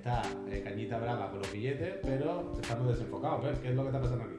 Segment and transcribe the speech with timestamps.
[0.00, 3.44] está eh, Cañita Brava con los billetes, pero estamos desenfocados.
[3.44, 3.58] ¿ves?
[3.58, 4.36] ¿Qué es lo que está pasando aquí?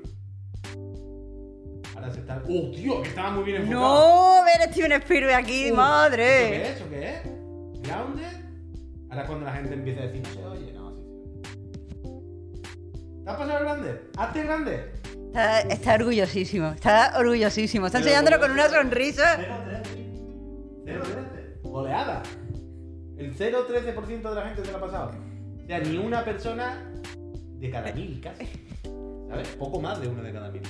[1.96, 2.42] Ahora se está.
[2.50, 3.02] ¡Oh, tío!
[3.04, 4.40] Que estaba muy bien enfocado.
[4.40, 6.24] No, ver Steven Spielberg aquí, Uh, ¿Eso madre.
[6.50, 6.70] qué es?
[6.78, 7.22] ¿Eso qué es?
[7.88, 8.38] ¿Grounded?
[9.10, 11.12] Ahora es cuando la gente empieza a decir, no se oye, no, sí, sí.
[13.24, 14.02] ¿Te has pasado grande?
[14.18, 14.92] ¿Hazte grande?
[15.28, 17.86] Está, está orgullosísimo, está orgullosísimo.
[17.86, 19.38] Está enseñándolo con una sonrisa.
[20.86, 21.62] 0,13.
[21.62, 22.24] Goleada.
[23.18, 25.12] El 0,13% de la gente se lo ha pasado.
[25.64, 26.92] O sea, ni una persona
[27.60, 28.48] de cada mil casi.
[29.30, 29.48] ¿Sabes?
[29.58, 30.62] Poco más de uno de cada mil.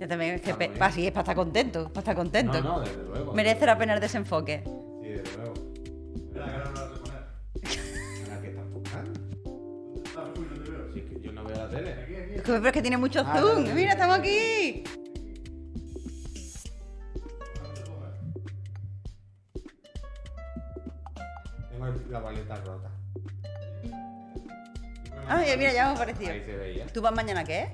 [0.00, 0.92] Yo también, es que pe- pa- bien.
[0.92, 2.60] sí, es para estar contento, para estar contento.
[2.60, 3.32] No, no, desde luego.
[3.34, 4.62] Merece la pena el desenfoque.
[5.02, 5.54] Sí, desde luego.
[8.24, 9.20] Ahora que está enfocando.
[10.94, 11.90] Sí, que yo no veo la tele.
[12.36, 13.62] Es que, pero es que tiene mucho Ah, zoom.
[13.62, 13.92] no, no, Mira, no.
[13.92, 14.82] estamos aquí.
[21.70, 22.90] Tengo el- la paleta rota.
[25.34, 26.30] Ay, mira, ya hemos aparecido.
[26.32, 26.86] Ahí se veía.
[26.88, 27.68] ¿Tú vas mañana qué?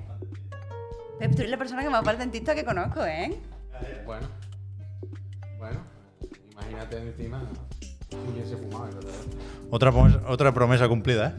[1.18, 3.34] Pep, tú eres la persona que más va al dentista que conozco, ¿eh?
[4.06, 4.28] Bueno.
[5.58, 5.80] Bueno.
[6.52, 7.42] Imagínate encima.
[8.10, 9.12] Si hubiese fumado, en verdad.
[9.70, 11.32] Otra, promesa- otra promesa cumplida, ¿eh?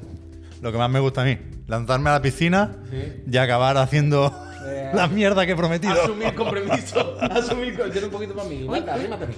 [0.62, 1.38] Lo que más me gusta a mí.
[1.68, 3.24] Lanzarme a la piscina Sí.
[3.32, 4.32] y acabar haciendo
[4.66, 5.94] Eh, la mierda que he prometido.
[5.94, 7.18] Asumir compromiso.
[7.22, 7.92] Asumir compromiso.
[7.92, 8.66] Tiene un poquito para mí.
[8.66, 9.34] Mata, arrímate a mí.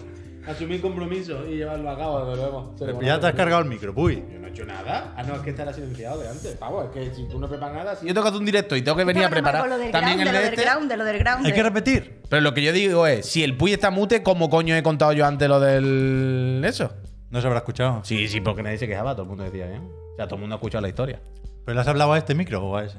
[0.47, 2.73] Asumir compromiso y llevarlo a cabo, desde luego.
[2.77, 4.23] Se le ya te has cargado el micro, uy.
[4.31, 5.13] Yo no he hecho nada.
[5.15, 6.55] Ah, no, es que estará silenciado de antes.
[6.55, 8.75] Pavo, es que si tú no preparas nada, si yo tengo que hacer un directo
[8.75, 10.61] y tengo que venir a preparar lo también el de lo este.
[10.61, 11.45] ground, de lo del ground.
[11.45, 12.21] Hay que repetir.
[12.27, 15.13] Pero lo que yo digo es, si el Puy está mute, ¿cómo coño he contado
[15.13, 16.91] yo antes lo del eso?
[17.29, 18.01] No se habrá escuchado.
[18.03, 19.83] Sí, sí, porque nadie se quejaba, todo el mundo decía bien.
[19.83, 21.21] O sea, todo el mundo ha escuchado la historia.
[21.65, 22.97] ¿Pero le has hablado a este micro o a ese?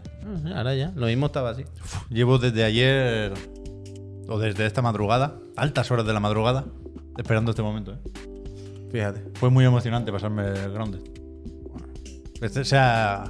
[0.55, 1.65] Ahora ya, lo mismo estaba así.
[2.09, 3.33] Llevo desde ayer
[4.29, 6.65] o desde esta madrugada, altas horas de la madrugada,
[7.19, 7.93] esperando este momento.
[7.93, 7.99] ¿eh?
[8.91, 9.25] Fíjate.
[9.35, 11.01] Fue muy emocionante pasarme el Grounded.
[12.41, 13.25] Este- o sea,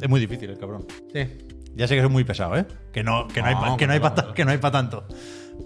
[0.00, 0.86] es muy difícil el cabrón.
[1.12, 1.26] Sí.
[1.74, 2.64] Ya sé que soy muy pesado, ¿eh?
[2.92, 5.04] Que no, que no, hay, No, que no hay para que no hay pa' tanto.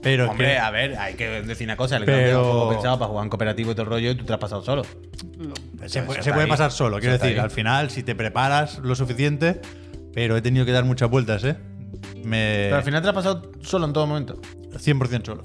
[0.02, 1.96] Pero es Hombre, que- a ver, hay que decir una cosa.
[1.96, 2.68] El Pero- Pero...
[2.70, 4.82] pensado para jugar en cooperativo y todo el rollo y tú te has pasado solo.
[4.84, 6.48] se, puede- eso se está puede ahí.
[6.48, 7.38] pasar solo, quiero está decir.
[7.40, 7.44] ahí.
[7.44, 9.60] Al final, si te preparas lo suficiente,
[10.14, 11.56] pero he tenido que dar muchas vueltas, ¿eh?
[12.24, 12.64] Me...
[12.66, 14.40] Pero al final te lo has pasado solo en todo momento.
[14.72, 15.44] 100% solo.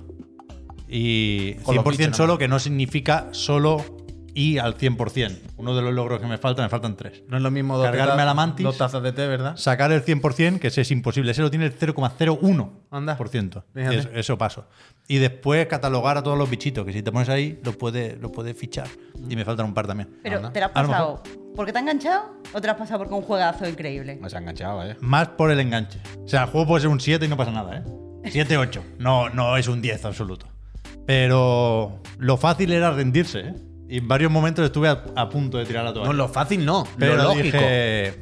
[0.87, 2.15] Y Con los 100% bichos, ¿no?
[2.15, 3.83] solo, que no significa solo
[4.33, 5.39] y al 100%.
[5.57, 7.23] Uno de los logros que me faltan, me faltan tres.
[7.29, 8.63] No es lo mismo dos Cargarme tazas- a la mantis.
[8.65, 9.55] Dos tazas de té, ¿verdad?
[9.55, 11.31] Sacar el 100%, que ese es imposible.
[11.31, 12.69] Ese lo tiene el 0,01%.
[12.91, 13.15] Anda.
[13.17, 13.63] Por ciento.
[13.73, 13.97] Fíjate.
[13.97, 14.67] Es- eso paso.
[15.07, 18.29] Y después catalogar a todos los bichitos, que si te pones ahí, lo puedes lo
[18.31, 18.87] puedes fichar.
[19.29, 20.09] Y me faltan un par también.
[20.21, 20.51] Pero, Anda.
[20.51, 21.23] ¿te lo has pasado
[21.55, 24.17] porque te ha enganchado o te lo has pasado porque es un juegazo increíble?
[24.19, 24.97] Me has enganchado, ¿eh?
[24.99, 25.99] Más por el enganche.
[26.25, 27.83] O sea, el juego puede ser un 7 y no pasa nada, ¿eh?
[28.31, 28.83] 7, 8.
[28.99, 30.47] No, no es un 10 absoluto.
[31.05, 33.53] Pero lo fácil era rendirse, ¿eh?
[33.87, 36.07] Y en varios momentos estuve a, a punto de tirar la toalla.
[36.07, 36.87] No, lo fácil no.
[36.97, 37.43] pero lo lógico.
[37.57, 38.13] dije,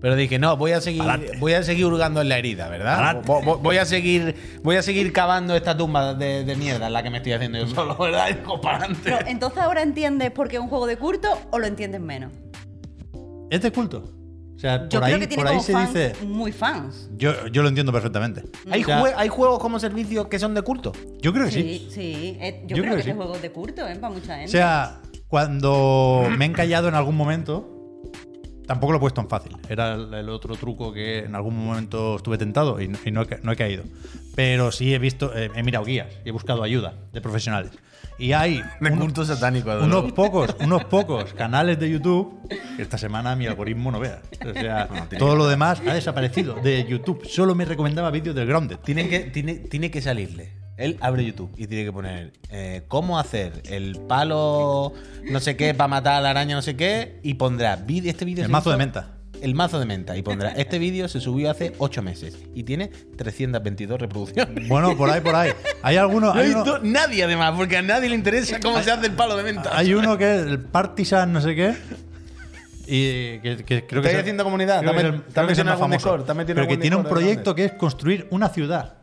[0.00, 1.38] Pero dije, no, voy a seguir, Pa'lante.
[1.38, 2.96] voy a seguir hurgando en la herida, ¿verdad?
[2.96, 3.28] Pa'lante.
[3.28, 4.34] Vo- vo- Voy a seguir,
[4.64, 7.58] voy a seguir cavando esta tumba de, de mierda en la que me estoy haciendo
[7.58, 8.28] yo solo, ¿verdad?
[8.30, 8.60] Y digo.
[9.04, 12.32] Pero, ¿entonces ahora entiendes por qué es un juego de culto o lo entiendes menos?
[13.50, 14.10] ¿es de culto?
[14.64, 16.14] O sea, Yo por creo ahí, que tiene por ahí como se fans, dice...
[16.24, 17.10] muy fans.
[17.18, 18.44] Yo, yo lo entiendo perfectamente.
[18.70, 20.92] ¿Hay, O sea, jue- ¿Hay juegos como servicio que son de culto?
[21.20, 21.62] Yo creo que sí.
[21.62, 22.36] Sí, sí.
[22.40, 23.12] eh, yo, Yo creo, creo que, sí.
[23.16, 23.96] juego es de culto, ¿eh?
[23.96, 24.46] Para mucha gente.
[24.46, 27.70] O sea, cuando me he encallado en algún momento,
[28.66, 29.56] tampoco lo he puesto en fácil.
[29.68, 33.22] Era el, el otro truco que en algún momento estuve tentado y, no, y no
[33.22, 33.84] he, ca- no he caído.
[34.34, 37.70] Pero sí he visto, eh, he mirado guías y he buscado ayuda de profesionales.
[38.18, 39.74] Y hay De un- culto satánico.
[39.74, 44.22] de unos pocos, unos pocos canales de YouTube que esta semana mi algoritmo no vea.
[44.48, 47.24] O sea, tiene todo que- lo demás ha desaparecido de YouTube.
[47.26, 48.76] Solo me recomendaba vídeos del Grounded.
[48.78, 50.52] Tiene que, tiene, tiene que salirle.
[50.76, 54.92] Él abre YouTube y tiene que poner eh, cómo hacer el palo
[55.30, 58.44] no sé qué para matar a la araña no sé qué y pondrá este vídeo
[58.44, 59.10] El mazo hizo- de menta.
[59.44, 62.88] El mazo de menta y pondrá este vídeo se subió hace 8 meses y tiene
[63.16, 65.52] 322 reproducciones Bueno, por ahí, por ahí.
[65.82, 66.34] Hay algunos.
[66.36, 69.42] hay uno- nadie además porque a nadie le interesa cómo se hace el palo de
[69.44, 71.74] menta Hay uno que es el Partisan, no sé qué.
[72.86, 74.80] Y que, que creo que ¿Estáis es el- haciendo comunidad?
[74.80, 75.66] creo ¿Te que has es el- met- te has creo que es el metido en
[75.66, 78.94] más algún en Pero que tiene un proyecto que es construir una ciudad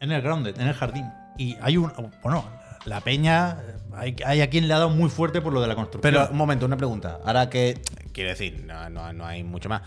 [0.00, 1.04] en el Grounded, en el jardín.
[1.38, 1.92] Y hay un.
[2.22, 2.44] Bueno,
[2.86, 3.58] la peña.
[3.94, 6.12] Hay, hay a quien le ha dado muy fuerte por lo de la construcción.
[6.14, 7.18] Pero un momento, una pregunta.
[7.24, 7.80] Ahora que.
[8.16, 9.82] Quiero decir, no, no- no hay mucho más.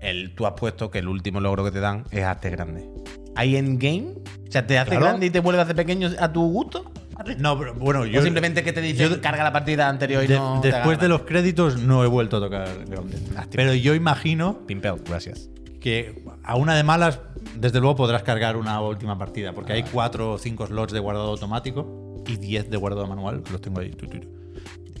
[0.00, 2.88] El, tú has puesto que el último logro que te dan es hazte grande.
[3.34, 4.14] ¿Hay endgame?
[4.48, 5.04] O sea, ¿te hace Claro.
[5.04, 6.90] grande y te vuelve a hacer pequeño a tu gusto?
[7.38, 8.20] No, pero bueno, yo.
[8.20, 10.60] o simplemente que te dice yo- carga la partida anterior y de- no.
[10.62, 12.66] después de los créditos no he vuelto a tocar.
[12.88, 13.46] Lástima.
[13.50, 15.50] Pero yo imagino Pimpeo, gracias.
[15.80, 17.20] que a una de malas,
[17.56, 19.76] desde luego podrás cargar una última partida, porque Ah.
[19.76, 23.60] hay cuatro o cinco slots de guardado automático y 10 de guardado manual, que los
[23.60, 23.94] tengo ahí.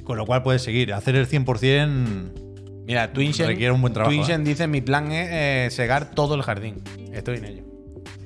[0.04, 0.92] Con lo cual puedes seguir.
[0.92, 2.32] Hacer el 100%
[2.86, 6.42] Mira, Twinshen, Requiere un buen trabajo, Twinshen dice: Mi plan es eh, segar todo el
[6.42, 6.76] jardín.
[7.12, 7.62] Estoy en ello.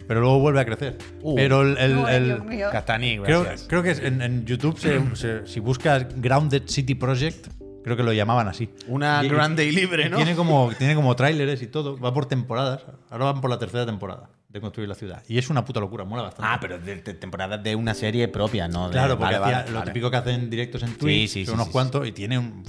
[0.06, 0.98] Pero luego vuelve a crecer.
[1.22, 1.36] Uh.
[1.36, 2.68] Pero el, el- el- mío.
[2.72, 7.46] Castani, creo, creo que es en, en YouTube, se- se- si buscas Grounded City Project,
[7.84, 8.68] creo que lo llamaban así.
[8.88, 10.16] Una Y- grande y libre, ¿no?
[10.16, 11.96] Tiene como, tiene como tráileres y todo.
[11.98, 12.82] Va por temporadas.
[13.08, 15.22] Ahora van por la tercera temporada de construir la ciudad.
[15.28, 16.50] Y es una puta locura, mola bastante.
[16.52, 18.88] Ah, pero de, de temporadas de una serie propia, ¿no?
[18.88, 19.90] De- Claro, porque vale, hacía vale, lo vale.
[19.92, 22.64] típico que hacen directos en Twitch, sí, son sí, unos sí, cuantos, y tiene un.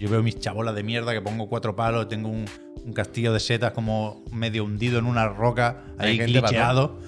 [0.00, 2.46] Yo veo mis chabolas de mierda que pongo cuatro palos, tengo un,
[2.86, 6.98] un castillo de setas como medio hundido en una roca, Hay ahí gente para glitcheado.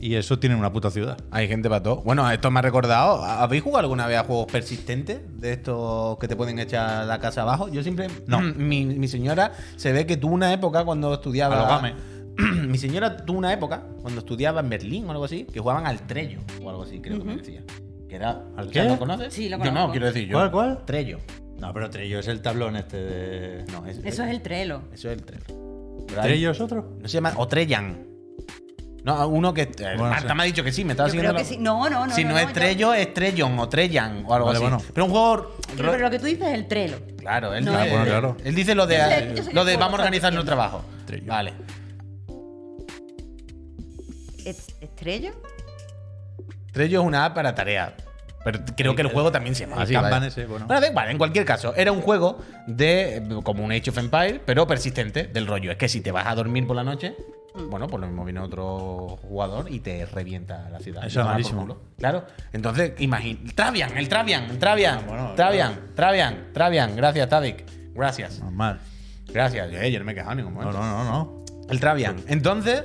[0.00, 1.16] Y eso tiene una puta ciudad.
[1.30, 2.02] Hay gente para todo.
[2.02, 3.22] Bueno, esto me ha recordado.
[3.22, 5.20] ¿Habéis jugado alguna vez a juegos persistentes?
[5.38, 7.68] De estos que te pueden echar la casa abajo.
[7.68, 8.08] Yo siempre.
[8.26, 8.40] No.
[8.40, 11.54] Mi, mi señora se ve que tuvo una época cuando estudiaba.
[11.56, 11.94] A lo game.
[12.66, 16.04] mi señora tuvo una época cuando estudiaba en Berlín o algo así, que jugaban al
[16.04, 17.62] Trello o algo así, creo que me decía.
[18.08, 18.42] Que era.
[18.56, 18.82] ¿Al qué?
[18.82, 19.32] ¿Lo conoces?
[19.32, 19.90] Sí, lo Yo no, conozco.
[19.92, 20.36] quiero decir yo.
[20.36, 20.84] ¿Cuál, cuál?
[20.84, 21.18] Trello.
[21.62, 23.64] No, pero Trello es el tablón este de.
[23.70, 24.82] No, es, Eso es el Trello.
[24.92, 25.44] Eso es el Trello.
[26.08, 26.96] Pero hay- ¿Trello es otro?
[27.00, 27.32] No se llama.
[27.36, 28.04] O Trellan.
[29.04, 29.62] No, uno que.
[29.62, 30.34] eh, Bueno, Marta sí.
[30.34, 31.34] me ha dicho que sí, me estaba Yo siguiendo.
[31.34, 31.62] creo que la- sí.
[31.62, 32.14] No, no, no.
[32.14, 34.62] si no, es yo- Trello, es Trellon o Trellan o algo Vale, así.
[34.68, 34.82] bueno.
[34.92, 35.56] Pero un juego.
[35.76, 36.98] Pero, pero lo que tú dices es el Trello.
[37.16, 38.36] Claro, él No, dice, Ah, bueno, claro.
[38.44, 40.68] él dice lo de, Yo sé- yo sé lo de vamos a organizar nuestro diciendo.
[40.80, 40.84] trabajo.
[41.06, 41.26] Trello.
[41.26, 41.52] Vale.
[44.44, 45.30] ¿Es, es Trello?
[46.72, 47.92] Trello es una app para tareas.
[48.44, 49.92] Pero creo que el juego también se llama así.
[49.92, 50.66] Kanban ese, bueno.
[50.66, 54.66] da igual, en cualquier caso, era un juego de como un Age of Empire, pero
[54.66, 55.70] persistente del rollo.
[55.70, 57.14] Es que si te vas a dormir por la noche,
[57.68, 61.04] bueno, pues lo mismo viene otro jugador y te revienta la ciudad.
[61.06, 61.78] Eso es malísimo.
[61.98, 62.24] Claro.
[62.52, 63.40] Entonces, imagina.
[63.54, 64.98] Travian, el Travian, el Travian.
[64.98, 66.96] Ah, bueno, Travian, Travian, Travian.
[66.96, 67.64] Gracias, Tadik.
[67.94, 68.40] Gracias.
[68.40, 68.80] Normal.
[69.32, 69.68] Gracias.
[69.72, 70.78] Eh, yo no me he quejado en ningún No, momento.
[70.80, 71.44] no, no, no.
[71.68, 72.16] El Travian.
[72.26, 72.84] Entonces,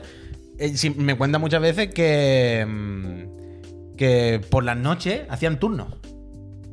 [0.60, 2.65] eh, me cuenta muchas veces que.
[2.68, 3.38] mm,
[3.97, 5.88] que por las noches hacían turnos.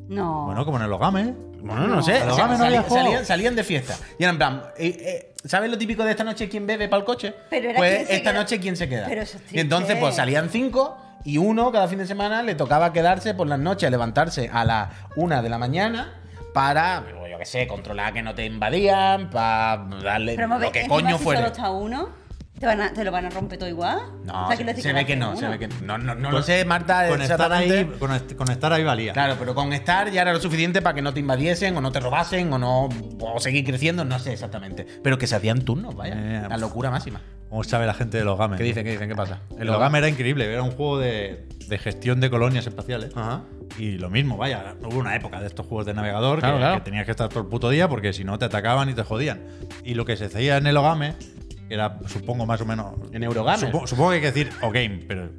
[0.08, 0.46] No.
[0.46, 1.34] Bueno, como en el Ogame.
[1.60, 2.02] Bueno, no, No.
[2.02, 2.16] sé.
[2.20, 3.04] Pero o sea, Game no había salí- juego.
[3.06, 3.96] salían, salían de fiesta.
[4.18, 7.00] Y eran en plan, eh, eh, ¿sabes lo típico de esta noche quién bebe para
[7.00, 7.34] el coche?
[7.48, 9.06] Pero era pues esta noche quién se queda.
[9.08, 12.54] Pero eso es y entonces, pues salían cinco y uno cada fin de semana le
[12.54, 16.20] tocaba quedarse por las noches, levantarse a las una de la mañana
[16.52, 20.94] para, yo qué sé, controlar que no te invadían, para darle Pero lo que encima
[20.96, 21.40] coño si fuera.
[21.40, 22.08] solo está uno,
[22.64, 23.98] ¿te, van a- te lo van a romper todo igual.
[24.24, 25.50] No, O sea, se ve que no, se uno.
[25.50, 25.98] ve que no.
[25.98, 29.12] No, no lo sé, Marta, Con estar, ahí, con, est- con estar ahí valía.
[29.12, 31.92] Claro, pero con estar ya era lo suficiente para que no te invadiesen o no
[31.92, 32.88] te robasen o no
[33.20, 34.86] o seguir creciendo, no sé exactamente.
[35.02, 36.14] Pero que se hacían turnos, vaya.
[36.16, 37.20] Eh, la locura máxima.
[37.50, 38.56] ¿Cómo sabe la gente del Ogame?
[38.56, 38.84] ¿Qué dicen?
[38.84, 39.08] ¿Qué dicen?
[39.08, 39.40] ¿Qué pasa?
[39.58, 43.12] El Ogame era increíble, era un juego de, de gestión de colonias espaciales.
[43.14, 43.42] Ajá.
[43.78, 46.74] Y lo mismo, vaya, hubo una época de estos juegos de navegador Claro, que, claro.
[46.76, 49.02] que tenías que estar todo el puto día porque si no te atacaban y te
[49.04, 49.40] jodían.
[49.84, 51.14] Y lo que se hacía en el Ogame,
[51.68, 52.94] que era, supongo, más o menos.
[53.12, 53.70] En Eurogamer.
[53.72, 55.30] Supo- supongo que hay que decir Ogame, pero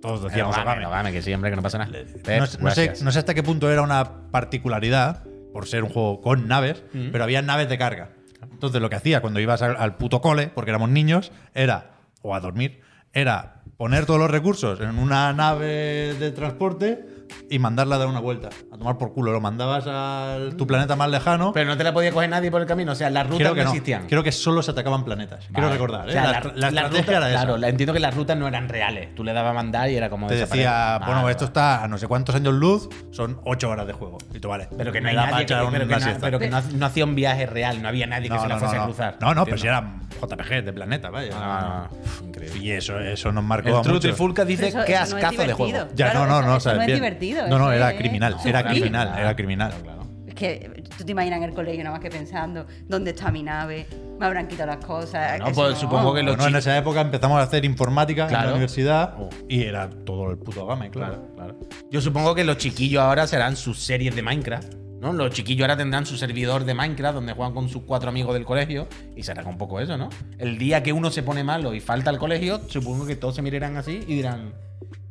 [0.00, 0.86] todos decíamos Ogame, Ogame.
[0.86, 1.92] Ogame, que sí, hombre, que no pasa nada.
[1.92, 3.02] Pep, No, sé- no sé, gracias.
[3.02, 7.08] no sé hasta qué punto era una particularidad, por ser un juego con naves, Mm.
[7.12, 8.10] pero había naves de carga.
[8.50, 11.92] Entonces lo que hacía cuando ibas al, al puto cole, porque éramos niños, era,
[12.22, 12.80] o a dormir,
[13.12, 17.04] era poner todos los recursos en una nave de transporte
[17.50, 19.32] y mandarla a dar una vuelta, a tomar por culo.
[19.32, 21.52] Lo mandabas a tu planeta más lejano.
[21.52, 22.92] Pero no te la podía coger nadie por el camino.
[22.92, 23.70] O sea, las rutas Creo no, que no.
[23.70, 24.06] existían.
[24.06, 25.46] Creo que solo se atacaban planetas.
[25.46, 25.72] Quiero Vale.
[25.72, 26.06] recordar.
[26.06, 26.12] O ¿eh?
[26.12, 26.54] sea, la, la- la las
[26.84, 27.40] estrategia rutas- era esa.
[27.44, 29.14] Claro, la- entiendo que las rutas no eran reales.
[29.14, 31.88] Tú le dabas a mandar y era como Te decía, bueno, Vale, esto está a
[31.88, 34.18] no sé cuántos años luz, son ocho horas de juego.
[34.34, 34.68] Y tú, vale.
[34.76, 37.14] Pero que no hay nadie que, pero que no- pero que no, no hacía un
[37.14, 39.16] viaje real, no había nadie que No, se la fuese no, a cruzar.
[39.20, 39.98] No, no, pero si Entiendo.
[40.18, 41.30] era JPG de planeta, vaya.
[41.34, 41.88] Ah,
[42.24, 42.58] increíble.
[42.60, 44.00] Y eso, eso nos marcó El a True.
[44.00, 45.56] Trifulca dice eso- qué ascazo de divertido.
[45.56, 45.88] juego.
[45.94, 46.98] Ya, no, no, no, no es bien.
[47.48, 49.70] No, no, era criminal, era criminal, era criminal.
[49.70, 49.98] Claro, claro.
[50.26, 53.42] Es que tú te imaginas en el colegio nada más que pensando, ¿dónde está mi
[53.42, 53.86] nave?
[54.20, 55.38] Me habrán quitado las cosas.
[55.40, 58.50] No, pues supongo que los Bueno, en esa época empezamos a hacer informática en la
[58.50, 59.28] universidad Oh.
[59.48, 61.14] y era todo el puto game, claro.
[61.34, 61.58] Claro, claro.
[61.90, 64.74] Yo supongo que los chiquillos ahora serán sus series de Minecraft.
[65.00, 65.12] ¿No?
[65.12, 68.44] Los chiquillos ahora tendrán su servidor de Minecraft donde juegan con sus cuatro amigos del
[68.44, 70.08] colegio y será un poco eso, ¿no?
[70.38, 73.42] El día que uno se pone malo y falta al colegio, supongo que todos se
[73.42, 74.52] mirarán así y dirán.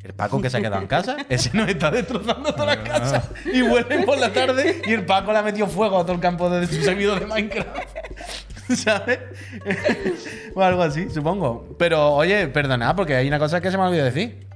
[0.03, 3.29] El Paco que se ha quedado en casa, ese nos está destrozando toda la casa.
[3.51, 6.21] Y vuelven por la tarde y el Paco le ha metido fuego a todo el
[6.21, 7.67] campo de su servidor de Minecraft.
[8.75, 9.19] ¿Sabes?
[10.55, 11.75] o algo así, supongo.
[11.77, 14.46] Pero, oye, perdonad, porque hay una cosa que se me ha olvidado decir.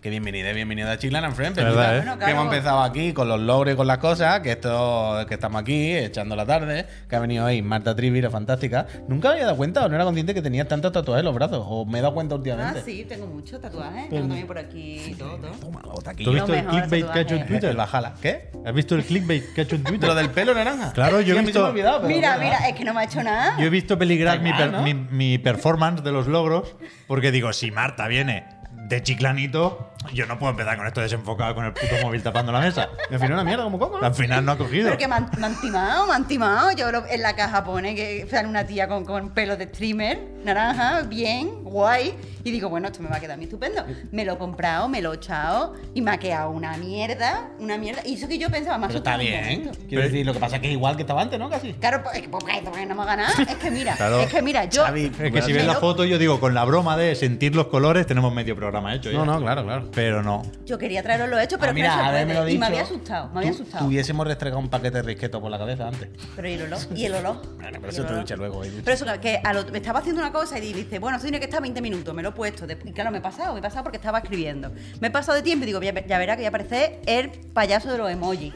[0.00, 1.56] Que bienvenida, bienvenida a Chiclan and Friends.
[1.56, 2.00] verdad, ¿eh?
[2.00, 5.34] Bueno, Que hemos empezado aquí con los logros y con las cosas, que esto, que
[5.34, 8.86] estamos aquí echando la tarde, que ha venido ahí Marta Trivi, la fantástica.
[9.08, 11.34] Nunca me había dado cuenta o no era consciente que tenía tantos tatuajes en los
[11.34, 12.80] brazos, o me he dado cuenta Ah, últimamente.
[12.82, 14.08] sí, tengo muchos tatuajes.
[14.08, 15.36] Tengo también por aquí y todo.
[15.36, 15.50] todo.
[15.60, 16.24] Toma, la bota aquí.
[16.24, 17.46] ¿Tú has visto el clickbait que ha hecho en.
[17.46, 17.70] Twitter?
[17.70, 18.14] El bajala.
[18.22, 18.50] ¿Qué?
[18.64, 20.08] ¿Has visto el clickbait que ha hecho en Twitter?
[20.08, 20.92] Lo del pelo naranja.
[20.94, 23.22] Claro, yo Sí, he visto- olvidado, pero Mira, mira, es que no me ha hecho
[23.22, 23.54] nada.
[23.58, 24.82] Yo he visto peligrar Da mi, per- ¿no?
[24.82, 26.74] mi- mi performance de los logros
[27.06, 28.46] porque digo, si Marta viene
[28.90, 32.60] de chiclanito, Yo no puedo empezar con esto desenfocado con el puto móvil tapando la
[32.60, 32.88] mesa.
[33.10, 34.06] Me final una mierda como coco, ¿no?
[34.06, 34.86] Al final no ha cogido.
[34.86, 36.70] Pero que me han, me han timado, me han timado.
[36.72, 40.18] Yo lo- en la caja pone que sale una tía con, con pelo de streamer,
[40.44, 42.14] naranja, bien, guay.
[42.42, 43.84] Y digo, bueno, esto me va a quedar muy estupendo.
[44.10, 47.76] Me lo he comprado, me lo he echado y me ha quedado una mierda, una
[47.76, 48.00] mierda.
[48.04, 49.70] Y eso que yo pensaba más Pero está bien.
[49.86, 51.50] Quiero decir, lo que pasa es que es igual que estaba antes, ¿no?
[51.50, 51.74] Casi.
[51.74, 53.34] Claro, pues, porque, porque no me ha ganado.
[53.42, 54.20] Es que mira, Claro.
[54.20, 54.84] es que mira, yo.
[54.84, 57.66] Xavi, Es que si ves la foto, yo digo, con la broma de sentir los
[57.66, 59.10] colores, tenemos medio programa hecho.
[59.10, 59.18] ya.
[59.18, 59.89] No, no, claro, claro.
[59.94, 60.42] Pero no.
[60.66, 62.08] Yo quería traeros lo hecho, pero Ah, no se mira, puede.
[62.08, 62.60] habérmelo Y dicho.
[62.60, 63.84] me había asustado, me había asustado.
[63.84, 66.08] Tuviésemos restregado un paquete de risqueto por la cabeza antes.
[66.36, 67.42] Pero y el olor, y el olor.
[67.60, 68.64] Bueno, pero eso te ducha luego.
[68.64, 68.80] ducha.
[68.84, 71.38] Pero eso, que a lo- me estaba haciendo una cosa y dice, bueno, esto tiene
[71.38, 72.66] que estar 20 minutos, me lo he puesto.
[72.84, 74.70] Y claro, me he pasado, me he pasado porque estaba escribiendo.
[75.00, 77.30] Me he pasado de tiempo y digo, ya, ya verá que voy a aparecer el
[77.30, 78.52] payaso de los emojis.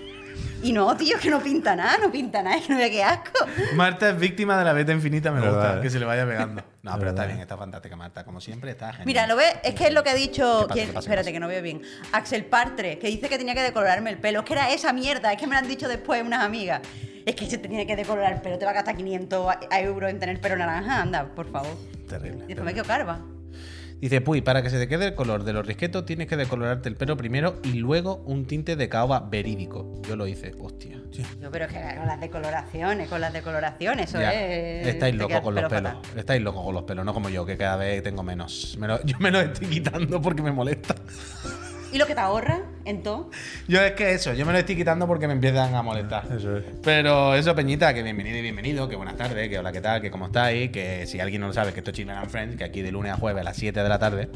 [0.65, 3.05] Y no, tío, que no pinta nada, no pinta nada, es que no vea qué
[3.05, 3.47] asco.
[3.75, 5.79] Marta es víctima de la beta infinita, me Verdad, gusta.
[5.79, 5.83] ¿eh?
[5.83, 6.63] Que se le vaya pegando.
[6.85, 8.25] No, pero está bien, está fantástica, Marta.
[8.25, 9.07] Como siempre, está genial.
[9.07, 9.55] Mira, ¿lo ves?
[9.63, 10.43] Es que es lo que ha dicho.
[10.63, 10.87] ¿Qué pasa, ¿quién?
[10.89, 11.33] qué pasa, qué Espérate, pasa?
[11.33, 11.81] que no veo bien.
[12.13, 14.41] Axel Partre, que dice que tenía que decolorarme el pelo.
[14.41, 16.83] Es que era esa mierda, es que me lo han dicho después unas amigas.
[17.25, 19.61] Es que se te tiene que decolorar el pelo, te va a gastar 500 a-
[19.71, 21.01] a euros en tener pelo naranja.
[21.01, 21.75] Anda, por favor.
[22.07, 22.45] Terrible.
[22.45, 23.21] Y después me quedo calva.
[24.05, 26.91] Dice, Puy, para que se te quede el color de los risquetos tienes que decolorarte
[26.91, 30.03] el pelo primero y luego un tinte de caoba verídico.
[30.07, 31.01] Yo lo hice, hostia.
[31.41, 34.35] Yo, pero es que con las decoloraciones, con las decoloraciones, eso Ya.
[34.35, 34.87] es.
[34.89, 35.93] Estáis locos con los pelo pelos.
[36.05, 36.19] fatal.
[36.19, 38.77] Estáis locos con los pelos, no como yo, que cada vez tengo menos.
[38.79, 40.95] Me lo- yo me los estoy quitando porque me molesta.
[41.95, 43.31] ¿Y lo que te ahorra en todo?
[43.69, 46.25] Yo es que eso, yo me lo estoy quitando porque me empiezan a molestar.
[46.37, 46.65] Eso es.
[46.83, 50.01] Pero eso, Peñita, que bienvenido y bienvenido, que buenas tardes, que hola, ¿qué tal?
[50.03, 52.57] Que cómo estáis, que si alguien no lo sabe, que esto es Chismen and Friends,
[52.57, 54.29] que aquí de lunes a jueves a las 7 de la tarde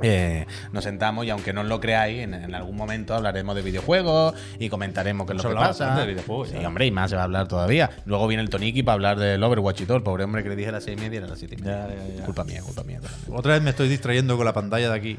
[0.00, 3.60] eh, nos sentamos y aunque no os lo creáis, en, en algún momento hablaremos de
[3.60, 5.94] videojuegos y comentaremos qué es lo que pasa.
[5.94, 6.68] de videojuegos, Sí, ya.
[6.68, 7.90] hombre, y más se va a hablar todavía.
[8.06, 9.98] Luego viene el Toniki para hablar del Overwatch y todo.
[9.98, 11.54] El pobre hombre que le dije a las 6 y media era a las 7
[11.58, 11.86] y media.
[11.88, 12.24] Ya, ya, ya.
[12.24, 13.00] Culpa mía, culpa mía.
[13.00, 13.38] culpa mía.
[13.38, 15.18] Otra vez me estoy distrayendo con la pantalla de aquí,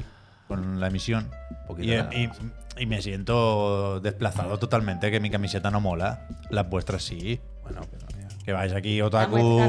[0.50, 1.30] con la emisión.
[1.66, 2.36] poquito Y, y- más.
[2.78, 6.26] y me siento desplazado totalmente, que mi camiseta no mola.
[6.50, 7.40] Las vuestras sí.
[7.62, 8.28] Bueno, pero mira.
[8.44, 9.60] Que vais aquí, otaku.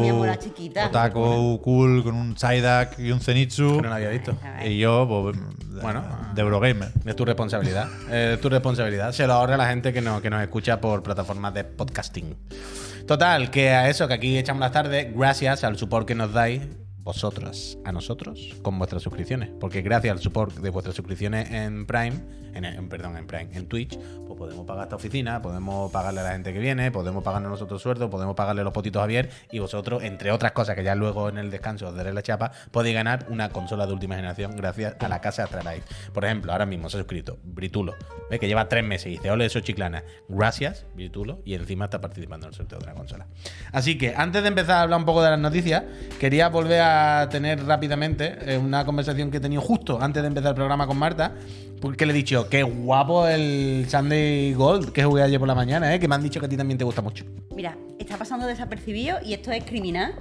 [0.88, 3.76] Otaku cool, con un Psyduck y un Zenitsu.
[3.78, 4.36] Que no lo había visto.
[4.66, 5.38] Y yo, pues,
[5.76, 6.04] de, Bueno.
[6.34, 6.92] de Eurogamer.
[7.06, 7.88] Es tu responsabilidad.
[8.12, 9.12] Es tu responsabilidad.
[9.12, 12.36] Se lo ahorra la gente que, no, que nos escucha por plataformas de podcasting.
[13.08, 16.62] Total, que a eso, que aquí echamos las tardes, gracias al support que nos dais
[17.04, 19.50] vosotros a nosotros con vuestras suscripciones.
[19.60, 23.98] Porque gracias al support de vuestras suscripciones en Prime, en, perdón, en Prime, en Twitch,
[23.98, 27.82] pues podemos pagar esta oficina, podemos pagarle a la gente que viene, podemos pagarnos nosotros
[27.82, 31.30] sueldo, podemos pagarle los potitos a Javier y vosotros, entre otras cosas que ya luego
[31.30, 34.96] en el descanso os daré la chapa, podéis ganar una consola de última generación gracias
[35.00, 35.84] a la casa Astralife.
[36.14, 37.96] Por ejemplo, ahora mismo se ha suscrito Britulo,
[38.30, 40.04] que lleva tres meses y dice, ole, eso chiclana.
[40.28, 43.28] Gracias, Britulo, y encima está participando en el sorteo de la consola.
[43.72, 45.84] Así que antes de empezar a hablar un poco de las noticias,
[46.20, 46.91] quería volver a
[47.30, 50.98] tener rápidamente eh, una conversación que he tenido justo antes de empezar el programa con
[50.98, 51.34] Marta,
[51.82, 55.94] porque le he dicho, qué guapo el Sunday Gold que jugué ayer por la mañana,
[55.94, 56.00] ¿eh?
[56.00, 57.26] que me han dicho que a ti también te gusta mucho.
[57.56, 60.14] Mira, está pasando desapercibido y esto es criminal.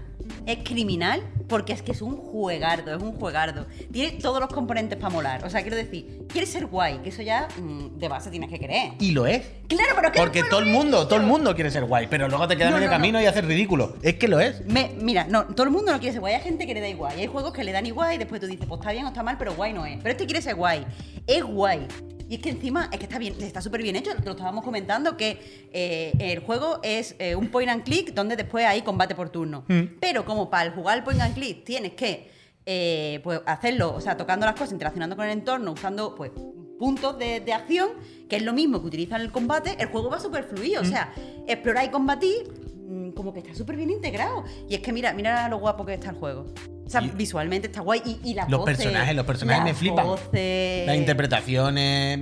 [0.47, 3.67] Es criminal porque es que es un juegardo, es un juegardo.
[3.93, 5.45] Tiene todos los componentes para molar.
[5.45, 8.59] O sea, quiero decir, quieres ser guay, que eso ya mm, de base tienes que
[8.59, 8.93] querer.
[9.01, 9.43] Y lo es.
[9.69, 12.29] Claro, pero es que Porque todo el mundo, todo el mundo quiere ser guay, pero
[12.29, 12.99] luego te quedas No, medio no, no.
[12.99, 13.97] camino y haces ridículo.
[14.03, 14.65] Es que lo es.
[14.67, 16.35] Me- mira, no, todo el mundo no quiere ser guay.
[16.35, 17.15] Hay gente que le da igual.
[17.19, 19.09] Y hay juegos que le dan igual y después tú dices, pues está bien o
[19.09, 19.99] está mal, pero guay no es.
[19.99, 20.87] Pero este quiere ser guay.
[21.27, 21.87] Es guay.
[22.31, 24.15] Y es que encima es que está bien, está súper bien hecho.
[24.15, 28.37] Te lo estábamos comentando que eh, el juego es eh, un point and click donde
[28.37, 29.65] después hay combate por turno.
[30.01, 32.31] Pero como para el jugar el point and click tienes que
[32.67, 36.31] eh, pues hacerlo, o sea, tocando las cosas, interaccionando con el entorno, usando pues
[36.79, 37.89] puntos de, de acción,
[38.29, 40.83] que es lo mismo que utilizan en el combate, el juego va súper fluido.
[40.83, 41.13] O sea,
[41.49, 42.45] explorar y combatir
[42.89, 44.45] mm, como que está súper bien integrado.
[44.69, 46.47] Y es que mira, mira lo guapo que está el juego.
[46.91, 48.03] O sea, Y- visualmente está guay.
[48.05, 50.07] Y, y las Los voces, personajes, los personajes me las flipan.
[50.09, 52.21] voces- Las interpretaciones,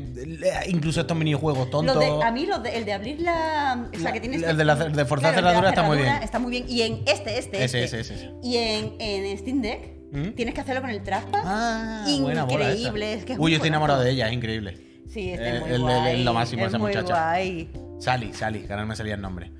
[0.68, 1.96] incluso estos minijuegos tontos.
[1.96, 3.87] Los de- a mí los de- el de abrir la...
[3.88, 6.12] O sea, La- que tienes el de la- de forzar la cerradura está muy bien.
[6.22, 6.64] Está muy bien.
[6.68, 8.00] Y en este, este, Ese, este.
[8.00, 8.30] ese, ese.
[8.42, 10.28] Y en, en Steam Deck ¿Mm?
[10.32, 11.40] tienes que hacerlo con el trackpad.
[11.46, 12.04] Ah.
[12.06, 13.14] Increíble.
[13.14, 14.76] Es que es Uy, yo estoy enamorado de ella, es increíble.
[15.08, 16.10] Sí, está Eh, muy el- el- guay.
[16.16, 17.30] el- lo máximo es esa muy muchacha.
[17.30, 17.70] guay.
[18.00, 19.50] Sally, Sally, que ahora no me salía el nombre.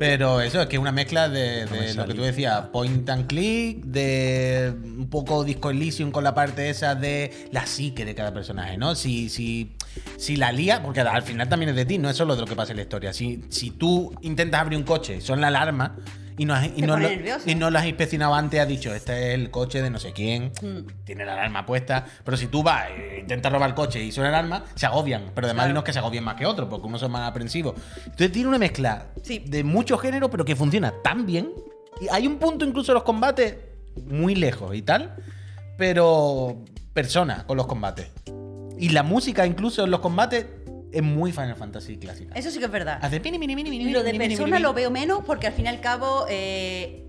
[0.00, 3.84] Pero eso, es que es una mezcla de, lo que tú decías, point and click,
[3.84, 8.78] de un poco Disco Elysium con la parte esa de la psique de cada personaje,
[8.78, 8.94] ¿no?
[8.94, 9.72] Si, si,
[10.16, 12.46] si la lía, porque al final también es de ti, no es solo de lo
[12.46, 13.12] que pasa en la historia.
[13.12, 15.98] Si, si tú intentas abrir un coche, son la alarma,
[16.40, 17.08] y no, y no, lo,
[17.44, 20.12] y no lo has inspeccionado antes, has dicho, este es el coche de no sé
[20.12, 20.86] quién, Hmm.
[21.04, 22.06] tiene la alarma puesta.
[22.24, 25.32] Pero si tú vas e intentas robar el coche y suena alarma, se agobian.
[25.34, 27.74] Pero además hay unos que se agobian más que otros, porque unos son más aprensivos.
[28.04, 29.44] Entonces tiene una mezcla Sí.
[29.46, 31.50] de muchos géneros, pero que funciona tan bien.
[32.00, 33.56] Y hay un punto incluso en los combates
[34.06, 35.14] muy lejos y tal,
[35.76, 36.56] pero
[36.94, 38.08] persona con los combates.
[38.78, 40.46] Y la música, incluso en los combates,
[40.92, 42.34] es muy Final Fantasy clásica.
[42.34, 42.98] Eso sí que es verdad.
[43.00, 44.80] Hace pini, mini, mini, mini, Lo de mini, mini, persona mini, lo mini.
[44.82, 47.04] veo menos porque al fin y al cabo eh,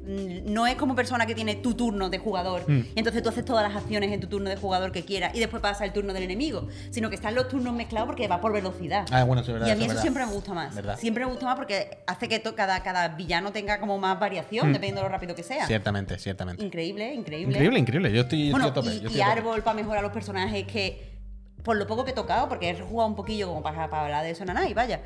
[0.46, 2.80] no es como persona que tiene tu turno de jugador Mm.
[2.96, 5.40] y entonces tú haces todas las acciones en tu turno de jugador que quieras y
[5.40, 8.52] después pasa el turno del enemigo, sino que están los turnos mezclados porque va por
[8.52, 9.06] velocidad.
[9.12, 9.68] Ah, bueno, eso es verdad.
[9.68, 10.74] y a mí es eso siempre me gusta más.
[10.76, 10.98] ¿Verdad?
[11.00, 14.74] Siempre me gusta más porque hace que cada, cada villano tenga como más variación Mm.
[14.74, 15.66] dependiendo de lo rápido que sea.
[15.68, 16.64] Ciertamente, ciertamente.
[16.66, 17.54] Increíble, increíble.
[17.54, 18.12] Increíble, increíble.
[18.14, 18.96] Yo estoy, Bueno, estoy a tope.
[18.96, 19.40] y, yo y estoy a tope.
[19.40, 21.11] árbol para mejorar los personajes que,
[21.64, 24.24] por lo poco que he tocado, porque he jugado un poquillo como para, para hablar
[24.24, 25.02] de eso, nada, y vaya.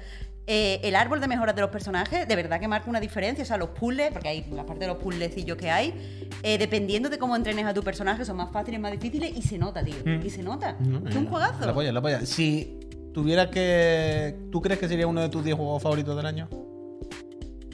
[0.48, 3.44] eh, el árbol de mejoras de los personajes, de verdad que marca una diferencia.
[3.44, 7.10] O sea, los puzzles, porque hay la parte de los puzzlecillos que hay, eh, dependiendo
[7.10, 9.96] de cómo entrenes a tu personaje, son más fáciles, más difíciles, y se nota, tío.
[10.06, 10.26] Mm.
[10.26, 10.78] Y se nota.
[10.80, 11.66] No, es un juegazo.
[11.66, 12.26] La polla, la polla.
[12.26, 12.80] Si
[13.14, 14.36] tuvieras que.
[14.52, 16.48] ¿Tú crees que sería uno de tus 10 juegos favoritos del año?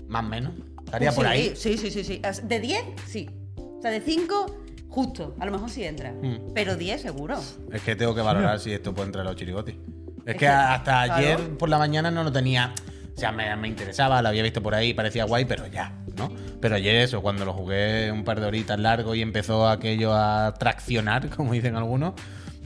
[0.07, 0.53] Más o menos.
[0.85, 1.53] Estaría Sí, por ahí.
[1.55, 2.21] Sí, sí, sí, sí.
[2.43, 3.29] De 10, sí.
[3.57, 4.55] O sea, de 5,
[4.91, 5.36] justo.
[5.39, 6.12] A lo mejor sí entra.
[6.12, 6.53] Mm.
[6.53, 7.39] Pero 10 seguro.
[7.71, 9.75] Es que tengo que valorar si esto puede entrar a los chirigotis.
[9.75, 11.13] Es, Es que, que, hasta claro.
[11.13, 12.74] ayer por la mañana no lo tenía.
[13.15, 16.31] O sea, me, me interesaba, lo había visto por ahí, parecía guay, pero ya, ¿no?
[16.60, 20.53] Pero ayer eso, cuando lo jugué un par de horitas largo y empezó aquello a
[20.57, 22.13] traccionar, como dicen algunos,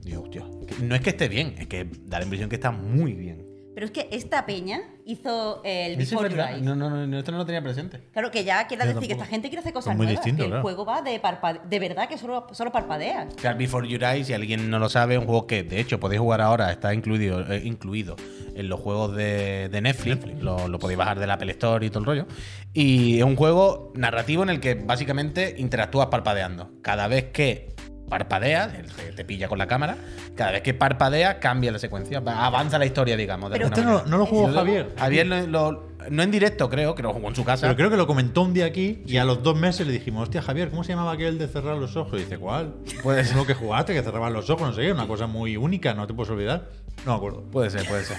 [0.03, 2.71] digo, hostia, que no es que esté bien, es que da la impresión que está
[2.71, 3.44] muy bien.
[3.75, 6.63] Pero es que esta peña hizo el Before verdad, Your Eyes.
[6.65, 7.99] No, no, no, no, esto no lo tenía presente.
[8.13, 10.23] Claro, que ya quiere Yo decir que esta gente quiere hacer cosas muy nuevas.
[10.23, 10.61] distinto, que el claro.
[10.63, 13.27] juego va de parpade de verdad que solo, solo parpadea.
[13.35, 15.63] O sea, el Before Your Eyes, si alguien no lo sabe, es un juego que
[15.63, 18.15] de hecho podéis jugar ahora, está incluido, eh, incluido
[18.55, 21.99] en los juegos de, de Netflix, Lo, lo podéis bajar del Apple Store y todo
[21.99, 22.25] el rollo.
[22.73, 26.71] Y es un juego narrativo en el que básicamente interactúas parpadeando.
[26.81, 27.74] Cada vez que
[28.09, 29.97] parpadeas, el que te pilla con la cámara,
[30.35, 33.49] cada vez que parpadeas cambia la secuencia, va- avanza la historia, digamos.
[33.51, 34.91] De Pero- Este no, no lo jugó Lo- Javier.
[34.97, 37.65] Javier lo- lo- no en directo, creo, que lo jugó en su casa.
[37.65, 40.23] Pero creo que lo comentó un día aquí y a los dos meses le dijimos,
[40.23, 42.13] hostia, Javier, ¿cómo se llamaba aquel de cerrar los ojos?
[42.19, 42.75] Y dice, ¿cuál?
[43.01, 43.35] Puede ser.
[43.35, 46.05] Uno que jugaste, que cerrabas los ojos, no sé qué, una cosa muy única, no
[46.05, 46.69] te puedes olvidar.
[47.05, 47.41] No me acuerdo.
[47.43, 48.17] Puede ser, puede ser.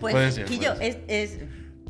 [0.00, 0.98] Pues, Puede ser, Quillo, puede es,
[1.34, 1.40] es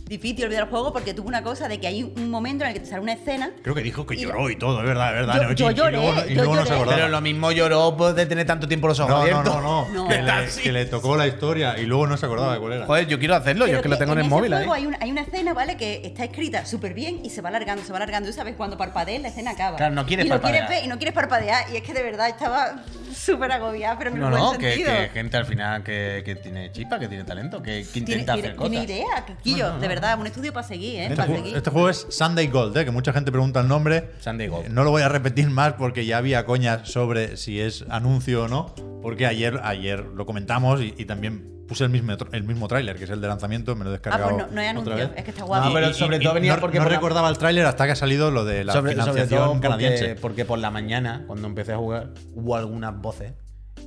[0.07, 2.75] difícil olvidar el juego porque tuvo una cosa de que hay un momento en el
[2.75, 3.51] que te sale una escena.
[3.63, 5.35] Creo que dijo que Y- lloró y todo, es verdad, es verdad.
[5.35, 5.53] Yo- ¿no?
[5.55, 6.97] yo Y- y lloré, luego no- y yo luego no se acordaba.
[6.97, 9.55] Pero lo mismo lloró pues, de tener tanto tiempo los ojos No, no, abiertos.
[9.63, 9.89] no, no.
[10.05, 10.09] No.
[10.09, 10.17] Que,
[10.63, 12.87] ¿Qué le, que tocó la historia y luego no se acordaba de cuál era.
[12.87, 14.59] Joder, yo quiero hacerlo, yo es que lo tengo en el móvil ahí.
[14.65, 15.77] juego hay una, hay una escena, ¿vale?
[15.77, 18.29] Que está escrita súper bien y se va alargando, se va alargando.
[18.29, 19.77] Y sabes, cuando parpadees, la escena acaba.
[19.79, 20.67] Claro, no quieres y lo parpadear.
[20.67, 21.65] quieres ver y no quieres parpadear.
[21.73, 24.75] Y es que de verdad estaba súper agobiada, pero en No, el buen no, que,
[24.75, 28.49] que gente al final que, que tiene chispa, que tiene talento, que, que intenta tiene-
[28.49, 28.71] hacer cosas.
[28.71, 31.03] tiene idea, Quillo, de verdad, un estudio para seguir, ¿eh?
[31.05, 31.57] Este Para juego, seguir.
[31.57, 32.85] este juego es Sunday Gold, ¿eh?
[32.85, 34.11] que mucha gente pregunta el nombre.
[34.21, 34.67] Sunday Gold.
[34.67, 38.45] Eh, No lo voy a repetir más porque ya había coñas sobre si es anuncio
[38.45, 42.69] o no, porque ayer, ayer lo comentamos y, y también puse el mismo, el mismo
[42.69, 44.25] tráiler, que es el de lanzamiento, me lo he descargado.
[44.25, 45.11] Ah, pues no- no otra anuncio, vez.
[45.17, 45.69] es que está guapo.
[45.69, 47.93] No, pero sobre todo venía no, porque no por la- recordaba el tráiler hasta que
[47.93, 50.15] ha salido lo de la sobre, sobre financiación todo porque, canadiense.
[50.17, 53.33] porque por la mañana, cuando empecé a jugar, hubo algunas voces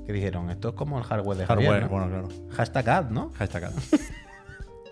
[0.08, 2.08] que dijeron, esto es como el hardware de Javier, Hardware, ¿no?
[2.08, 2.50] bueno, claro.
[2.56, 3.32] Hashtag ad, ¿no?
[3.38, 3.72] Hashtag ad.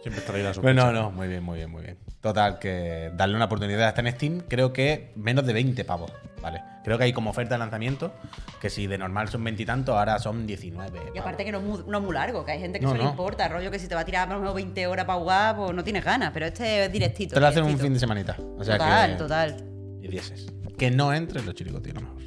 [0.06, 0.86] Siempre trae la Pues sospecha.
[0.86, 1.98] no, no, muy bien, muy bien, muy bien.
[2.22, 3.88] Total, que darle una oportunidad.
[3.90, 6.12] Está en Steam, creo que menos de 20 pavos,
[6.44, 6.62] ¿vale?
[6.84, 8.14] Creo que hay como oferta de lanzamiento,
[8.62, 11.12] que si de normal son 20 y tanto, ahora son 19.
[11.16, 12.94] Y aparte que no, es muy- no es muy largo, que hay gente que No,
[12.94, 15.06] eso le importa, rollo que si te va a tirar por lo menos 20 horas
[15.06, 17.34] para jugar, pues no tienes ganas, pero este es directito.
[17.34, 18.38] Te lo hacen un fin de semanita.
[18.60, 19.58] O sea total, que, total.
[20.04, 20.46] Y dieces.
[20.78, 22.22] Que no entre los chiricotis, a lo mejor.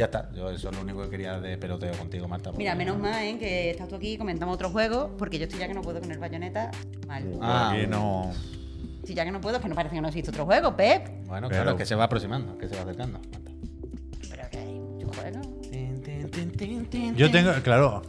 [0.00, 0.30] Ya está.
[0.34, 2.52] Yo eso es lo único que quería de peloteo contigo, Marta.
[2.56, 3.36] Mira, menos mal ¿eh?
[3.38, 6.00] que estás tú aquí y comentamos otro juego, porque yo estoy ya que no puedo
[6.00, 6.70] con el bayoneta.
[7.06, 7.38] Mal.
[7.42, 8.32] Ah, Aquí no.
[9.04, 11.06] Si ya que no puedo, es que no parece que no existe otro juego, Pep.
[11.26, 13.18] Bueno, Pero- claro, es que se va aproximando, que se va acercando.
[13.18, 13.50] Marta.
[14.30, 15.46] Pero que hay muchos juegos.
[17.16, 18.02] Yo tengo, claro,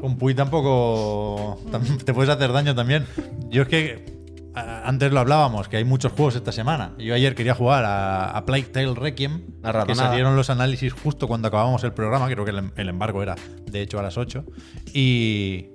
[0.00, 3.06] con Puy tampoco tam- te puedes hacer daño también.
[3.50, 4.13] Yo es que
[4.54, 6.94] antes lo hablábamos, que hay muchos juegos esta semana.
[6.98, 9.86] Yo ayer quería jugar a, a Plague Tale Requiem, ratonada.
[9.86, 13.34] que salieron los análisis justo cuando acabamos el programa, creo que el, el embargo era
[13.70, 14.44] de hecho a las 8.
[14.92, 15.70] Y,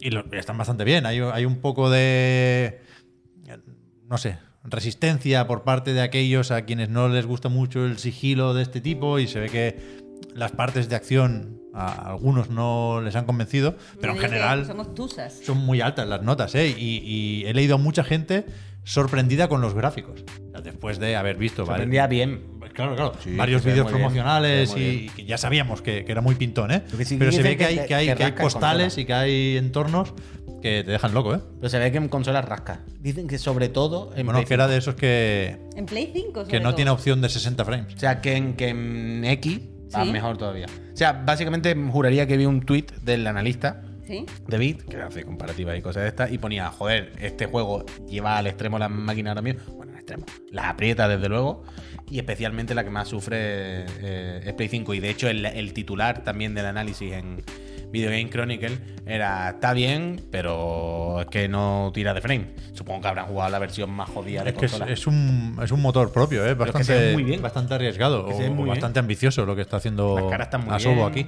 [0.00, 1.06] y lo- están bastante bien.
[1.06, 2.80] Hay, hay un poco de,
[4.08, 8.54] no sé, resistencia por parte de aquellos a quienes no les gusta mucho el sigilo
[8.54, 9.98] de este tipo y se ve que
[10.34, 15.34] las partes de acción a algunos no les han convencido, pero en general Son obtusas.
[15.44, 16.68] son muy altas las notas, ¿eh?
[16.76, 18.46] Y, y he leído a mucha gente
[18.84, 20.24] sorprendida con los gráficos.
[20.64, 22.42] Después de haber visto vari- aprendía bien.
[22.74, 23.12] Claro, claro.
[23.22, 26.82] Sí, varios vídeos promocionales y, y ya sabíamos que, que era muy pintón, ¿eh?
[27.04, 28.88] Sí Pero se ve que que hay, que hay, que que hay consola.
[28.96, 30.14] y que hay entornos
[30.62, 31.40] que te dejan loco, ¿eh?
[31.60, 32.80] Pero se ve que en consolas rasca.
[33.00, 36.40] Dicen que sobre todo en Bueno, Play que era de esos que, En Play 5,
[36.40, 36.76] sobre que no todo.
[36.76, 37.94] tiene opción de 60 frames.
[37.94, 39.60] O sea, que en, que en X
[39.94, 40.10] va Sí.
[40.12, 40.66] mejor todavía.
[40.92, 44.24] O sea, básicamente juraría que vi un tweet del analista ¿Sí?
[44.46, 48.38] de Bit, que hace comparativas y cosas de estas, y ponía, joder, este juego lleva
[48.38, 49.60] al extremo las máquinas ahora mismo.
[49.74, 50.24] Bueno, al extremo.
[50.50, 51.62] Las aprieta, desde luego.
[52.10, 53.36] Y especialmente la que más sufre
[54.00, 54.94] eh, es Play 5.
[54.94, 57.42] Y de hecho, el, el titular también del análisis en
[57.90, 62.54] Video Game Chronicle era está bien, pero es que no tira de frame.
[62.72, 64.92] Supongo que habrán jugado la versión más jodida de Es que es, consola.
[64.92, 66.50] es un, es un motor propio, ¿eh?
[66.50, 67.42] es que se bastante, ve muy bien.
[67.42, 70.30] bastante arriesgado o, muy bastante ambicioso lo que está haciendo
[70.70, 71.26] Asobo aquí.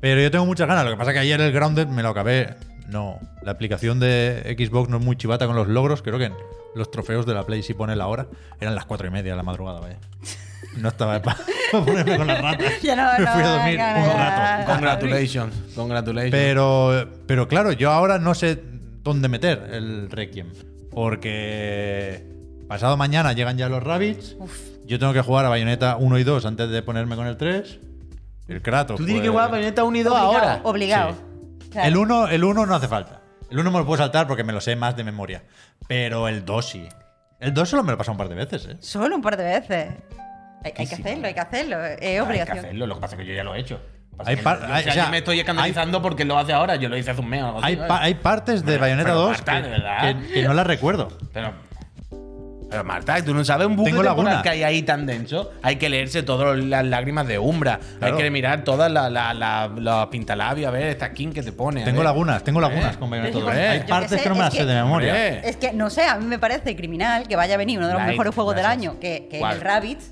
[0.00, 0.84] Pero yo tengo muchas ganas.
[0.84, 2.54] Lo que pasa es que ayer el Grounded me lo acabé.
[2.88, 6.02] No, la aplicación de Xbox no es muy chivata con los logros.
[6.02, 6.30] Creo que
[6.74, 8.26] los trofeos de la Play, si pone la hora,
[8.60, 9.98] eran las cuatro y media de la madrugada, vaya.
[10.76, 11.38] No estaba para
[11.72, 12.72] ponerme con las ratas.
[12.82, 14.56] Ya no, me no, fui a dormir ya, un ya.
[14.58, 14.72] rato.
[14.72, 16.30] Congratulations, congratulations.
[16.32, 18.62] Pero, pero claro, yo ahora no sé
[19.02, 20.48] dónde meter el Requiem.
[20.90, 22.24] Porque
[22.68, 24.36] pasado mañana llegan ya los Rabbits.
[24.86, 27.78] Yo tengo que jugar a Bayonetta 1 y 2 antes de ponerme con el 3.
[28.48, 28.96] El Kratos.
[28.96, 30.60] Tú tienes pues- que jugar a Bayonetta 1 y 2 Obligado, ahora.
[30.64, 31.14] Obligado.
[31.70, 31.88] Claro.
[31.88, 33.20] El 1, el 1 no hace falta.
[33.50, 35.42] El 1 me lo puedo saltar porque me lo sé más de memoria.
[35.88, 36.88] Pero el 2 sí.
[37.40, 38.76] El 2 solo me lo he pasado un par de veces, ¿eh?
[38.80, 39.88] Solo un par de veces.
[40.64, 41.84] Hay, hay que hacerlo, hay que hacerlo.
[41.84, 42.58] Es Hay que obligación.
[42.58, 43.80] hacerlo, lo que pasa es que yo ya lo he hecho.
[44.24, 46.76] Hay yo- hay- o sea, o sea, yo me estoy escandalizando porque lo hace ahora.
[46.76, 49.62] Yo lo hice hace un mes Hay, pa- hay partes de Bayonetta pero 2 Marta,
[49.62, 51.08] que, que- que no las recuerdo.
[51.32, 51.52] Pero,
[52.70, 54.08] pero Marta, tú no sabes un bucle
[54.42, 55.50] que hay ahí tan denso.
[55.62, 57.80] Hay que leerse todas las lágrimas de Umbra.
[57.98, 58.16] Claro.
[58.16, 61.52] Hay que mirar todas las la, la, los pintalabios, a ver esta skin que te
[61.52, 61.82] pone.
[61.84, 63.50] Tengo lagunas, tengo lagunas Eh, con Bayonetta Yo 2.
[63.50, 65.38] qué sé, Hay partes que, sé, no me las sé de memoria.
[65.40, 67.94] Es que, no sé, a mí me parece criminal que vaya a venir uno de
[67.94, 70.10] los Light, mejores juegos del año, que, que es el Rabbids.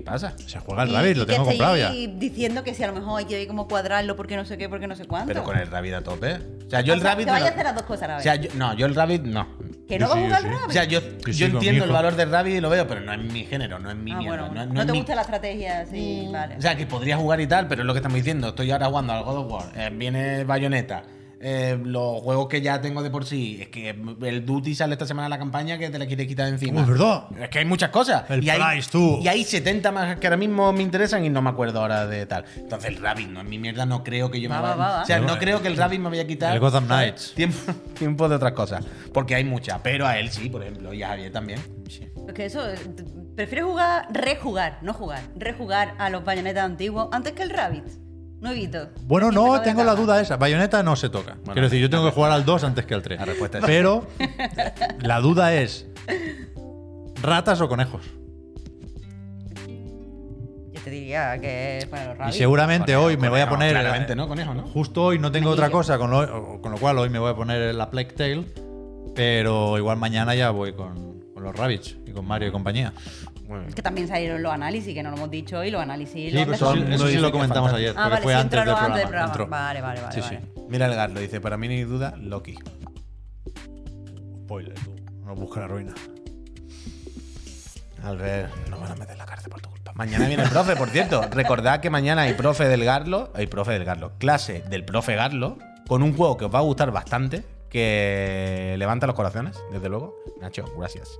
[0.00, 0.32] ¿Y ¿Qué pasa?
[0.46, 1.90] Se juega el Rabbit, lo tengo comprado ya.
[1.90, 4.86] diciendo que si a lo mejor hay que cómo cuadrarlo porque no sé qué, porque
[4.86, 5.28] no sé cuánto.
[5.28, 6.34] Pero con el Rabbit a tope.
[6.66, 7.26] O sea, yo el O sea, Rabbit.
[7.26, 8.22] que vaya no- a hacer las dos cosas a la O vez.
[8.22, 9.46] sea, yo- no, yo el Rabbit no.
[9.86, 10.46] que yo no va a jugar sí.
[10.48, 13.12] al O sea, yo, yo entiendo el valor del Rabbit y lo veo, pero no
[13.12, 14.36] es mi género, no es mi Ah, mierda.
[14.48, 16.56] bueno, no, no, no es te mi- gusta la estrategia, sí, vale.
[16.56, 18.48] O sea, que podría jugar y tal, pero es lo que estamos diciendo.
[18.48, 19.64] Estoy ahora jugando al God of War.
[19.76, 21.02] eh, viene Bayonetta.
[21.42, 23.58] Eh, los juegos que ya tengo de por sí.
[23.62, 23.88] Es que
[24.22, 26.80] el Duty sale esta semana la campaña que te la quieres quitar encima.
[26.80, 27.24] Oh, es verdad.
[27.40, 28.28] Es que hay muchas cosas.
[28.28, 29.18] El y hay, Price, tú.
[29.22, 32.26] Y hay 70 más que ahora mismo me interesan y no me acuerdo ahora de
[32.26, 32.44] tal.
[32.56, 34.82] Entonces el Rabbit no es mi mierda, no creo que yo Va, me va, vaya.
[34.82, 35.02] va, va.
[35.02, 36.52] O sea, no creo que el Rabbit me vaya a quitar.
[36.52, 36.84] el Gotham.
[36.84, 37.32] Knights.
[37.34, 38.84] Tiempo, tiempo de otras cosas.
[39.14, 39.80] Porque hay muchas.
[39.82, 40.92] Pero a él sí, por ejemplo.
[40.92, 41.58] Y a Javier también.
[42.28, 42.62] Es que eso,
[43.34, 47.98] prefiero jugar, rejugar, no jugar, rejugar a los bayonetas antiguos antes que el Rabbids.
[48.40, 48.88] Nuevito.
[49.02, 50.36] Bueno, no, tengo la duda esa.
[50.36, 51.36] Bayonetta no se toca.
[51.44, 53.18] Quiero decir, yo tengo que jugar al 2 antes que al 3.
[53.20, 54.06] La respuesta es Pero
[55.00, 55.86] la duda es:
[57.22, 58.02] ¿ratas o conejos?
[60.72, 63.72] Yo te diría que es para los Y seguramente hoy me voy a Conejo, poner.
[63.72, 64.26] Claramente, ¿no?
[64.26, 64.62] Conejo, ¿no?
[64.62, 67.34] Justo hoy no tengo otra cosa, con lo, con lo cual hoy me voy a
[67.36, 68.44] poner la Plague Tale.
[69.14, 72.94] Pero igual mañana ya voy con, con los Rabbits y con Mario y compañía.
[73.58, 73.72] Bien.
[73.72, 76.30] Que también salieron los análisis, que no lo hemos dicho hoy, los análisis.
[76.32, 78.50] Sí, los eso, mundo eso sí lo comentamos es ayer, Ah, vale, fue sí, antes
[78.50, 78.86] del entraron programa.
[78.86, 79.32] antes del programa.
[79.32, 79.46] entró.
[79.48, 80.14] Vale, vale, vale.
[80.14, 80.40] Sí, vale.
[80.54, 80.62] sí.
[80.68, 82.56] Mira el Gar, lo dice, para mí ni duda, Loki.
[84.44, 84.96] Spoiler, tú.
[85.24, 85.94] Nos busca la ruina.
[88.02, 89.92] Albert, nos van a meter la cárcel por tu culpa.
[89.94, 91.22] Mañana viene el profe, por cierto.
[91.30, 95.58] Recordad que mañana hay profe del Garlo, hay profe del Garlo, clase del profe Garlo,
[95.86, 100.14] con un juego que os va a gustar bastante, que levanta los corazones, desde luego.
[100.40, 101.18] Nacho, gracias.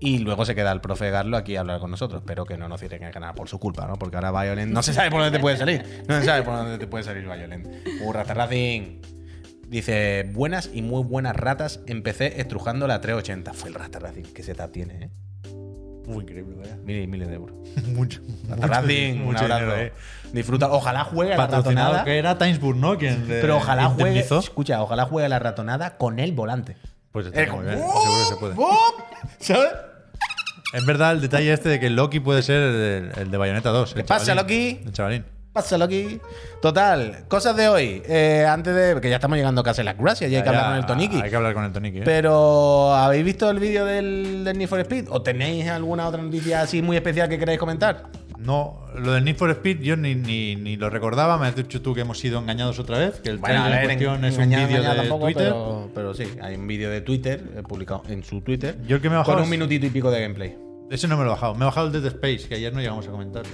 [0.00, 2.22] Y luego se queda el profe Garlo aquí a hablar con nosotros.
[2.22, 3.96] Espero que no nos cierren el canal por su culpa, ¿no?
[3.96, 6.04] Porque ahora Violent no se sabe por dónde te puede salir.
[6.08, 7.66] No se sabe por dónde te puede salir Violent.
[8.02, 9.00] Urra, Racing.
[9.66, 11.80] Dice, buenas y muy buenas ratas.
[11.86, 13.52] Empecé estrujando la 380.
[13.52, 14.22] Fue el Rata Racing.
[14.32, 15.10] que se tiene, ¿eh?
[16.08, 16.76] Muy increíble, vaya.
[16.84, 17.54] Miles y miles de euros.
[17.88, 18.20] mucho.
[18.48, 19.60] Racing, un mucho abrazo.
[19.64, 19.92] dinero, eh.
[20.32, 20.70] Disfruta.
[20.72, 22.04] Ojalá juegue a la ratonada.
[22.04, 22.96] que era Timesburg, ¿no?
[22.96, 24.20] Quien Pero ojalá juegue.
[24.20, 26.76] Escucha, ojalá juegue a la ratonada con el volante.
[27.12, 27.78] Pues está Eh, muy bien.
[27.78, 28.54] Seguro que se puede.
[29.38, 29.70] ¿Sabes?
[30.74, 33.94] Es verdad el detalle este de que Loki puede ser el, el de Bayonetta 2.
[33.94, 34.42] ¿Qué pasa, chavalín.
[34.76, 34.86] Loki?
[34.86, 35.24] El chavalín.
[35.58, 36.20] Pásalo aquí.
[36.62, 38.00] Total, cosas de hoy.
[38.06, 39.00] Eh, antes de.
[39.00, 40.86] que ya estamos llegando casi a las gracias y hay que Ya, hablar con el
[40.86, 41.20] Toniki.
[41.20, 41.98] Hay que hablar con el Toniki.
[41.98, 42.02] ¿eh?
[42.04, 45.06] Pero, ¿habéis visto el vídeo del, del Need for Speed?
[45.10, 48.04] ¿O tenéis alguna otra noticia así muy especial que queráis comentar?
[48.38, 51.36] No, lo del Need for Speed yo ni, ni, ni lo recordaba.
[51.38, 53.18] Me has dicho tú que hemos sido engañados otra vez.
[53.18, 55.44] Que el Bueno, trailer ver, en cuestión es un vídeo de tampoco, Twitter.
[55.48, 58.78] Pero, pero sí, hay un vídeo de Twitter eh, publicado en su Twitter.
[58.86, 60.56] Yo el que me he bajado Con un minutito y pico de gameplay.
[60.88, 61.56] Ese no me lo he bajado.
[61.56, 63.50] Me he bajado el Dead Space, que ayer no llegamos a comentarlo.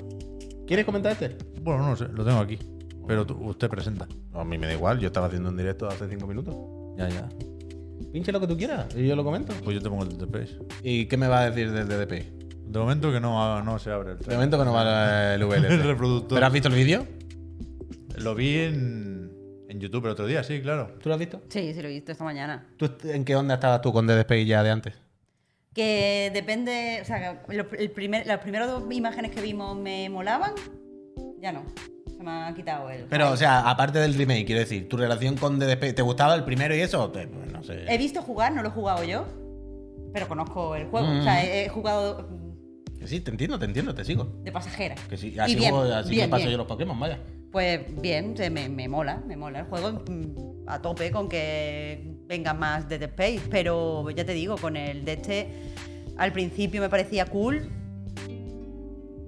[0.67, 1.37] ¿Quieres comentar este?
[1.65, 2.59] Bueno, no sé, lo tengo aquí.
[3.07, 4.07] Pero tú- usted presenta.
[4.33, 6.55] No, a mí me da igual, yo estaba haciendo un directo hace cinco minutos.
[6.97, 7.29] Ya, ya.
[8.13, 9.53] Pinche lo que tú quieras y yo lo comento.
[9.65, 10.59] Pues yo te pongo el Space.
[10.83, 12.33] ¿Y qué me va a decir del DDP?
[12.67, 15.49] De momento que no, no se abre el De momento que no va el El
[15.49, 15.83] VLC.
[15.85, 16.37] reproductor.
[16.37, 17.07] ¿Pero has visto el vídeo?
[18.19, 19.31] Lo vi en,
[19.69, 20.95] en YouTube el otro día, sí, claro.
[21.03, 21.43] ¿Tú lo has visto?
[21.49, 22.67] Sí, sí, lo he visto esta mañana.
[22.77, 24.95] ¿Tú ¿En qué onda estabas tú con Space ya de antes?
[25.75, 30.09] Que depende, o sea, que lo- el primer, las primeras dos imágenes que vimos me
[30.09, 30.53] molaban,
[31.45, 31.63] ya no.
[32.17, 33.05] Se me ha quitado el.
[33.05, 36.43] Pero, o sea, aparte del remake, quiero decir, tu relación con Space, ¿te gustaba el
[36.45, 37.11] primero y eso?
[37.11, 37.85] Te- pues, no sé.
[37.87, 39.27] He visto jugar, no lo he jugado yo,
[40.15, 41.07] pero conozco el juego.
[41.07, 41.19] Mm.
[41.21, 42.27] O sea, he, he jugado
[42.99, 44.25] Que sí, te entiendo, te entiendo, te sigo.
[44.43, 44.95] de pasajera.
[45.11, 46.53] Que sí, Y así, bien, juego- así bien, me paso bien.
[46.53, 47.19] yo los Pokémon, vaya.
[47.53, 52.17] Pues bien, se me, me mola, me mola el juego mm, a tope con que
[52.27, 55.49] venga más Dead Space, pero ya te digo, con el de este
[56.17, 57.69] al principio me parecía cool,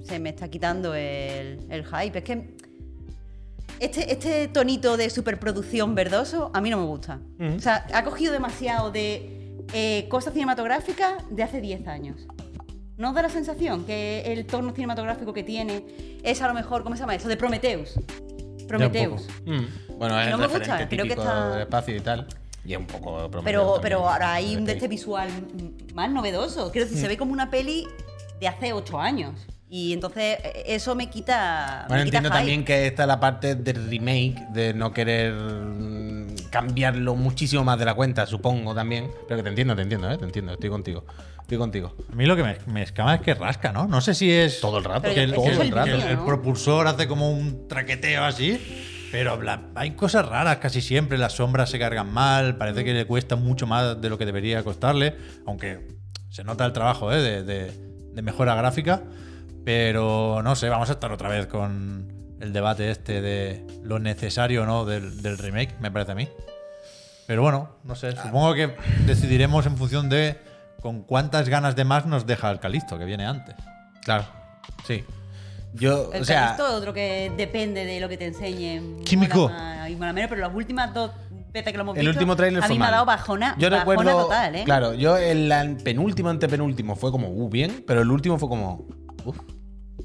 [0.06, 2.18] se me está quitando el, el hype.
[2.18, 2.54] Es que
[3.80, 7.20] este, este tonito de superproducción verdoso a mí no me gusta.
[7.56, 12.26] O sea, ha cogido demasiado de eh, cosas cinematográficas de hace 10 años.
[12.96, 15.84] ¿No os da la sensación que el tono cinematográfico que tiene
[16.22, 17.28] es a lo mejor, ¿cómo se llama eso?
[17.28, 17.92] De Prometheus.
[18.66, 19.26] Prometheus.
[19.44, 19.98] Mm.
[19.98, 22.26] Bueno, es No el me gusta, creo que está- del espacio y tal.
[22.64, 23.82] Y es un poco Prometeo Pero, también.
[23.82, 26.72] pero ahora hay un de este visual mm, más novedoso.
[26.72, 27.86] Quiero decir, se ve como una peli
[28.40, 29.46] de hace 8 años.
[29.68, 31.86] Y entonces eh, eso me quita.
[31.88, 32.38] Bueno, me quita entiendo hype.
[32.38, 37.78] también que esta es la parte del remake, de no querer mm, cambiarlo muchísimo más
[37.78, 39.10] de la cuenta, supongo también.
[39.26, 40.18] Pero que te entiendo, te entiendo, ¿eh?
[40.18, 41.04] Te entiendo, estoy contigo.
[41.40, 41.94] Estoy contigo.
[42.12, 43.86] A mí lo que me, me escama es que rasca, ¿no?
[43.86, 44.60] No sé si es.
[44.60, 45.02] Todo el rato.
[45.12, 49.08] Que el, es el- el que el- propulsor hace como un traqueteo así.
[49.12, 51.18] Pero la- hay cosas raras casi siempre.
[51.18, 52.56] Las sombras se cargan mal.
[52.56, 55.14] Parece que le cuesta mucho más de lo que debería costarle.
[55.46, 55.86] Aunque
[56.30, 57.20] se nota el trabajo ¿eh?
[57.22, 57.72] de, de-
[58.12, 59.02] de mejora gráfica.
[59.66, 64.62] Pero no sé, vamos a estar otra vez con el debate este de lo necesario
[64.62, 66.28] o no del, del remake, me parece a mí.
[67.26, 68.76] Pero bueno, no sé, supongo que
[69.06, 70.38] decidiremos en función de
[70.80, 73.56] con cuántas ganas de más nos deja el Calisto, que viene antes.
[74.04, 74.24] Claro.
[74.86, 75.04] Sí.
[75.72, 79.02] Yo, El o sea, Callisto es otro que depende de lo que te enseñen.
[79.02, 79.50] Químico.
[79.90, 81.10] y menos, pero las últimas dos
[81.52, 82.20] veces que lo hemos el visto.
[82.20, 84.62] último tráiler A fue mí me ha dado bajona, Yo bajona recuerdo, total, ¿eh?
[84.64, 88.86] claro, yo el penúltimo, antepenúltimo fue como, uh, bien, pero el último fue como,
[89.24, 89.38] uff,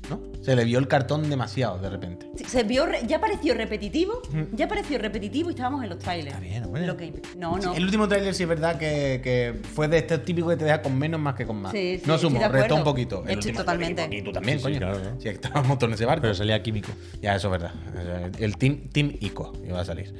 [0.10, 0.20] ¿no?
[0.42, 2.28] Se le vio el cartón demasiado de repente.
[2.36, 4.22] Sí, Se vio, re- ya pareció repetitivo,
[4.54, 6.36] ya pareció repetitivo y estábamos en los trailers.
[6.42, 6.88] Está bien.
[6.88, 7.74] Lo que- no, no.
[7.76, 10.82] El último tráiler sí es verdad que, que fue de este típico que te deja
[10.82, 11.72] con menos más que con más.
[11.72, 12.50] Sí, sí, no acuerdo.
[12.52, 13.24] restó un poquito.
[13.28, 14.08] El Estoy totalmente.
[14.12, 14.78] Y tú también, Sí, sí, coño.
[14.80, 15.16] claro, claro.
[15.22, 16.22] Sí, estábamos todos en ese barco.
[16.24, 16.92] Pero salía químico.
[17.22, 18.32] Ya, eso es verdad.
[18.40, 20.14] El team, team Ico iba a salir.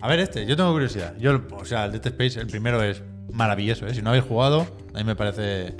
[0.00, 1.14] A ver, este, yo tengo curiosidad.
[1.18, 3.94] Yo, o sea, el Dead Space, el primero es maravilloso, ¿eh?
[3.94, 5.74] Si no habéis jugado, a mí me parece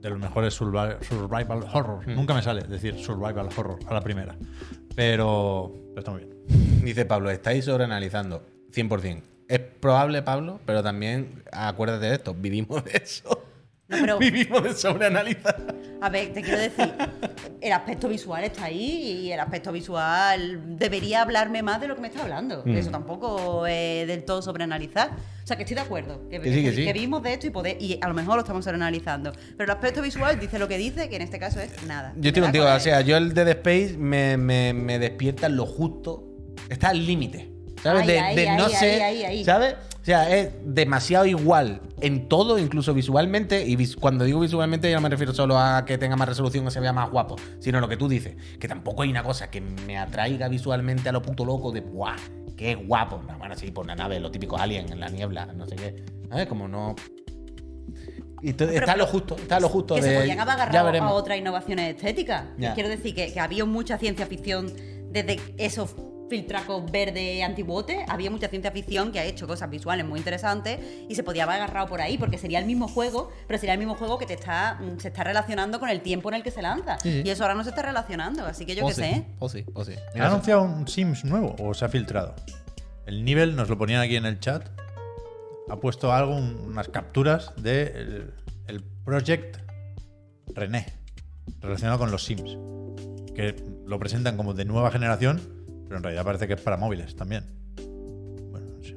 [0.00, 2.06] de los mejores survival, survival horror.
[2.08, 4.36] Nunca me sale decir survival horror a la primera.
[4.94, 6.82] Pero, pero está muy bien.
[6.82, 8.44] Dice Pablo, estáis sobreanalizando.
[8.72, 9.22] 100%.
[9.48, 12.34] Es probable, Pablo, pero también acuérdate de esto.
[12.34, 13.37] Vivimos de eso.
[13.88, 15.74] No, pero- Vivimos de sobreanalizar.
[16.00, 16.92] A ver, te quiero decir,
[17.60, 22.02] el aspecto visual está ahí y el aspecto visual debería hablarme más de lo que
[22.02, 22.62] me está hablando.
[22.64, 22.76] Mm.
[22.76, 25.10] Eso tampoco es del todo sobreanalizar.
[25.42, 26.28] O sea, que estoy de acuerdo.
[26.28, 26.92] Que, Que sí, que sí.
[26.92, 29.32] vimos de esto y, poder, y a lo mejor lo estamos sobreanalizando.
[29.56, 32.12] Pero el aspecto visual dice lo que dice, que en este caso es nada.
[32.16, 36.24] Yo estoy contigo, o sea, yo el Dead Space me, me, me despierta lo justo.
[36.68, 37.50] Está al límite.
[37.82, 38.06] ¿Sabes?
[38.06, 39.44] De de no ahí.
[39.44, 39.74] ¿Sabes?
[40.00, 43.66] O sea, es demasiado igual en todo, incluso visualmente.
[43.66, 46.66] Y vis- cuando digo visualmente, ya no me refiero solo a que tenga más resolución
[46.66, 48.36] o se vea más guapo, sino lo que tú dices.
[48.58, 52.16] Que tampoco hay una cosa que me atraiga visualmente a lo puto loco de ¡buah!
[52.56, 53.20] ¡Qué guapo!
[53.38, 56.04] Bueno, sí, por una nave, lo típico alien en la niebla, no sé qué.
[56.30, 56.46] ¿Sabes?
[56.46, 56.96] Como no.
[58.40, 60.08] Y to- Pero- está lo justo, está lo justo que de.
[60.10, 62.44] se podían haber agarrado a otras innovaciones estéticas.
[62.74, 64.72] Quiero decir que, que había mucha ciencia ficción
[65.10, 65.94] desde esos
[66.28, 71.14] filtracos verde antibote, había mucha ciencia ficción que ha hecho cosas visuales muy interesantes y
[71.14, 73.94] se podía haber agarrado por ahí porque sería el mismo juego, pero sería el mismo
[73.94, 76.62] juego que te está mm, se está relacionando con el tiempo en el que se
[76.62, 77.22] lanza Sí, sí.
[77.24, 79.24] y eso ahora no se está relacionando, así que yo qué sí, sé.
[79.38, 79.94] O sí, o sí.
[80.14, 82.34] ¿Han anunciado un Sims nuevo o se ha filtrado?
[83.06, 84.68] El nivel, nos lo ponían aquí en el chat,
[85.70, 88.34] ha puesto algo, un- unas capturas de el,
[88.66, 89.56] el Project
[90.54, 90.86] René,
[91.60, 92.56] relacionado con los Sims,
[93.34, 95.40] que lo presentan como de nueva generación,
[95.88, 97.44] pero en realidad parece que es para móviles también.
[98.50, 98.96] Bueno, no sé.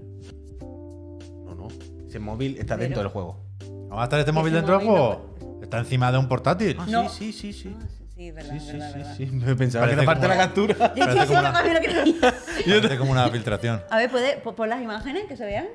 [0.59, 1.67] No, no.
[2.07, 3.45] Ese móvil está Pero- dentro del juego.
[3.91, 5.59] ¿Va a estar este móvil dentro del móvil juego?
[5.61, 6.77] Está encima de un portátil.
[6.87, 7.09] No.
[7.09, 7.75] sí, sí, sí.
[7.77, 9.15] Ah, sí, es verdad, Sí, es sí, verdad, sí, verdad.
[9.17, 9.25] sí.
[9.27, 10.75] Me pensaba Parece que era parte de la como- captura.
[10.95, 12.33] Yo estoy Parece como una- lo que creía.
[12.81, 13.81] Parece como una filtración.
[13.89, 15.67] A ver, ¿puede po- pon las imágenes que se vean?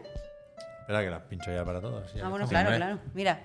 [0.81, 2.13] Espera que las pincho ya para todos.
[2.15, 2.79] ya Ah, bueno, que- claro, hombre.
[2.87, 2.99] claro.
[3.15, 3.41] Mira,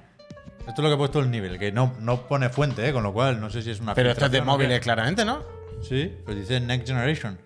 [0.60, 2.94] Esto es lo que ha puesto el nivel, que no, no pone fuente, ¿eh?
[2.94, 4.64] con lo cual no sé si es una Pero esto es de filtración o qué.
[4.66, 5.40] móviles, claramente, ¿no?
[5.82, 7.38] Sí, pues dice Next Generation.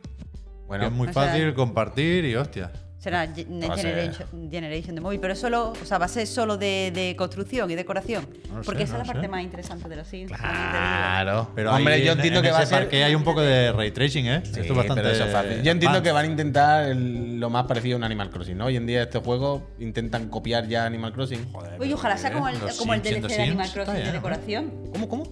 [0.67, 2.71] Bueno, que es muy o sea- fácil compartir y hostias.
[2.97, 6.91] será Next Generation, Generation de móvil, pero solo, o sea, va a ser solo de,
[6.91, 8.27] de construcción y decoración.
[8.49, 10.31] No lo sé, porque esa no es la parte más interesante de los Sims.
[10.31, 11.51] claro.
[11.53, 12.79] Pero Hombre, yo en- entiendo en que va a ser.
[12.79, 14.41] parque hay un poco de ray tracing, ¿eh?
[14.43, 15.03] Sí, Esto es bastante.
[15.03, 15.61] pero eso es fácil.
[15.61, 18.65] Yo entiendo que van a intentar el- lo más parecido a un Animal Crossing, ¿no?
[18.65, 21.51] Hoy en día este juego intentan copiar ya Animal Crossing.
[21.51, 24.71] Joder, Oye, ojalá sea como el, como el DLC de Animal Crossing de decoración.
[24.91, 25.23] ¿Cómo, cómo?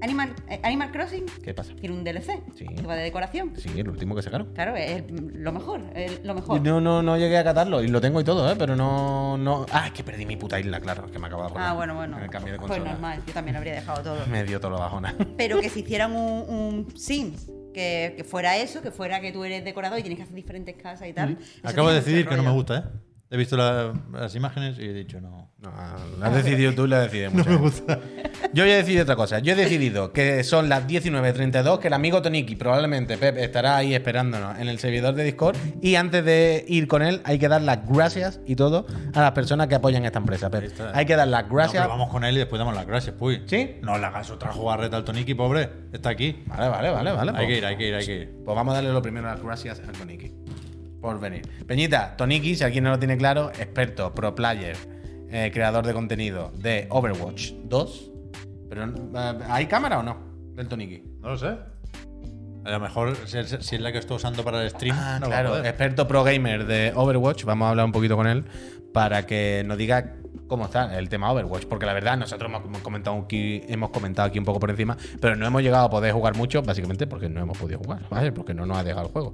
[0.00, 1.74] Animal, eh, Animal Crossing ¿Qué pasa?
[1.74, 2.66] tiene un DLC Sí.
[2.66, 3.52] que va de decoración.
[3.56, 4.52] Sí, el último que sacaron.
[4.54, 6.60] Claro, es lo mejor, es lo mejor.
[6.60, 8.56] No, no, no llegué a catarlo y lo tengo y todo, ¿eh?
[8.58, 9.66] Pero no, no.
[9.72, 12.16] Ah, es que perdí mi puta isla, claro, que me acabo de ah, bueno, bueno.
[12.16, 12.92] En el cambio de pues consola.
[12.92, 14.26] normal, yo también lo habría dejado todo.
[14.30, 15.14] Me dio todo lo bajona.
[15.36, 19.44] Pero que si hicieran un, un Sims que, que fuera eso, que fuera que tú
[19.44, 21.38] eres decorador y tienes que hacer diferentes casas y tal.
[21.62, 22.82] Acabo de decidir que no me gusta, ¿eh?
[23.30, 25.50] He visto la- las imágenes y he dicho no.
[25.58, 25.70] No,
[26.18, 27.50] lo has decidido tú y decidido mucho.
[27.50, 27.98] me gusta.
[28.54, 29.40] Yo he decidido otra cosa.
[29.40, 33.92] Yo he decidido que son las 19.32, que el amigo Toniki, probablemente Pep, estará ahí
[33.94, 35.56] esperándonos en el servidor de Discord.
[35.82, 39.32] Y antes de ir con él, hay que dar las gracias y todo a las
[39.32, 40.62] personas que apoyan esta empresa, Pep.
[40.62, 40.92] Ahí está.
[40.96, 41.82] Hay que dar las No, gracias.
[41.82, 43.42] pero vamos con él y después damos las gracias, Puy.
[43.46, 43.76] ¿Sí?
[43.82, 45.68] No le hagas otra jugarreta al Toniki, pobre.
[45.92, 46.44] Está aquí.
[46.46, 47.30] Vale, vale, vale, vale.
[47.32, 48.32] Hay pues- que ir, hay que ir, hay que ir.
[48.44, 50.32] Pues vamos a darle lo primero las gracias a Toniki
[51.00, 51.48] por venir.
[51.66, 54.76] Peñita, Toniki, si alguien no lo tiene claro, experto, pro player,
[55.30, 58.10] eh, creador de contenido de Overwatch 2.
[58.68, 60.16] Pero, eh, ¿hay cámara o no?
[60.54, 61.02] Del Toniki.
[61.20, 61.56] No lo sé.
[62.64, 64.94] A lo mejor si es, la que estoy usando para el stream.
[64.98, 67.44] Ah, no claro, experto pro gamer de Overwatch.
[67.44, 68.44] Vamos a hablar un poquito con él
[68.92, 70.16] para que nos diga
[70.48, 71.66] cómo está el tema Overwatch.
[71.66, 75.36] Porque la verdad, nosotros hemos comentado aquí, hemos comentado aquí un poco por encima, pero
[75.36, 78.32] no hemos llegado a poder jugar mucho, básicamente porque no hemos podido jugar, ¿vale?
[78.32, 79.32] Porque no nos ha dejado el juego.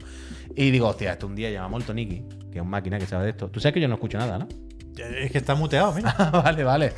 [0.54, 3.24] Y digo, hostia, esto un día llamamos al Toniki, que es un máquina que sabe
[3.24, 3.48] de esto.
[3.48, 4.48] Tú sabes que yo no escucho nada, ¿no?
[4.96, 6.12] Es que está muteado, mira.
[6.32, 6.92] vale, vale.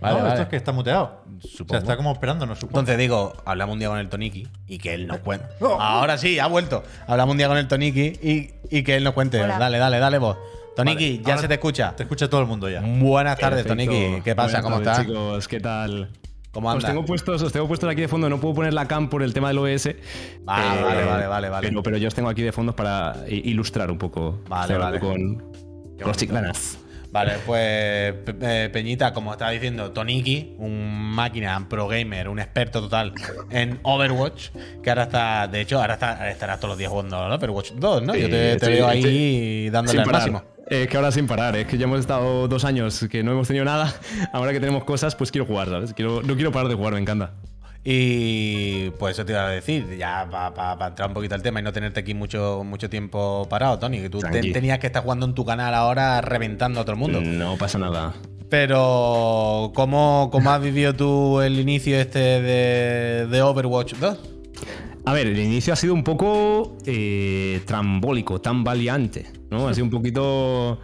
[0.00, 0.28] Vale, no, vale.
[0.28, 1.24] esto es que está muteado.
[1.26, 1.70] O Supongo.
[1.70, 2.80] sea, está como esperándonos, supongo.
[2.80, 5.46] Entonces digo, hablamos un día con el Toniki y que él nos cuente.
[5.60, 5.80] Oh.
[5.80, 6.84] Ahora sí, ha vuelto.
[7.06, 9.42] Hablamos un día con el Toniki y, y que él nos cuente.
[9.42, 9.58] Hola.
[9.58, 10.36] Dale, dale, dale vos.
[10.84, 11.94] Toniki, Vale, ya se te escucha.
[11.96, 12.80] Te escucha todo el mundo ya.
[12.80, 13.92] Buenas tardes, Perfecto.
[13.92, 14.22] Toniki.
[14.22, 14.60] ¿Qué pasa?
[14.60, 15.06] Buenas ¿Cómo tardes, estás?
[15.06, 15.48] chicos?
[15.48, 16.10] ¿Qué tal?
[16.52, 16.90] ¿Cómo Os andas?
[16.90, 18.28] tengo, puestos, os tengo puestos aquí de fondo.
[18.30, 19.96] No puedo poner la cam por el tema del OBS.
[20.46, 21.68] Ah, Eh, vale, vale, vale, vale.
[21.68, 24.40] Pero, pero yo os tengo aquí de fondo para ilustrar un poco.
[24.48, 25.00] Vale, vale.
[25.00, 25.36] Con,
[25.98, 26.78] con los chiclanas.
[27.10, 28.36] Vale, pues Pe-
[28.66, 33.14] eh, Peñita, como estaba diciendo, Toniki, un máquina, pro gamer, un experto total
[33.50, 34.50] en Overwatch,
[34.82, 37.72] que ahora está, de hecho, ahora, está, ahora estarás todos los días jugando al Overwatch
[37.72, 38.12] 2, ¿no?
[38.12, 39.70] Sí, Yo te, te sí, veo ahí sí.
[39.70, 40.30] dándole Sin al parar.
[40.30, 40.57] máximo.
[40.70, 43.46] Es que ahora sin parar, es que ya hemos estado dos años que no hemos
[43.48, 43.94] tenido nada.
[44.34, 45.94] Ahora que tenemos cosas, pues quiero jugar, ¿sabes?
[45.94, 47.32] Quiero, no quiero parar de jugar, me encanta.
[47.84, 51.62] Y pues eso te iba a decir, ya para entrar un poquito al tema y
[51.62, 55.24] no tenerte aquí mucho, mucho tiempo parado, Tony, que tú te- tenías que estar jugando
[55.24, 57.20] en tu canal ahora reventando a todo el mundo.
[57.22, 58.12] No pasa nada.
[58.50, 64.18] Pero, ¿cómo, cómo has vivido tú el inicio este de, de Overwatch 2?
[65.08, 69.66] A ver, el inicio ha sido un poco eh, trambólico, tan valiante, ¿no?
[69.66, 70.80] Ha sido un poquito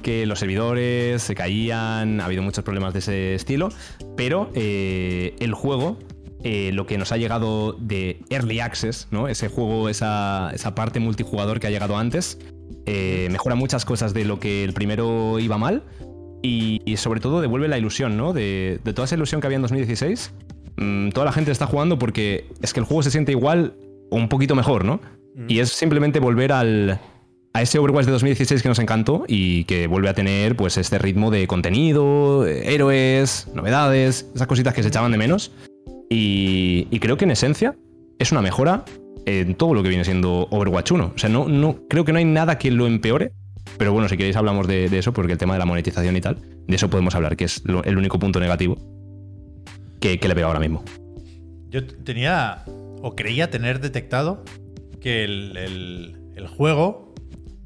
[0.00, 3.70] que los servidores se caían, ha habido muchos problemas de ese estilo,
[4.16, 5.98] pero eh, el juego,
[6.44, 9.26] eh, lo que nos ha llegado de Early Access, ¿no?
[9.26, 12.38] Ese juego, esa, esa parte multijugador que ha llegado antes,
[12.86, 15.82] eh, mejora muchas cosas de lo que el primero iba mal
[16.44, 18.32] y, y sobre todo devuelve la ilusión, ¿no?
[18.32, 20.30] De, de toda esa ilusión que había en 2016.
[20.76, 23.74] Mm, toda la gente está jugando porque es que el juego se siente igual
[24.10, 25.00] o un poquito mejor, ¿no?
[25.48, 27.00] Y es simplemente volver al,
[27.54, 30.98] a ese Overwatch de 2016 que nos encantó y que vuelve a tener pues este
[30.98, 35.50] ritmo de contenido, héroes, novedades, esas cositas que se echaban de menos.
[36.10, 37.74] Y, y creo que en esencia
[38.18, 38.84] es una mejora
[39.26, 41.12] en todo lo que viene siendo Overwatch 1.
[41.14, 43.32] O sea, no, no, creo que no hay nada que lo empeore.
[43.78, 46.20] Pero bueno, si queréis hablamos de, de eso, porque el tema de la monetización y
[46.20, 46.36] tal,
[46.68, 48.76] de eso podemos hablar, que es lo- el único punto negativo
[50.18, 50.84] que, le veo ahora mismo.
[51.70, 54.44] Yo tenía, o creía tener detectado,
[55.00, 57.14] que el, el- el juego,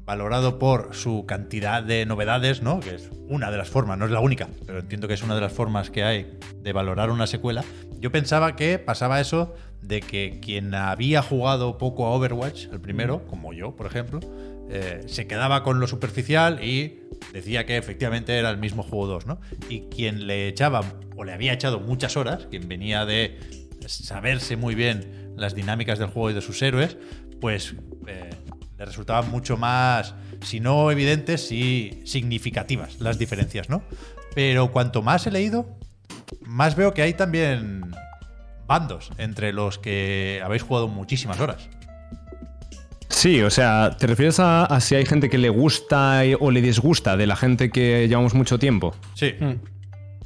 [0.05, 2.79] valorado por su cantidad de novedades, ¿no?
[2.79, 5.35] Que es una de las formas, no es la única, pero entiendo que es una
[5.35, 7.63] de las formas que hay de valorar una secuela.
[7.99, 13.25] Yo pensaba que pasaba eso de que quien había jugado poco a Overwatch, el primero,
[13.27, 14.19] como yo, por ejemplo,
[14.69, 16.99] eh, se quedaba con lo superficial y
[17.33, 19.41] decía que efectivamente era el mismo juego 2, ¿no?
[19.67, 20.83] Y quien le echaba
[21.15, 23.39] o le había echado muchas horas, quien venía de
[23.87, 26.97] saberse muy bien las dinámicas del juego y de sus héroes,
[27.41, 27.75] pues
[28.07, 28.29] eh,
[28.77, 33.81] le resultaban mucho más, si no evidentes, sí significativas las diferencias, ¿no?
[34.35, 35.67] Pero cuanto más he leído,
[36.41, 37.91] más veo que hay también
[38.67, 41.69] bandos entre los que habéis jugado muchísimas horas.
[43.19, 46.61] Sí, o sea, ¿te refieres a, a si hay gente que le gusta o le
[46.61, 48.95] disgusta de la gente que llevamos mucho tiempo?
[49.13, 49.35] Sí.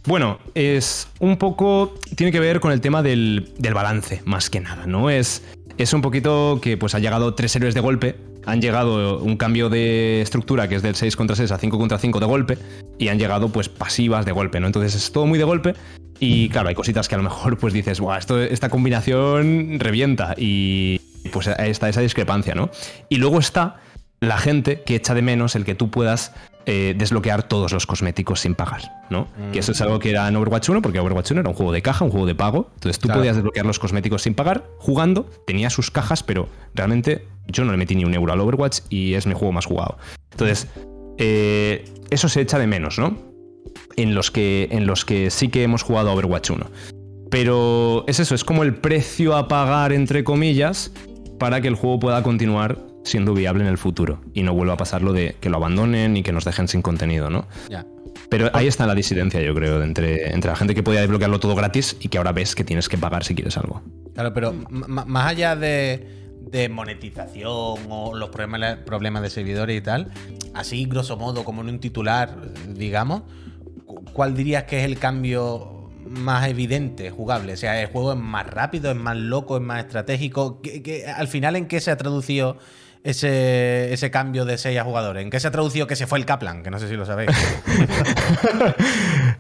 [0.06, 1.96] Bueno, es un poco.
[2.16, 5.10] Tiene que ver con el tema del, del balance, más que nada, ¿no?
[5.10, 5.42] Es,
[5.80, 8.16] es un poquito que pues ha llegado tres héroes de golpe.
[8.46, 11.98] Han llegado un cambio de estructura que es del 6 contra 6 a 5 contra
[11.98, 12.60] 5 de golpe.
[13.00, 14.68] Y han llegado pues pasivas de golpe, ¿no?
[14.68, 15.74] Entonces es todo muy de golpe.
[16.20, 20.36] Y claro, hay cositas que a lo mejor pues dices, Buah, esto, esta combinación revienta.
[20.38, 21.02] Y
[21.34, 22.70] pues ahí está esa discrepancia, ¿no?
[23.10, 23.78] Y luego está
[24.22, 26.32] la gente que echa de menos el que tú puedas
[26.66, 29.28] eh, desbloquear todos los cosméticos sin pagar, ¿no?
[29.52, 31.74] Que eso es algo que era en Overwatch 1, porque Overwatch 1 era un juego
[31.74, 32.70] de caja, un juego de pago.
[32.76, 33.20] Entonces tú Claro.
[33.20, 37.78] podías desbloquear los cosméticos sin pagar jugando, tenía sus cajas, pero realmente yo no le
[37.78, 39.98] metí ni un euro al Overwatch y es mi juego más jugado.
[40.32, 40.70] Entonces,
[41.18, 43.18] eh, eso se echa de menos, ¿no?
[43.98, 46.66] En los, que, en los que sí que hemos jugado a Overwatch 1.
[47.30, 50.92] Pero es eso, es como el precio a pagar, entre comillas,
[51.40, 54.78] para que el juego pueda continuar siendo viable en el futuro y no vuelva a
[54.78, 57.48] pasar lo de que lo abandonen y que nos dejen sin contenido, ¿no?
[57.70, 57.86] Ya.
[58.30, 61.40] Pero ahí está la disidencia, yo creo, de entre, entre la gente que podía desbloquearlo
[61.40, 63.82] todo gratis y que ahora ves que tienes que pagar si quieres algo.
[64.14, 66.08] Claro, pero más allá de,
[66.50, 70.12] de monetización o los problemas, problemas de servidores y tal,
[70.54, 72.38] así grosso modo, como en un titular,
[72.74, 73.24] digamos,
[73.86, 77.54] cu- ¿cuál dirías que es el cambio más evidente, jugable?
[77.54, 80.62] O sea, ¿el juego es más rápido, es más loco, es más estratégico?
[80.62, 82.58] ¿Qué- qué- al final, ¿en qué se ha traducido
[83.04, 85.24] ese, ese cambio de 6 a jugadores?
[85.24, 86.64] ¿En qué se ha traducido que se fue el Kaplan?
[86.64, 87.32] Que no sé si lo sabéis.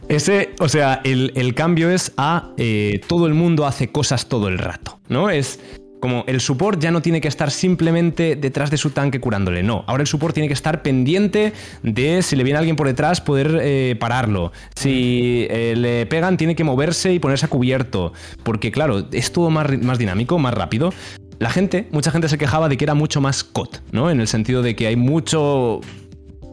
[0.09, 4.47] Ese, o sea, el, el cambio es a eh, todo el mundo hace cosas todo
[4.47, 5.30] el rato, ¿no?
[5.30, 5.59] Es
[6.04, 9.86] como el support ya no tiene que estar simplemente detrás de su tanque curándole, no.
[9.88, 13.58] Ahora el support tiene que estar pendiente de si le viene alguien por detrás poder
[13.62, 14.51] eh, pararlo.
[14.76, 18.12] Si eh, le pegan tiene que moverse y ponerse a cubierto.
[18.43, 20.91] Porque claro, es todo más, más dinámico, más rápido.
[21.39, 24.12] La gente, mucha gente se quejaba de que era mucho más COD, ¿no?
[24.12, 25.80] En el sentido de que hay mucho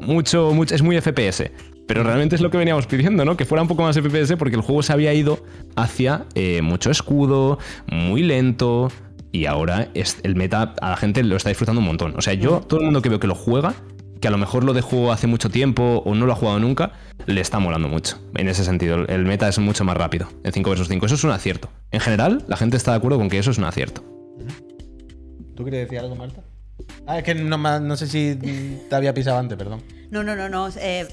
[0.00, 1.50] mucho, mucho, es muy FPS.
[1.88, 3.36] Pero realmente es lo que veníamos pidiendo, ¿no?
[3.36, 5.42] Que fuera un poco más FPS porque el juego se había ido
[5.74, 7.58] hacia eh, mucho escudo,
[7.90, 8.92] muy lento.
[9.32, 12.14] Y ahora es, el meta a la gente lo está disfrutando un montón.
[12.16, 13.74] O sea, yo, todo el mundo que veo que lo juega,
[14.20, 16.92] que a lo mejor lo dejó hace mucho tiempo o no lo ha jugado nunca,
[17.26, 18.18] le está molando mucho.
[18.34, 21.06] En ese sentido, el meta es mucho más rápido en 5 vs 5.
[21.06, 21.70] Eso es un acierto.
[21.90, 24.02] En general, la gente está de acuerdo con que eso es un acierto.
[25.54, 26.42] ¿Tú quieres decir algo, Marta?
[27.06, 28.36] Ah, es que no, no sé si
[28.88, 29.82] te había pisado antes, perdón.
[30.10, 30.68] No, no, no, no.
[30.80, 31.06] eh,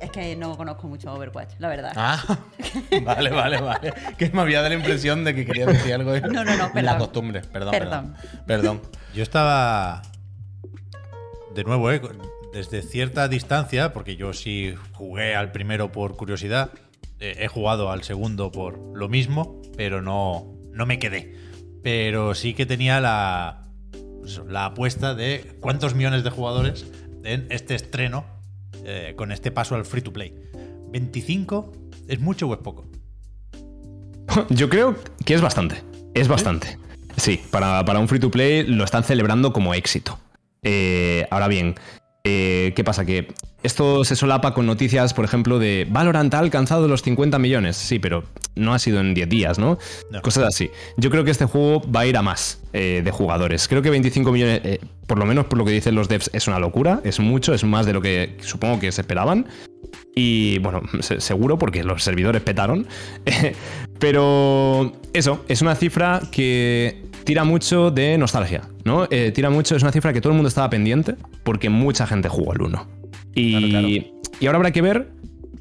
[0.00, 1.92] es que no conozco mucho Overwatch, la verdad.
[1.96, 2.22] Ah,
[3.02, 3.92] vale, vale, vale.
[4.18, 6.16] Que me había dado la impresión de que quería decir algo.
[6.20, 6.98] No, no, no, La perdón.
[6.98, 7.70] costumbre, perdón.
[7.72, 8.14] Perdón.
[8.14, 8.44] Perdón.
[8.46, 8.80] Perdón.
[9.14, 10.02] Yo estaba.
[11.54, 12.00] De nuevo, ¿eh?
[12.52, 16.70] desde cierta distancia, porque yo sí jugué al primero por curiosidad.
[17.20, 21.36] eh, he jugado al segundo por lo mismo, pero no, no me quedé.
[21.82, 23.62] Pero sí que tenía la,
[24.20, 26.86] pues la apuesta de cuántos millones de jugadores
[27.24, 28.24] en este estreno
[28.84, 30.34] eh, con este paso al free to play.
[30.92, 31.72] ¿25
[32.08, 32.86] es mucho o es poco?
[34.50, 35.82] Yo creo que es bastante.
[36.14, 36.78] Es bastante.
[37.16, 40.18] Sí, para, para un free to play lo están celebrando como éxito.
[40.62, 41.74] Eh, ahora bien,
[42.24, 43.04] eh, ¿qué pasa?
[43.04, 43.28] Que
[43.62, 47.76] esto se solapa con noticias, por ejemplo, de Valorant ha alcanzado los 50 millones.
[47.76, 48.24] Sí, pero
[48.56, 49.78] no ha sido en 10 días, ¿no?
[50.10, 50.22] No.
[50.22, 50.70] Cosas así.
[50.96, 53.66] Yo creo que este juego va a ir a más eh, de jugadores.
[53.68, 56.46] Creo que 25 millones, eh, por lo menos por lo que dicen los devs, es
[56.48, 57.00] una locura.
[57.04, 59.46] Es mucho, es más de lo que supongo que se esperaban.
[60.14, 62.86] Y bueno, se- seguro porque los servidores petaron.
[63.98, 69.06] Pero eso, es una cifra que tira mucho de nostalgia, ¿no?
[69.10, 72.28] Eh, tira mucho, es una cifra que todo el mundo estaba pendiente porque mucha gente
[72.28, 72.86] jugó al 1.
[73.34, 73.88] Y, Claro, claro.
[73.88, 75.08] y ahora habrá que ver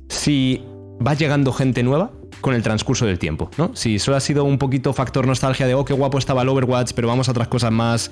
[0.09, 0.61] si
[1.05, 2.11] va llegando gente nueva
[2.43, 3.75] con el transcurso del tiempo, ¿no?
[3.75, 6.91] Si solo ha sido un poquito factor nostalgia de, oh, qué guapo estaba el Overwatch,
[6.93, 8.11] pero vamos a otras cosas más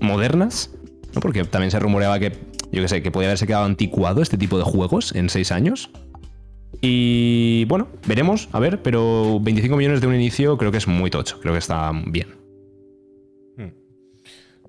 [0.00, 0.70] modernas,
[1.14, 1.20] ¿no?
[1.20, 2.30] Porque también se rumoreaba que,
[2.72, 5.90] yo qué sé, que podía haberse quedado anticuado este tipo de juegos en seis años.
[6.80, 11.10] Y bueno, veremos, a ver, pero 25 millones de un inicio creo que es muy
[11.10, 12.28] tocho, creo que está bien.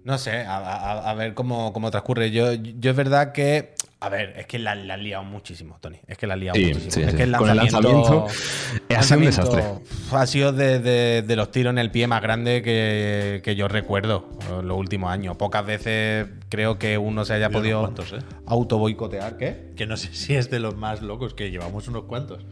[0.03, 2.29] No sé, a, a- a ver cómo, cómo transcurre.
[2.29, 3.73] Yo, yo es verdad que.
[4.05, 5.97] A ver, es que la, la has liado muchísimo, Tony.
[6.07, 6.91] Es que la has liado Sí, muchísimo.
[6.91, 7.17] sí, es sí.
[7.17, 8.27] que el Con el lanzamiento.
[8.27, 9.63] lanzamiento ha sido un desastre.
[10.11, 13.67] Ha sido de, de- de los tiros en el pie más grande que, que yo
[13.67, 14.29] recuerdo
[14.59, 15.37] en los últimos años.
[15.37, 18.19] Pocas veces creo que uno se haya podido cuantos, ¿eh?
[18.45, 19.37] auto boicotear.
[19.37, 19.71] ¿Qué?
[19.75, 22.45] Que no sé si es de los más locos, que llevamos unos cuantos.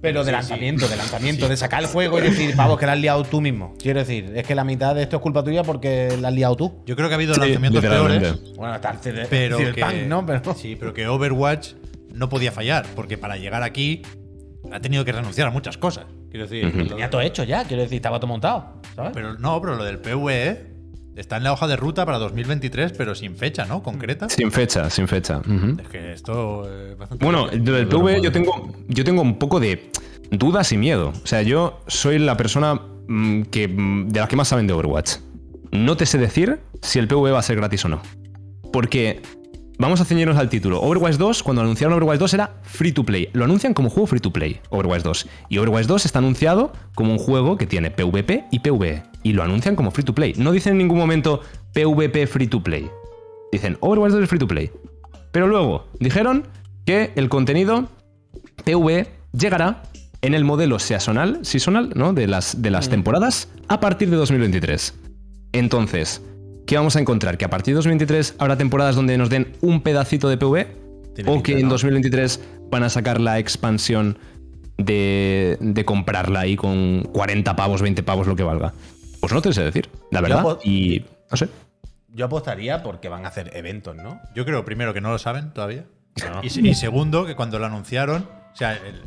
[0.00, 0.90] Pero de Sí, lanzamiento, sí.
[0.92, 3.74] de lanzamiento, de sacar el juego y decir, pavos, que la has liado tú mismo.
[3.82, 6.54] Quiero decir, es que la mitad de esto es culpa tuya porque la has liado
[6.56, 6.82] tú.
[6.86, 10.24] Yo creo que ha habido Sí, lanzamientos peores, Bueno, hasta el CD, pero que, ¿no?
[10.24, 11.72] Pero, sí, pero que Overwatch
[12.14, 14.02] no podía fallar, porque para llegar aquí
[14.72, 16.06] ha tenido que renunciar a muchas cosas.
[16.30, 19.12] Quiero decir, lo- tenía todo hecho ya, quiero decir, estaba todo montado, ¿sabes?
[19.14, 20.67] pero no, pero lo del PvE
[21.18, 23.82] está en la hoja de ruta para 2023, pero sin fecha, ¿no?
[23.82, 24.28] Concreta.
[24.28, 25.42] Sin fecha, sin fecha.
[25.80, 27.24] Es que esto es bastante.
[27.24, 29.90] Bueno, del PvE yo tengo, yo tengo un poco de
[30.30, 31.12] dudas y miedo.
[31.22, 34.72] O sea, yo soy la persona mm, que, mm, de las que más saben de
[34.72, 35.16] Overwatch.
[35.72, 38.00] No te sé decir si el PvE va a ser gratis o no.
[38.72, 39.20] Porque
[39.78, 40.80] vamos a ceñirnos al título.
[40.80, 43.28] Overwatch 2, cuando anunciaron Overwatch 2 era free to play.
[43.32, 45.28] Lo anuncian como juego free to play, Overwatch 2.
[45.48, 49.02] Y Overwatch 2 está anunciado como un juego que tiene PvP y PvE.
[49.28, 50.32] Y lo anuncian como free to play.
[50.38, 51.42] No dicen en ningún momento
[51.74, 52.88] PvP free to play.
[53.52, 54.70] Dicen Overwatch 2 es free to play.
[55.32, 56.44] Pero luego dijeron
[56.86, 57.90] que el contenido
[58.64, 59.06] PvE
[59.38, 59.82] llegará
[60.22, 62.14] en el modelo seasonal, seasonal ¿no?
[62.14, 64.94] de las, de las temporadas a partir de 2023.
[65.52, 66.22] Entonces,
[66.66, 67.36] ¿qué vamos a encontrar?
[67.36, 70.38] ¿Que a partir de 2023 habrá temporadas donde nos den un pedacito de?
[71.14, 71.68] Tiene ¿O que en ¿no?
[71.68, 74.16] 2023 van a sacar la expansión
[74.78, 78.72] de, de comprarla ahí con 40 pavos, 20 pavos, lo que valga?
[79.20, 80.58] Pues no te sé decir, la verdad.
[80.64, 81.48] Y No sé.
[82.14, 84.20] Yo apostaría porque van a hacer eventos, ¿no?
[84.34, 85.84] Yo creo, primero, que no lo saben todavía.
[86.32, 86.40] No.
[86.42, 89.02] Y, se- y segundo, que cuando lo anunciaron, o sea, el-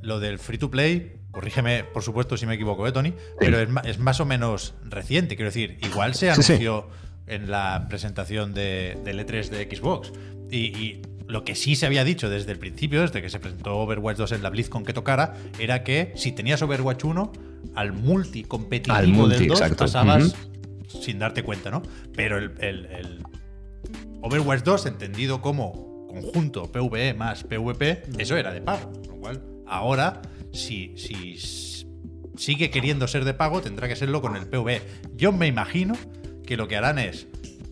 [0.00, 3.12] lo del free to play, corrígeme, por supuesto, si me equivoco, ¿eh, Tony?
[3.38, 5.34] Pero es, más o menos reciente.
[5.36, 6.52] Quiero decir, igual se Sí, sí.
[6.52, 6.88] anunció
[7.26, 10.12] en la presentación de, del E3 de Xbox.
[10.50, 13.76] Y, y lo que sí se había dicho desde el principio, desde que se presentó
[13.78, 17.32] Overwatch 2 en la BlizzCon que tocara, era que si tenías Overwatch 1,
[17.74, 19.84] al multi competitivo Al multi, del 2 exacto.
[19.84, 20.34] pasabas
[20.88, 21.82] sin darte cuenta, ¿no?
[22.16, 23.22] Pero el, el- el
[24.22, 28.90] Overwatch 2, entendido como conjunto PvE más PvP, eso era de pago.
[28.92, 30.22] Con lo cual, ahora,
[30.52, 31.36] si, si
[32.36, 34.80] sigue queriendo ser de pago, tendrá que serlo con el PvE.
[35.14, 35.94] Yo me imagino
[36.46, 37.26] que lo que harán es,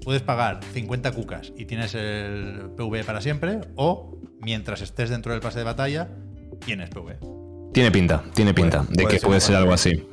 [0.07, 5.41] puedes pagar 50 cucas y tienes el PvE para siempre, o mientras estés dentro del
[5.41, 6.11] pase de batalla,
[6.65, 7.19] tienes PvE.
[7.73, 10.07] Tiene pinta, tiene pinta de que puede ser algo así.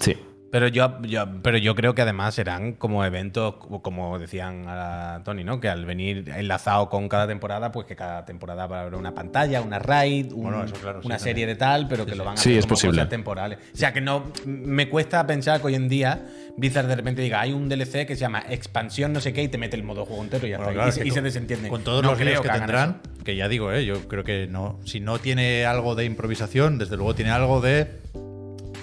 [0.00, 0.16] Sí.
[0.52, 5.44] Pero yo, yo- pero yo creo que además serán como eventos, como- decían a Tony,
[5.44, 5.58] ¿no?
[5.60, 9.14] Que al venir enlazado con cada temporada, pues que cada temporada va a haber una
[9.14, 11.18] pantalla, una raid, un- Bueno, eso claro, sí, una también.
[11.20, 12.98] serie de tal, pero que lo van a hacer es como posible.
[12.98, 13.58] cosas temporales.
[13.72, 16.20] O sea, que no me cuesta pensar que hoy en día
[16.58, 19.48] Blizzard de repente diga, hay un DLC que se llama expansión no sé qué y
[19.48, 20.74] te mete el modo juego entero y ya Bueno, está.
[20.82, 21.68] claro, y, se- que y con- se desentiende.
[21.70, 23.24] Con todos No los creo líos que, tendrán, eso.
[23.24, 23.86] que ya digo, ¿eh?
[23.86, 24.78] yo creo que no.
[24.84, 28.02] Si no tiene algo de improvisación, desde luego tiene algo de.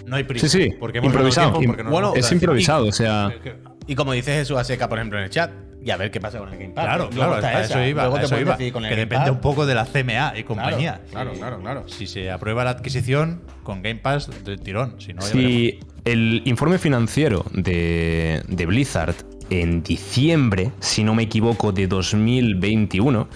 [0.10, 0.48] No hay prisa.
[0.48, 0.76] Sí, sí.
[0.80, 1.48] Porque hemos improvisado.
[1.48, 3.32] ganado tiempo, porque no Bueno, es improvisado, o sea.
[3.88, 5.52] Y como dice Jesús Aseca, por ejemplo, en el chat,
[5.84, 6.86] y a ver qué pasa con el Game Pass.
[6.86, 8.04] Claro, claro, está eso iba.
[8.04, 8.74] Luego te eso puedes iba.
[8.74, 9.32] con el que Game depende Pass.
[9.32, 11.02] un poco de la CMA y compañía.
[11.12, 11.84] Claro, claro, claro.
[11.88, 15.22] Si se aprueba la adquisición con Game Pass del tirón, no.
[15.22, 19.16] Si el informe financiero de, de Blizzard
[19.50, 23.30] en diciembre, si no me equivoco, de 2021,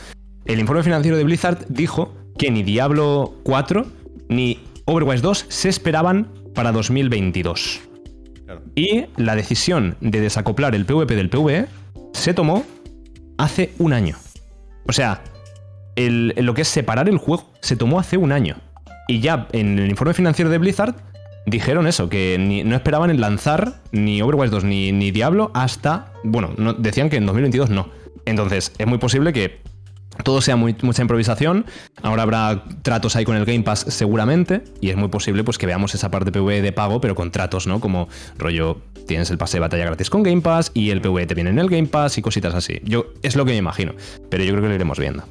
[0.45, 3.85] el informe financiero de Blizzard dijo que ni Diablo 4
[4.29, 7.81] ni Overwatch 2 se esperaban para 2022.
[8.45, 8.61] Claro.
[8.75, 11.65] Y la decisión de desacoplar el PvP del PvE
[12.13, 12.63] se tomó
[13.37, 14.17] hace un año.
[14.87, 15.23] O sea,
[15.95, 18.57] el- lo que es separar el juego se tomó hace un año.
[19.07, 20.95] Y ya en el informe financiero de Blizzard
[21.45, 26.13] dijeron eso, que ni- no esperaban en lanzar ni Overwatch 2 ni, ni Diablo hasta...
[26.23, 27.89] Bueno, no- decían que en 2022 no.
[28.25, 29.59] Entonces, es muy posible que
[30.23, 31.65] todo sea muy- mucha improvisación.
[32.01, 34.63] Ahora habrá tratos ahí con el Game Pass seguramente.
[34.81, 37.65] Y es muy posible pues, que veamos esa parte PvE de pago, pero con tratos,
[37.67, 37.79] ¿no?
[37.79, 38.07] Como
[38.37, 41.49] rollo, tienes el pase de batalla gratis con Game Pass y el PvE te viene
[41.49, 42.79] en el Game Pass y cositas así.
[42.83, 43.93] Yo es lo que me imagino.
[44.29, 45.23] Pero yo creo que lo iremos viendo.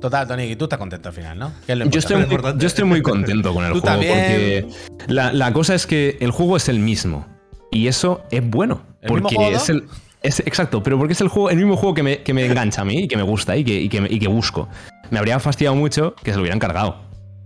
[0.00, 1.52] Total, Tony, y tú estás contento al final, ¿no?
[1.68, 2.58] Es Yo estoy, muy, importante.
[2.62, 4.14] yo estoy muy contento con el juego también.
[4.14, 4.66] porque
[5.08, 7.26] la, la cosa es que el juego es el mismo
[7.70, 8.80] y eso es bueno.
[9.02, 9.56] ¿El mismo Porque juego?
[9.56, 9.84] es el.
[10.22, 13.04] Es- exacto, pero porque es el, juego, el mismo juego que me, engancha a mí
[13.04, 14.68] y que me gusta y que, que, busco.
[15.10, 16.96] Me habría fastidiado mucho que se lo hubieran cargado.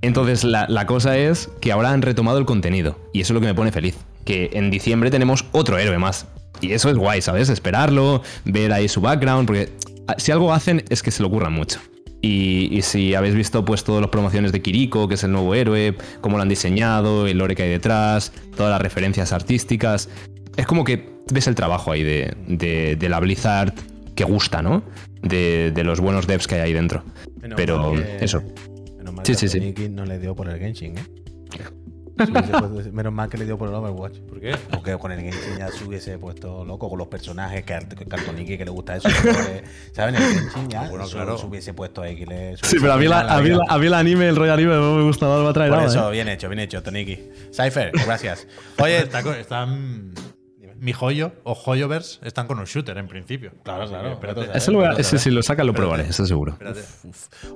[0.03, 3.47] Entonces la, cosa es que ahora han retomado el contenido y eso es lo que
[3.47, 3.97] me pone feliz.
[4.25, 6.27] Que en diciembre tenemos otro héroe más.
[6.61, 7.49] Y eso es guay, ¿sabes?
[7.49, 9.73] Esperarlo, ver ahí su background, porque
[10.19, 11.81] si algo hacen es que se lo ocurran mucho.
[12.21, 15.55] Y, y si habéis visto pues todas las promociones de Kiriko, que es el nuevo
[15.55, 20.09] héroe, cómo lo han diseñado, el lore que hay detrás, todas las referencias artísticas,
[20.57, 23.73] es como que ves el trabajo ahí de, de- de la Blizzard
[24.15, 24.83] que gusta, ¿no?
[25.23, 27.03] De, de los buenos devs que hay ahí dentro.
[27.41, 28.43] Menos Pero que- eso.
[28.99, 29.89] Menos mal Sí, que sí, a sí.
[29.89, 31.03] No le dio por el Genshin, ¿eh?
[32.17, 34.19] Puesto- menos mal que le dio por el Overwatch.
[34.21, 34.55] ¿Por qué?
[34.71, 38.57] Porque con el Genshin ya se hubiese puesto loco con los personajes, que a Cartoniki
[38.57, 39.09] que le gusta eso.
[39.93, 40.15] ¿Saben?
[40.15, 41.37] El Genshin ya Bueno, claro.
[41.37, 42.15] se hubiese puesto ahí.
[42.15, 44.37] Que le, Sí, pero a mí, la- a mí la- a mí el anime, el
[44.37, 45.91] rollo anime no me gusta, no me atrae Por nada.
[45.91, 46.13] eso, ¿eh?
[46.13, 47.19] bien hecho, bien hecho, Toniki.
[47.53, 48.47] Cypher, gracias.
[48.79, 50.13] Oye, Está están.
[50.81, 53.53] Mi joyo o Joyoverse están con un shooter en principio.
[53.63, 54.19] Claro, claro.
[54.55, 55.89] Ese, lo voy a- ese si lo saca lo Espérate.
[55.91, 56.57] probaré, eso seguro.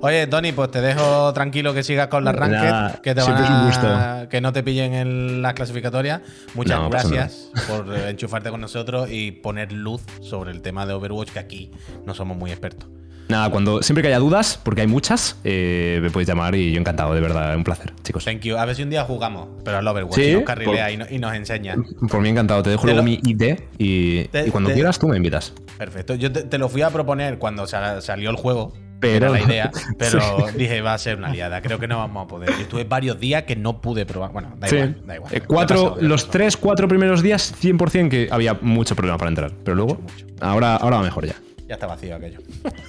[0.01, 3.65] Oye, Tony, pues te dejo tranquilo que sigas con las ranked, que te van a-
[3.65, 4.29] gusto.
[4.29, 6.21] que no te pillen en las clasificatorias.
[6.55, 10.85] Muchas No, pasa gracias por eh, enchufarte con nosotros y poner luz sobre el tema
[10.85, 11.71] de Overwatch, que aquí
[12.05, 12.87] no somos muy expertos.
[13.29, 16.79] Nada, cuando siempre que haya dudas, porque hay muchas, eh, me podéis llamar y yo
[16.79, 18.25] encantado, de verdad, un placer, chicos.
[18.25, 18.57] Thank you.
[18.57, 20.97] A ver si un día jugamos, pero al Overwatch Sí, y nos carrilea por- y,
[20.97, 21.75] no- y nos enseña.
[22.09, 24.75] Por mí encantado, te dejo Te luego lo- mi ID y, Te- y cuando te-
[24.75, 25.53] quieras tú me invitas.
[25.77, 26.15] Perfecto.
[26.15, 28.73] Yo te, lo fui a proponer cuando sa- salió el juego.
[28.99, 30.19] Pero- era la idea, pero
[30.49, 30.57] Sí.
[30.57, 31.61] dije va a ser una liada.
[31.61, 32.49] Creo que no vamos a poder.
[32.49, 34.31] Yo estuve varios días que no pude probar.
[34.33, 34.75] Bueno, da Sí.
[34.75, 35.33] igual, da igual.
[35.35, 39.51] Eh, cuatro, pasó, los tres, cuatro primeros días, 100% que había mucho problema para entrar.
[39.63, 40.35] Pero luego, Mucho, mucho.
[40.41, 41.35] ahora, ahora va mejor ya.
[41.69, 42.39] Ya está vacío aquello.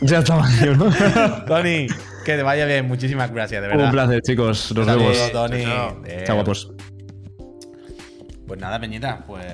[0.01, 0.91] Ya está vacío, ¿no?
[1.47, 1.87] Tony,
[2.24, 2.89] que te vaya bien.
[2.89, 3.85] Muchísimas gracias, de verdad.
[3.85, 4.72] Un placer, chicos.
[4.74, 5.33] Nos vemos.
[5.33, 5.64] Tony.
[5.64, 6.03] Chao.
[6.07, 6.72] Eh, guapos.
[8.47, 9.45] Pues nada, Peñita, pues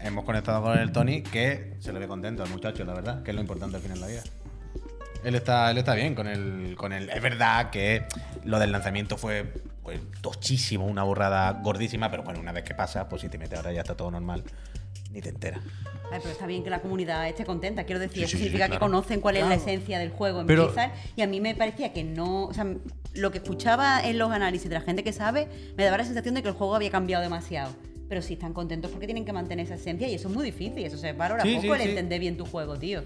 [0.00, 3.32] hemos conectado con el Tony, que se le ve contento al muchacho, la verdad, que
[3.32, 4.22] es lo importante al final de la vida.
[5.24, 7.10] Él está, él está bien con el, con el.
[7.10, 8.04] Es verdad que
[8.44, 13.08] lo del lanzamiento fue pues, tochísimo, una borrada gordísima, pero bueno, una vez que pasa,
[13.08, 14.44] pues si te metes ahora ya está todo normal.
[15.16, 15.60] Ni te enteras.
[16.12, 17.84] Ay, pero está bien que la comunidad esté contenta.
[17.84, 18.86] Quiero decir, Sí, eso sí, sí, significa que claro.
[18.86, 20.92] conocen cuál es la esencia del juego en Pero- Blizzard.
[21.16, 22.44] Y a mí me parecía que no.
[22.44, 22.66] O sea,
[23.14, 26.34] lo que escuchaba en los análisis de la gente que sabe, me daba la sensación
[26.34, 27.72] de que el juego había cambiado demasiado.
[28.08, 30.84] Pero sí están contentos porque tienen que mantener esa esencia y eso es muy difícil.
[30.84, 31.88] Eso se valora Sí, poco sí, el sí.
[31.88, 33.02] entender bien tu juego, tío.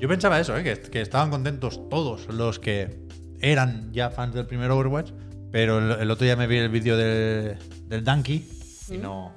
[0.00, 0.62] Yo pensaba eso, ¿eh?
[0.62, 3.00] que, que estaban contentos todos los que
[3.40, 5.10] eran ya fans del primer Overwatch,
[5.50, 8.48] pero el, el otro día me vi el vídeo de- del Donkey
[8.88, 9.34] y no.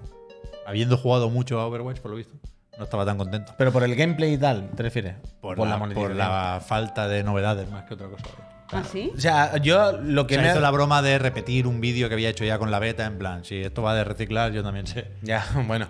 [0.65, 2.35] Habiendo jugado mucho a Overwatch, por lo visto,
[2.77, 3.53] no estaba tan contento.
[3.57, 5.15] Pero por el gameplay y tal, ¿te refieres?
[5.41, 6.17] Por, la, por monetización.
[6.17, 8.25] la falta de novedades más que otra cosa.
[8.77, 9.11] ¿Ah, sí?
[9.15, 10.49] O sea, yo lo O que sea, me.
[10.51, 13.17] hizo la broma de repetir un vídeo que había hecho ya con la beta, en
[13.17, 15.05] plan, si esto va de reciclar, yo también sé.
[15.21, 15.87] Ya, bueno.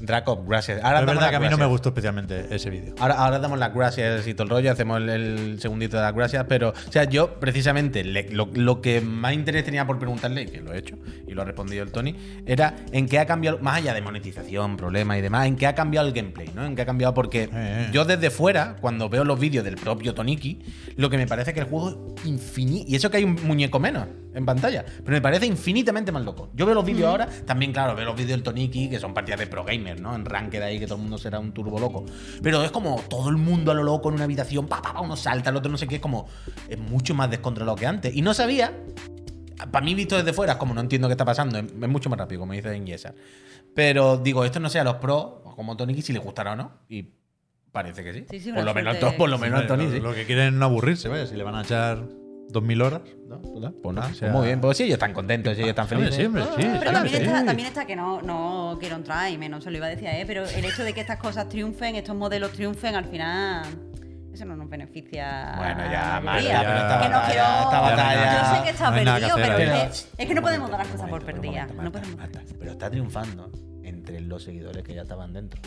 [0.00, 0.78] Draco, gracias.
[0.84, 1.70] Ahora es damos verdad las que a mí no me gracias.
[1.70, 2.94] gustó especialmente ese vídeo.
[3.00, 6.14] Ahora, ahora damos las gracias y todo el rollo, hacemos el, el segundito de las
[6.14, 10.42] gracias, pero, o sea, yo precisamente le- lo, lo que más interés tenía por preguntarle,
[10.42, 10.94] y que lo he hecho,
[11.26, 12.14] y lo ha respondido el Tony,
[12.46, 15.74] era en qué ha cambiado, más allá de monetización, problemas y demás, en qué ha
[15.74, 16.64] cambiado el gameplay, ¿no?
[16.64, 17.88] En qué ha cambiado, porque eh.
[17.92, 20.60] yo desde fuera, cuando veo los vídeos del propio Toniki,
[20.94, 23.34] lo que me parece es que el juego es infinito, y eso que hay un
[23.44, 26.50] muñeco menos en pantalla, pero me parece infinitamente más loco.
[26.54, 29.40] Yo veo los vídeos ahora, también, claro, veo los vídeos del Toniki, que son partidas
[29.40, 30.14] de pro gamer, ¿no?
[30.14, 32.04] En ranked ahí, que todo el mundo será un turbo loco.
[32.42, 35.00] Pero es como todo el mundo a lo loco en una habitación, pa, pa, pa,
[35.00, 36.28] uno salta, el otro no sé qué, es como.
[36.68, 38.14] Es mucho más descontrolado que antes.
[38.14, 38.72] Y no sabía.
[39.72, 42.18] Para mí, visto desde fuera, es como no entiendo qué está pasando, es, mucho más
[42.18, 43.12] rápido, como dice Ingesa.
[43.74, 46.72] Pero digo, esto no sé a los pros, como Toniki, si les gustará o no.
[46.88, 47.17] Y
[47.72, 48.26] parece que sí.
[48.30, 50.00] Sí, sí, por, lo menos, suerte- por lo menos Tony, lo, sí.
[50.00, 52.02] lo que quieren es no aburrirse, vaya, si le van a echar
[52.50, 53.02] 2000 horas.
[53.28, 53.40] ¿No?
[53.42, 54.60] Pues no, Ah, pues o sea- muy bien.
[54.60, 56.16] Pues sí, ellos están contentos, sí, ellos están Hombre, felices.
[56.16, 57.22] siempre, sí, Pero siempre, también sí.
[57.22, 60.08] está, también está que no, no quiero entrar y menos se lo iba a decir
[60.08, 63.64] a él, pero el hecho de que estas cosas triunfen, estos modelos triunfen, al final.
[64.32, 65.54] Eso no nos beneficia.
[65.56, 68.90] Bueno, a ya, Marta, pero esta que no quiero- esta batalla- Yo sé que está
[68.90, 71.08] No nada que perdido, hacer pero es, que, es que no podemos dar las cosas
[71.10, 71.74] por perdidas.
[71.74, 72.16] No podemos.
[72.16, 73.50] Marta, Pero está triunfando
[73.82, 75.60] entre los seguidores que ya estaban dentro.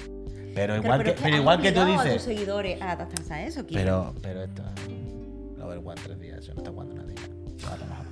[0.53, 2.23] Pero igual pero que, pero igual que tú obligado a tus dices.
[2.23, 3.65] seguidores a adaptarse a eso.
[3.67, 4.63] Pero, pero esto.
[5.57, 7.15] La Overwatch tres días, eso no está jugando nadie.
[7.15, 8.05] Lo mejor.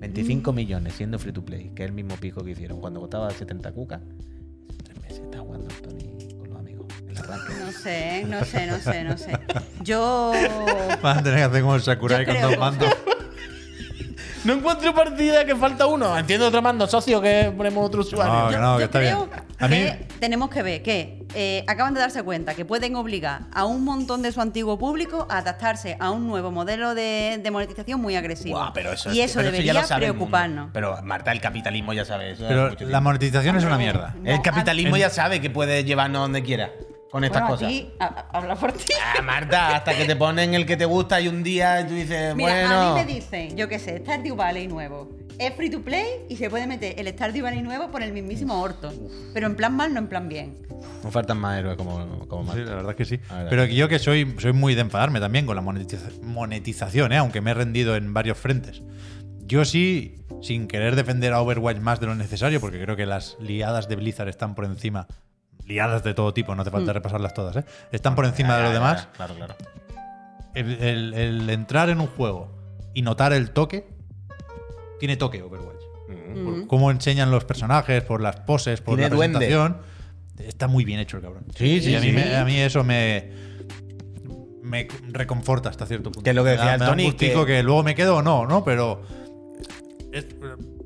[0.00, 3.30] 25 millones siendo free to play, que es el mismo pico que hicieron cuando costaba
[3.30, 4.00] 70 cucas.
[4.84, 6.86] Tres meses está jugando el Tony con los amigos.
[7.08, 7.52] El arranque.
[7.60, 9.32] No sé, no sé, no sé, no sé.
[9.82, 10.32] Yo.
[11.02, 12.88] Van a tener que hacer como el Sakurai con dos mandos.
[14.44, 16.18] No encuentro partida que falta uno.
[16.18, 18.32] Entiendo otro mando, socio, que ponemos otro usuario.
[18.44, 19.42] No, que no, yo que está creo bien.
[19.58, 23.42] A mí- que tenemos que ver que eh, acaban de darse cuenta que pueden obligar
[23.54, 27.50] a un montón de su antiguo público a adaptarse a un nuevo modelo de, de
[27.50, 28.58] monetización muy agresivo.
[28.58, 30.26] Buah, pero eso y es- eso pero debería ya lo sabe el mundo.
[30.26, 30.70] preocuparnos.
[30.74, 32.44] Pero Marta, el capitalismo ya sabe eso.
[32.44, 33.00] hace Pero mucho la tiempo.
[33.00, 34.14] monetización es una mierda.
[34.20, 36.70] No, el capitalismo ya sabe que puede llevarnos donde quiera
[37.14, 37.68] con estas Bueno, a cosas.
[37.68, 38.92] ti, a- a- habla por ti.
[39.16, 42.34] Ah, Marta, hasta que te ponen el que te gusta y un día tú dices,
[42.34, 42.80] Mira, bueno.
[42.80, 45.08] a mí me dicen, yo qué sé, Stardew Valley nuevo.
[45.38, 48.60] Es free to play y se puede meter el Stardew Valley nuevo por el mismísimo
[48.60, 48.92] orto.
[49.32, 50.56] Pero en plan mal, no en plan bien.
[51.04, 52.64] No faltan más héroes como, como Sí, Marta.
[52.70, 53.20] la verdad es que sí.
[53.48, 57.18] Pero yo que soy, soy muy de enfadarme también con la monetiza- monetización, ¿eh?
[57.18, 58.82] aunque me he rendido en varios frentes.
[59.46, 63.36] Yo sí, sin querer defender a Overwatch más de lo necesario, porque creo que las
[63.38, 65.06] liadas de Blizzard están por encima.
[65.66, 67.64] Liadas de todo tipo, no hace falta repasarlas todas, ¿eh?
[67.92, 69.04] Están por encima Ya, de lo demás.
[69.04, 69.54] ya, Claro, claro.
[70.54, 72.54] El, el- el entrar en un juego
[72.94, 73.88] y notar el toque,
[75.00, 75.82] tiene toque Overwatch.
[76.08, 76.44] Mm.
[76.44, 79.38] Por cómo enseñan los personajes, por las poses, por Tiene la duende.
[79.38, 79.80] presentación.
[80.38, 81.44] Está muy bien hecho el cabrón.
[81.56, 82.12] Sí, sí, y a mí, sí.
[82.12, 83.30] me- a mí eso me,
[84.62, 86.22] me reconforta hasta cierto punto.
[86.24, 87.62] Que es lo que Me da- decía me da un que- que...
[87.62, 88.64] luego me quedo o no, ¿no?
[88.64, 89.02] Pero
[90.12, 90.26] es-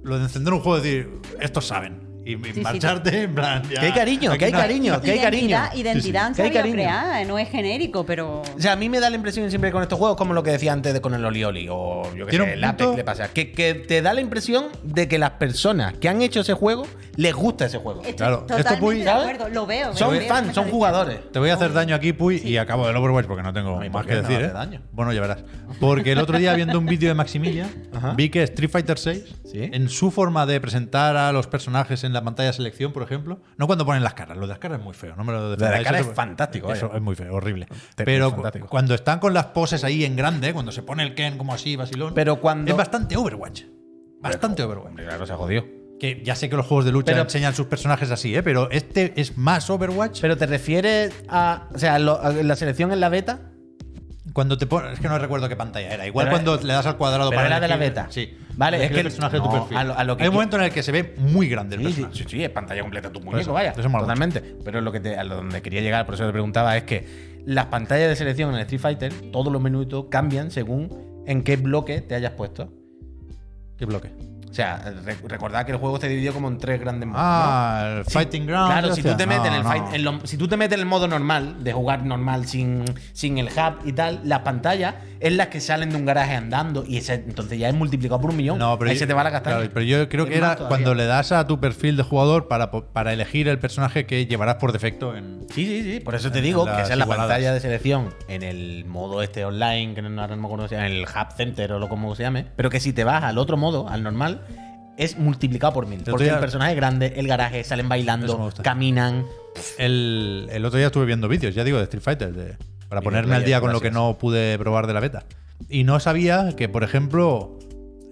[0.02, 1.10] lo de encender un juego y decir,
[1.40, 2.07] estos saben.
[2.28, 2.60] Y, y sí.
[2.60, 3.62] marcharte en plan.
[3.70, 5.58] ya, Que hay cariño, que hay no cariño, que hay cariño.
[5.74, 6.74] Identidad, Que hay cariño.
[6.74, 8.42] crear, no es genérico, pero.
[8.42, 10.50] O sea, a mí me da la impresión siempre con estos juegos, como lo que
[10.50, 13.28] decía antes de con el Oli Oli o yo que sé, el Apex le pasa.
[13.28, 16.86] Que, que te da la impresión de que las personas que han hecho ese juego
[17.16, 18.00] les gusta ese juego.
[18.02, 19.96] Estoy Claro, esto, Puy, de acuerdo, lo veo.
[19.96, 21.32] Son lo veo, fans, son jugadores.
[21.32, 23.88] Te voy a hacer daño aquí, Puy, y acabo del Overwatch porque no tengo más
[23.88, 24.40] ¿por que decir.
[24.40, 24.48] ¿eh?
[24.50, 24.82] daño?
[24.92, 25.38] Bueno, ya verás.
[25.80, 27.68] Porque el otro día viendo un vídeo de Maximilian,
[28.16, 29.60] vi que Street Fighter VI, Sí.
[29.72, 33.40] en su forma de presentar a los personajes en la pantalla de selección, por ejemplo,
[33.56, 35.56] no cuando ponen las caras, lo de las caras es muy feo, no me lo
[35.56, 37.66] de las caras es fantástico, Eso es muy feo, horrible.
[37.96, 38.34] Pero
[38.68, 41.76] cuando están con las poses ahí en grande, cuando se pone el Ken como así,
[41.76, 43.62] vacilón, Pero cuando- es bastante Overwatch.
[44.20, 44.94] Bastante Overwatch.
[44.96, 45.64] Claro, se jodió.
[46.00, 48.42] Que ya sé que los juegos de lucha Pero- enseñan sus personajes así, ¿eh?
[48.42, 50.20] pero este es más Overwatch.
[50.20, 51.68] Pero te refieres a.
[51.74, 53.47] O sea, lo- a la selección en la beta.
[54.38, 54.92] Cuando te pones.
[54.92, 56.06] Es que no recuerdo qué pantalla era.
[56.06, 57.48] Igual Pero cuando le das al cuadrado pero para.
[57.48, 58.06] era de la beta.
[58.08, 58.38] Sí.
[58.54, 59.76] Vale, es que el personaje de tu no, perfil.
[59.76, 61.74] a lo- a lo que Hay un momento en el que se ve muy grande
[61.74, 62.18] el Sí, sí, personaje.
[62.22, 63.72] sí, sí, es pantalla completa tu muñeco, eso, vaya.
[63.76, 64.40] eso totalmente.
[64.64, 67.38] Pero lo que te, a lo donde quería llegar, por eso te preguntaba, es que
[67.46, 71.56] las pantallas de selección en el Street Fighter, todos los minutos cambian según en qué
[71.56, 72.72] bloque te hayas puesto.
[73.76, 74.10] ¿Qué bloque?
[74.50, 77.20] O sea, re- recordad que el juego está dividido como en tres grandes modos.
[77.22, 77.28] ¿no?
[77.30, 78.72] Ah, el Fighting Ground.
[78.72, 79.94] Claro, si tú te metes en el No, fight- no.
[79.94, 83.38] en lo- si tú te metes en el modo normal, de jugar normal sin, sin
[83.38, 86.96] el hub y tal, las pantallas es las que salen de un garaje andando y
[86.96, 88.58] ese, entonces ya es multiplicado por un millón.
[88.58, 90.54] No, pero Ahí yo- se te va la claro, pero yo creo Es que era
[90.56, 90.68] todavía.
[90.68, 94.26] cuando le das a tu perfil de jugador para, po- para elegir el personaje que
[94.26, 95.46] llevarás por defecto en.
[95.52, 96.00] Sí, sí, sí.
[96.00, 99.22] Por eso te en digo que esa es la pantalla de selección en el modo
[99.22, 101.72] este online, que no, ahora no me acuerdo cómo se llama, en el Hub Center
[101.72, 102.46] o lo como se llame.
[102.56, 104.37] Pero que si te vas al otro modo, al normal,
[104.96, 106.02] es multiplicado por mil.
[106.02, 109.24] Porque el personaje es grande, el garaje, salen bailando, caminan.
[109.78, 112.56] El, el otro día estuve viendo vídeos, ya digo, de Street Fighter, de-
[112.88, 115.24] para ponerme al día con lo que no pude probar de la beta.
[115.68, 117.58] Y no sabía que, por ejemplo,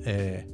[0.05, 0.47] eh,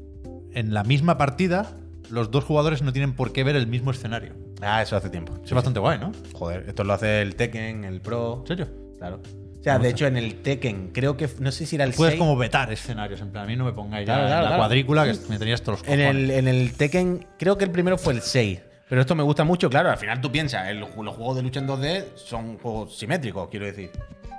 [0.54, 1.76] en la misma partida,
[2.10, 4.34] los dos jugadores no tienen por qué ver el mismo escenario.
[4.60, 5.38] Ah, eso hace tiempo.
[5.44, 6.12] Es bastante guay, ¿no?
[6.34, 8.38] Joder, esto lo hace el Tekken, el Pro.
[8.42, 8.68] ¿En serio?
[8.98, 9.20] Claro.
[9.62, 11.28] O sea, de hecho, en el Tekken, creo que.
[11.38, 12.18] No sé si era el Puedes 6.
[12.20, 14.48] como vetar escenarios, en plan, a mí no me pongáis ya Claro, en claro, la
[14.48, 14.60] claro.
[14.60, 17.96] cuadrícula que me tenías todos los En el, en el Tekken, creo que el primero
[17.96, 18.60] fue el 6.
[18.88, 19.90] Pero esto me gusta mucho, claro.
[19.90, 23.66] Al final tú piensas, el- los juegos de lucha en 2D son juegos simétricos, quiero
[23.66, 23.90] decir.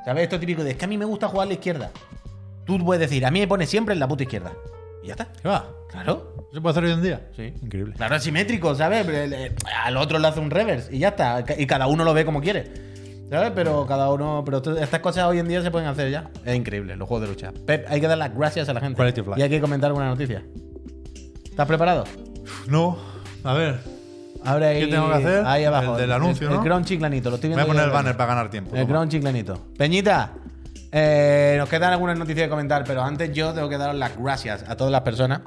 [0.06, 0.24] ¿Sabes?
[0.24, 1.90] Esto típico de es que a mí me gusta jugar a la izquierda.
[2.66, 4.52] Tú puedes decir, a mí me pone siempre en la puta izquierda.
[5.02, 5.30] Y ya está.
[5.42, 5.70] ¿Qué va?
[5.90, 6.36] Claro.
[6.54, 7.22] ¿Se puede hacer hoy en día?
[7.36, 7.54] Sí.
[7.62, 7.94] Increíble.
[7.96, 9.08] Claro, es simétrico, ¿sabes?
[9.84, 11.44] Al otro le hace un reverse y ya está.
[11.58, 12.93] Y cada uno lo ve como quiere.
[13.34, 13.52] ¿Sabes?
[13.56, 14.44] Pero cada uno.
[14.46, 16.30] Pero estas cosas hoy en día se pueden hacer ya.
[16.46, 17.52] Es increíble, los juegos de lucha.
[17.66, 18.96] Pep, hay que dar las gracias a la gente.
[18.96, 19.40] Quality of life.
[19.40, 20.44] Y hay que comentar alguna noticia.
[21.44, 22.04] ¿Estás preparado?
[22.68, 22.96] No,
[23.44, 23.80] a ver.
[24.46, 25.46] Ahora ahí, ¿Qué tengo que hacer?
[25.48, 25.94] Ahí abajo.
[25.94, 26.60] El del anuncio, el, ¿no?
[26.62, 27.72] El Cron Chiclanito, lo estoy Voy viendo.
[27.72, 28.76] a poner el de banner para ganar tiempo.
[28.76, 28.86] El.
[28.86, 29.66] Cron Chiclanito.
[29.80, 30.34] Peñita,
[30.92, 34.64] eh, nos quedan algunas noticias que comentar, pero antes yo tengo que daros las gracias
[34.68, 35.42] a todas las personas.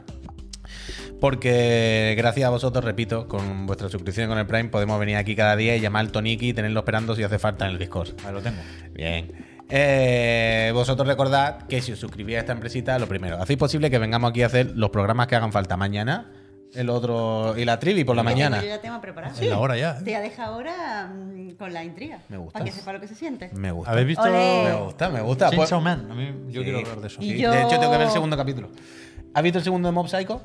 [1.21, 5.57] Porque gracias a vosotros, repito, con vuestra suscripción con el Prime, podemos venir aquí cada
[5.57, 8.11] día y llamar al Toniki y tenerlo esperando si hace falta en el Discord.
[8.27, 8.59] Ahí lo tengo.
[8.93, 9.33] Bien.
[9.69, 13.99] Eh, vosotros recordad que si os suscribís a esta empresita, lo primero, hacéis posible que
[13.99, 16.31] vengamos aquí a hacer los programas que hagan falta mañana,
[16.75, 18.59] el otro y la trivi por la mañana.
[18.59, 19.41] tengo Yo ya tema preparado.
[19.41, 19.99] Es la hora ya.
[19.99, 22.21] Te ha dejado ahora mm, con la intriga.
[22.29, 22.53] Me gusta.
[22.53, 23.51] Para que sepa lo que se siente.
[23.55, 23.91] Me gusta.
[23.91, 24.64] ¿Habéis visto Olé.
[24.64, 25.51] Me gusta, me gusta.
[25.51, 26.09] Pues- Man?
[26.11, 26.64] A mí, yo Sí.
[26.64, 27.21] quiero hablar de eso.
[27.21, 28.71] Sí, yo- De hecho, tengo que ver el segundo capítulo.
[29.35, 30.41] ¿Has visto el segundo de Mob Psycho?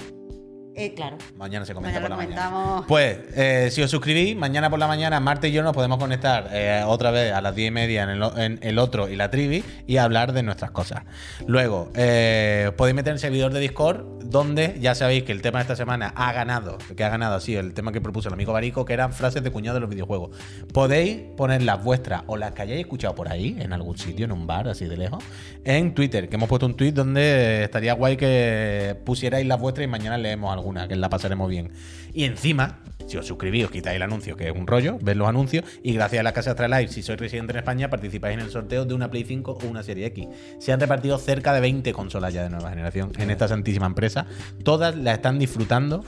[0.73, 1.17] Eh, claro.
[1.37, 2.49] Mañana se comenta Mañana por la lo mañana.
[2.49, 2.85] comentamos.
[2.87, 6.47] Pues, eh, si os suscribís, mañana por la mañana, Marte y yo nos podemos conectar
[6.53, 9.17] eh, otra vez a las 10 y media en el, o- en el otro y
[9.17, 11.03] la trivi y hablar de nuestras cosas.
[11.45, 15.59] Luego, eh, podéis meter en el servidor de Discord, donde ya sabéis que el tema
[15.59, 18.53] de esta semana ha ganado, que ha ganado así, el tema que propuso el amigo
[18.53, 20.37] Barico, que eran frases de cuñado de los videojuegos.
[20.73, 24.31] Podéis poner las vuestras o las que hayáis escuchado por ahí, en algún sitio, en
[24.31, 25.21] un bar, así de lejos,
[25.65, 29.87] en Twitter, que hemos puesto un tweet donde estaría guay que pusierais las vuestras y
[29.89, 31.71] mañana leemos que la pasaremos bien.
[32.13, 35.27] Y encima, si os suscribís, os quitáis el anuncio, que es un rollo, ver los
[35.27, 38.41] anuncios, y gracias a la Casa Astra Live, si sois residente en España, participáis en
[38.41, 40.27] el sorteo de una Play 5 o una Serie X.
[40.59, 44.25] Se han repartido cerca de 20 consolas ya de nueva generación en esta santísima empresa.
[44.63, 46.03] Todas las están disfrutando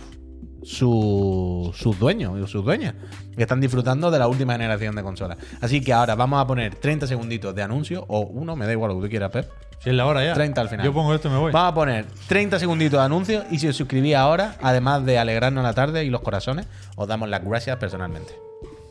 [0.66, 2.96] su- sus dueños y sus dueñas.
[3.36, 5.38] Que están disfrutando de la última generación de consolas.
[5.62, 8.92] Así que ahora vamos a poner 30 segunditos de anuncio, o uno, me da igual
[8.92, 9.50] lo que tú quieras, Pep.
[9.80, 10.34] Si es la hora ya.
[10.34, 10.86] 30 al final.
[10.86, 11.52] Yo pongo esto y me voy.
[11.52, 15.64] Vamos a poner 30 segunditos de anuncio y si os suscribís ahora, además de alegrarnos
[15.64, 18.34] la tarde y los corazones, os damos las gracias personalmente.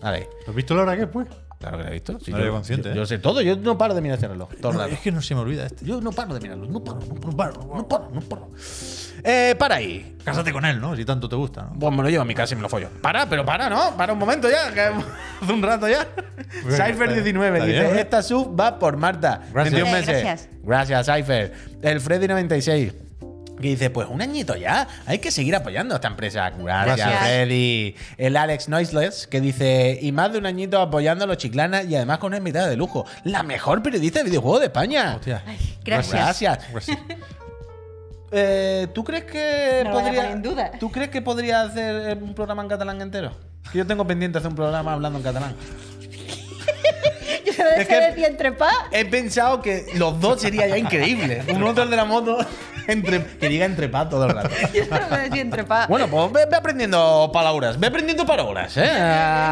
[0.03, 0.29] Vale.
[0.47, 1.29] ¿Has visto la hora que es, pues?
[1.61, 2.18] Claro que lo he visto.
[2.20, 2.97] Sí, No yo, consciente, yo- ¿eh?
[2.97, 4.49] yo sé todo, yo no paro de mirar ese reloj.
[4.61, 4.93] Todo No, rato.
[4.95, 5.85] es que no se me olvida este.
[5.85, 8.49] Yo no paro de mirarlo, no paro, no paro, no paro, no paro.
[9.24, 10.16] Eh, para ahí.
[10.24, 10.94] Cásate con él, ¿no?
[10.96, 11.78] Si tanto te gusta, ¿no?
[11.78, 12.88] Pues me lo llevo a mi casa y me lo follo.
[13.00, 13.96] Para, pero para, ¿no?
[13.96, 14.80] Para un momento ya, que
[15.42, 16.06] hace un rato ya.
[16.64, 19.42] Venga, Cypher19 está dice, bien, esta sub va por Marta.
[19.52, 19.74] Gracias.
[19.74, 20.22] 21 Eh, meses.
[20.22, 20.48] gracias.
[20.62, 21.52] Gracias, Cypher.
[21.82, 22.92] El Freddy96.
[23.60, 26.50] Que dice, pues un añito ya, hay que seguir apoyando a esta empresa.
[26.50, 27.18] Gracias, Gracias.
[27.20, 27.94] Freddy.
[28.16, 31.94] El Alex Noiseless, que dice, y más de un añito apoyando a los chiclanas y
[31.94, 33.06] además con una invitada de lujo.
[33.22, 35.14] La mejor periodista de videojuegos de España.
[35.16, 35.42] Hostia.
[35.84, 36.12] Gracias.
[36.12, 36.58] Gracias.
[36.72, 36.98] Gracias.
[38.33, 40.70] Eh, ¿Tú crees que No podría en duda.
[40.80, 43.33] ¿Tú crees que podría hacer un programa en catalán entero?
[43.70, 45.55] Que yo tengo pendiente hacer un programa hablando en catalán.
[47.45, 48.70] Yo Es que- decía entre pa.
[48.93, 51.43] He pensado que los dos sería ya increíble.
[51.55, 52.39] Un otro el de la moto
[52.87, 54.51] entre, que diga entre pa todo el rato.
[54.74, 55.07] Yo solo.
[55.89, 57.78] Bueno, pues ve, ve aprendiendo palabras.
[57.78, 58.91] Ve aprendiendo palabras, ¿eh?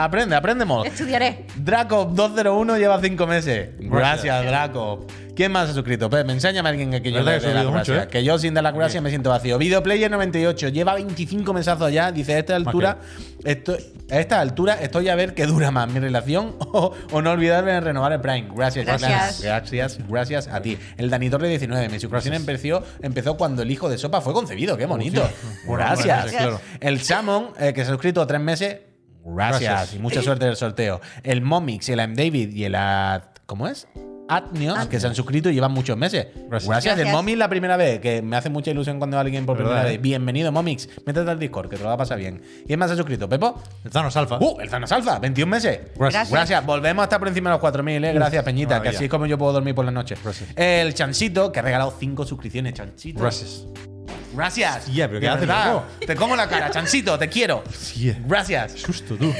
[0.01, 0.87] Aprende, aprendemos.
[0.87, 1.47] Estudiaré.
[1.62, 3.70] Draco201 lleva cinco meses.
[3.78, 5.07] Gracias, Draco.
[5.35, 6.11] ¿Quién más ha suscrito?
[6.11, 8.03] Pep, enséñame a alguien que, que yo ¿Verdad le dé la mucho, gracia.
[8.03, 8.09] eh?
[8.09, 9.59] Que yo sin dar la gracia me siento vacío.
[9.59, 12.12] Videoplayer98 lleva 25 mesazos ya.
[12.12, 12.99] Dice, a esta altura,
[13.45, 13.74] esto,
[14.11, 17.72] a esta altura estoy a ver qué dura más, mi relación o, o no olvidarme
[17.72, 18.49] de renovar el Prime.
[18.55, 19.41] Gracias, Gracias.
[19.43, 20.76] Gracias, gracias a ti.
[20.99, 21.89] El Dani Torre 19.
[21.89, 24.77] Mi suscripción empezó, empezó cuando el hijo de Sopa fue concebido.
[24.77, 25.23] Qué bonito.
[25.66, 26.35] Gracias.
[26.81, 28.79] El Chamon, eh, que se ha suscrito tres meses.
[29.25, 29.71] Gracias.
[29.71, 29.95] Gracias.
[29.95, 31.01] Y mucha suerte en el sorteo.
[31.23, 33.87] El Momix, el I'm David y el Ad- ¿Cómo es?
[34.31, 36.28] Atnios, que se han suscrito y llevan muchos meses.
[36.49, 36.68] Gracias.
[36.68, 36.97] Gracias.
[36.97, 37.12] Del Gracias.
[37.12, 39.93] Momix la primera vez, que me hace mucha ilusión cuando alguien por ¿Verdad, primera eh?
[39.93, 40.03] vez.
[40.03, 40.89] Bienvenido, Momix.
[41.05, 42.41] Métete al Discord, que te lo va a pasar bien.
[42.66, 43.28] ¿Quién más se ha suscrito?
[43.28, 43.61] ¿Pepo?
[43.85, 44.39] El Thanos Alpha.
[44.41, 44.61] ¡Uh!
[44.61, 45.81] El Thanos Alpha, 21 meses.
[45.97, 46.31] Gracias.
[46.31, 46.64] Gracias.
[46.64, 48.12] Volvemos a estar por encima de los 4.000, ¿eh?
[48.12, 50.16] Gracias, Peñita, que así es como yo puedo dormir por la noche.
[50.22, 50.51] Gracias.
[50.57, 53.20] El Chansito, que ha regalado 5 suscripciones, Chansito.
[53.20, 53.66] Gracias.
[54.33, 54.87] Gracias.
[54.87, 55.85] Hostia, pero ¿qué loco?
[56.07, 57.64] Te como la cara, Chansito, te quiero.
[57.68, 58.20] Hostia.
[58.24, 58.72] Gracias.
[58.72, 59.33] Susto, tú.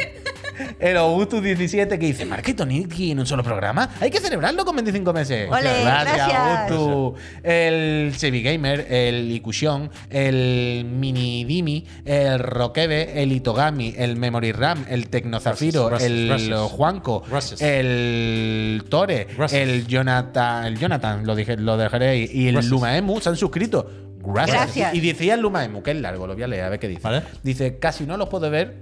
[0.79, 3.91] El Augustus17 que dice, Marquito Nicky en un solo programa.
[4.01, 5.49] Hay que celebrarlo con 25 meses.
[5.51, 6.31] Ole, gracias.
[6.71, 7.21] Augustus.
[7.43, 14.85] El Sebi Gamer, el Ikushon, el Mini Dimi, el Rokebe, el Itogami, el Memory RAM,
[14.89, 16.61] el Tecnozafiro, Gracias, el gracias.
[16.71, 17.61] Juanco, Gracias.
[17.63, 19.61] el Tore, Gracias.
[19.61, 22.71] el Jonathan, el Jonathan, lo, dije, lo dejaré ahí, y el Gracias.
[22.71, 23.91] Lumaemu se han suscrito.
[24.23, 24.57] Gracias.
[24.57, 24.95] Gracias.
[24.95, 27.01] Y decía el Lumaemu, que es largo, lo voy a leer, a ver qué dice.
[27.03, 27.23] Vale.
[27.43, 28.77] Dice, casi no los puedo ver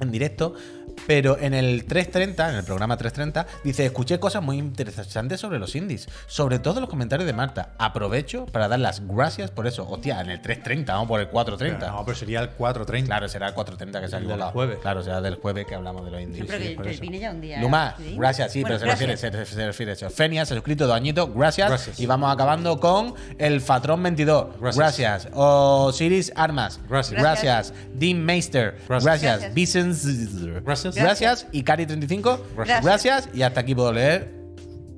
[0.00, 0.54] en directo,
[1.06, 5.74] pero en el 330, en el programa 330, dice, escuché cosas muy interesantes sobre los
[5.74, 7.72] indies, sobre todo los comentarios de Marta.
[7.78, 9.88] Aprovecho para dar las gracias por eso.
[9.88, 11.90] Hostia, en el 330, vamos por el 430.
[11.90, 13.06] No, pero sería el 430.
[13.06, 14.78] Claro, será el 430 que se ha El jueves.
[14.78, 16.40] Claro, será del jueves que hablamos de los indies.
[16.40, 16.60] Yo creo
[16.92, 17.60] sí, que ya un día.
[17.60, 18.16] Luma, ¿sí?
[18.16, 20.10] gracias, sí, Bueno, pero se refiere, se, se refiere a eso.
[20.10, 21.68] Fenia se ha suscrito dos añitos, gracias.
[21.68, 22.00] Gracias.
[22.00, 24.60] Y vamos acabando con el Fatrón 22.
[24.60, 24.76] Gracias.
[24.76, 25.28] Gracias.
[25.32, 26.80] Osiris Armas.
[26.88, 27.20] Gracias.
[27.20, 27.74] Gracias.
[27.94, 28.78] Dean Meister.
[28.88, 29.40] Gracias.
[29.52, 29.54] Gracias.
[30.64, 30.81] Gracias.
[30.84, 31.04] Gracias.
[31.04, 31.46] Gracias.
[31.52, 32.40] Y Cari35.
[32.56, 32.84] Gracias.
[32.84, 33.28] Gracias.
[33.34, 34.32] Y hasta aquí puedo leer.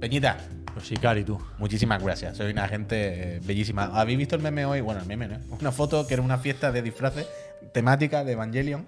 [0.00, 0.38] Peñita.
[0.74, 1.40] Pues sí, Cari, tú.
[1.58, 3.84] Muchísimas gracias, soy una gente eh, bellísima.
[3.94, 4.80] ¿Habéis visto el meme hoy?
[4.80, 5.38] Bueno, el meme, ¿no?
[5.60, 7.28] Una foto que era una fiesta de disfraces
[7.72, 8.86] temática de Evangelion.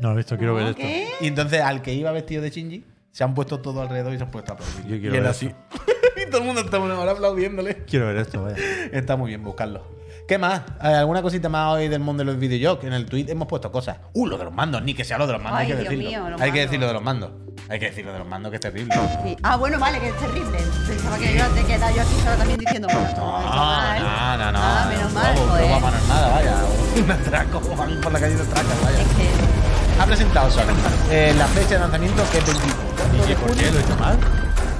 [0.00, 0.80] No lo he visto, quiero ver esto.
[0.80, 1.08] ¿Qué?
[1.20, 4.24] Y entonces al que iba vestido de Shinji, se han puesto todo alrededor y se
[4.24, 4.86] han puesto a aplaudir.
[4.86, 5.46] Yo quiero y ver así.
[6.16, 7.84] y todo el mundo está una hora aplaudiéndole.
[7.86, 8.56] Quiero ver esto, vaya.
[8.90, 10.01] Está muy bien, buscarlo.
[10.32, 10.62] ¿Qué más?
[10.80, 12.86] ¿Alguna cosita más hoy del mundo de los videojuegos?
[12.86, 13.98] En el tweet hemos puesto cosas.
[14.14, 15.78] Uh, lo de los mandos, ni que sea lo de los mandos, Ay, hay que
[15.80, 16.08] Dios decirlo.
[16.08, 16.70] mío, los hay que mandos.
[16.70, 17.30] decirlo de los mandos.
[17.68, 18.94] Hay que decirlo de los mandos, que es terrible.
[19.22, 19.36] Sí.
[19.42, 20.58] Ah, bueno, vale, que es terrible.
[20.88, 24.58] Pensaba que yo te quedaba yo aquí solo también diciendo, bueno, no, no, no, no.
[24.58, 25.66] Ah, menos mal, No, joder.
[25.66, 26.54] No vamos a nada, vaya.
[27.04, 29.02] Un atraco, van por la calle de atracas, vaya.
[29.02, 30.00] Es que.
[30.00, 30.62] Ha presentado Sony
[31.10, 33.70] eh, la fecha de lanzamiento que es 24 ¿Y por qué?
[33.70, 34.16] ¿Lo he hecho mal?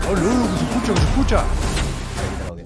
[0.08, 0.48] ¡Oh, no!
[0.50, 1.44] ¡Que se escucha, que se escucha!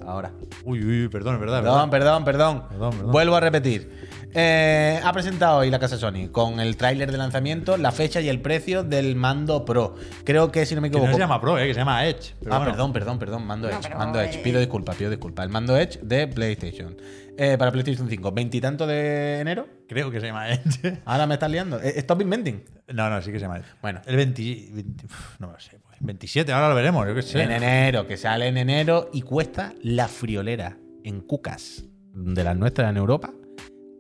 [0.06, 0.30] Ahora.
[0.66, 1.62] Uy, uy, uy, perdón, es verdad.
[1.62, 3.12] Perdón, perdón, perdón, Perdón, perdón.
[3.12, 3.88] Vuelvo a repetir.
[4.34, 8.28] Eh, ha presentado hoy la casa Sony con el tráiler de lanzamiento, la fecha y
[8.28, 9.94] el precio del mando Pro.
[10.24, 11.16] Creo que si no me Que no equivoco.
[11.16, 12.34] se llama Pro, eh, que se llama Edge.
[12.40, 12.72] Pero ah, bueno.
[12.72, 14.38] perdón, perdón, perdón, mando No, Edge, pero, mando Edge.
[14.38, 15.46] eh, Pido disculpas, pido disculpas.
[15.46, 16.96] El mando Edge de PlayStation.
[17.38, 19.68] Eh, para PlayStation 5, veintitanto de enero.
[19.88, 21.00] Creo que se llama Edge.
[21.04, 21.80] Ahora me estás liando.
[21.80, 22.62] Eh, Stop inventing.
[22.92, 23.66] No, no, sí que se llama Edge.
[23.80, 24.00] Bueno.
[24.06, 24.42] El 20.
[24.72, 25.78] 20 uf, no lo sé.
[25.78, 25.96] pues.
[26.00, 27.42] 27, ahora lo veremos, yo qué sé.
[27.42, 32.90] En enero, que sale en enero y cuesta la friolera en cucas de las nuestras
[32.90, 33.32] en Europa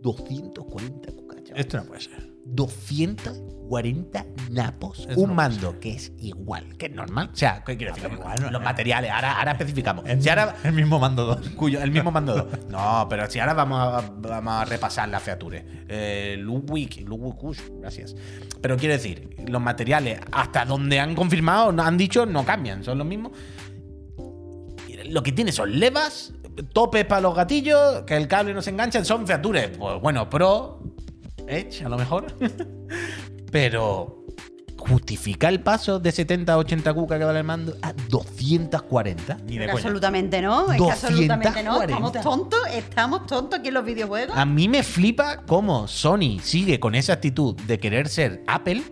[0.02, 1.36] 240 cucas.
[1.54, 2.35] Esto no puede ser.
[2.48, 5.06] 240 napos.
[5.08, 7.30] Eso un mando que es igual, que es normal.
[7.32, 8.08] O sea, ¿qué quiero decir?
[8.50, 10.04] Los, materiales, ahora, ahora especificamos.
[10.06, 11.50] El, Si ahora, el mismo mando 2.
[11.50, 12.46] cuyo, el mismo mando 2.
[12.70, 15.64] No, pero si ahora vamos a, vamos a repasar las features.
[15.88, 17.04] Eh, Ludwig,
[17.80, 18.14] gracias.
[18.60, 23.06] Pero quiero decir, los materiales, hasta donde han confirmado, han dicho, no cambian, son los
[23.06, 23.32] mismos.
[25.08, 26.32] Lo que tiene son levas,
[26.72, 29.76] topes para los gatillos, que el cable no se engancha, son features.
[29.76, 30.80] Pues bueno, Pro,
[31.48, 32.26] Edge, a lo mejor.
[33.50, 34.26] Pero
[34.78, 39.38] justifica el paso de 70 a 80 cuca que vale el mando a 240.
[39.46, 41.74] Ni de absolutamente no, es que absolutamente no.
[41.74, 41.84] 240.
[41.84, 44.36] Estamos tontos, estamos tontos aquí en los videojuegos.
[44.36, 48.82] A mí me flipa cómo Sony sigue con esa actitud de querer ser Apple,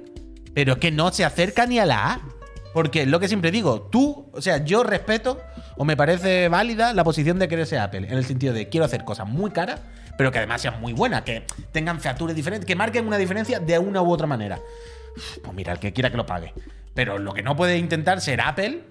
[0.53, 2.21] pero es que no se acerca ni a la A.
[2.73, 5.39] Porque es lo que siempre digo, tú, o sea, yo respeto
[5.77, 8.85] o me parece válida la posición de querer ser Apple, en el sentido de quiero
[8.85, 9.81] hacer cosas muy caras,
[10.17, 13.79] pero que además sean muy buenas, que tengan features diferentes, que marquen una diferencia de
[13.79, 14.61] una u otra manera.
[15.43, 16.53] Pues mira, el que quiera que lo pague.
[16.95, 18.83] Pero lo que no puede intentar ser Apple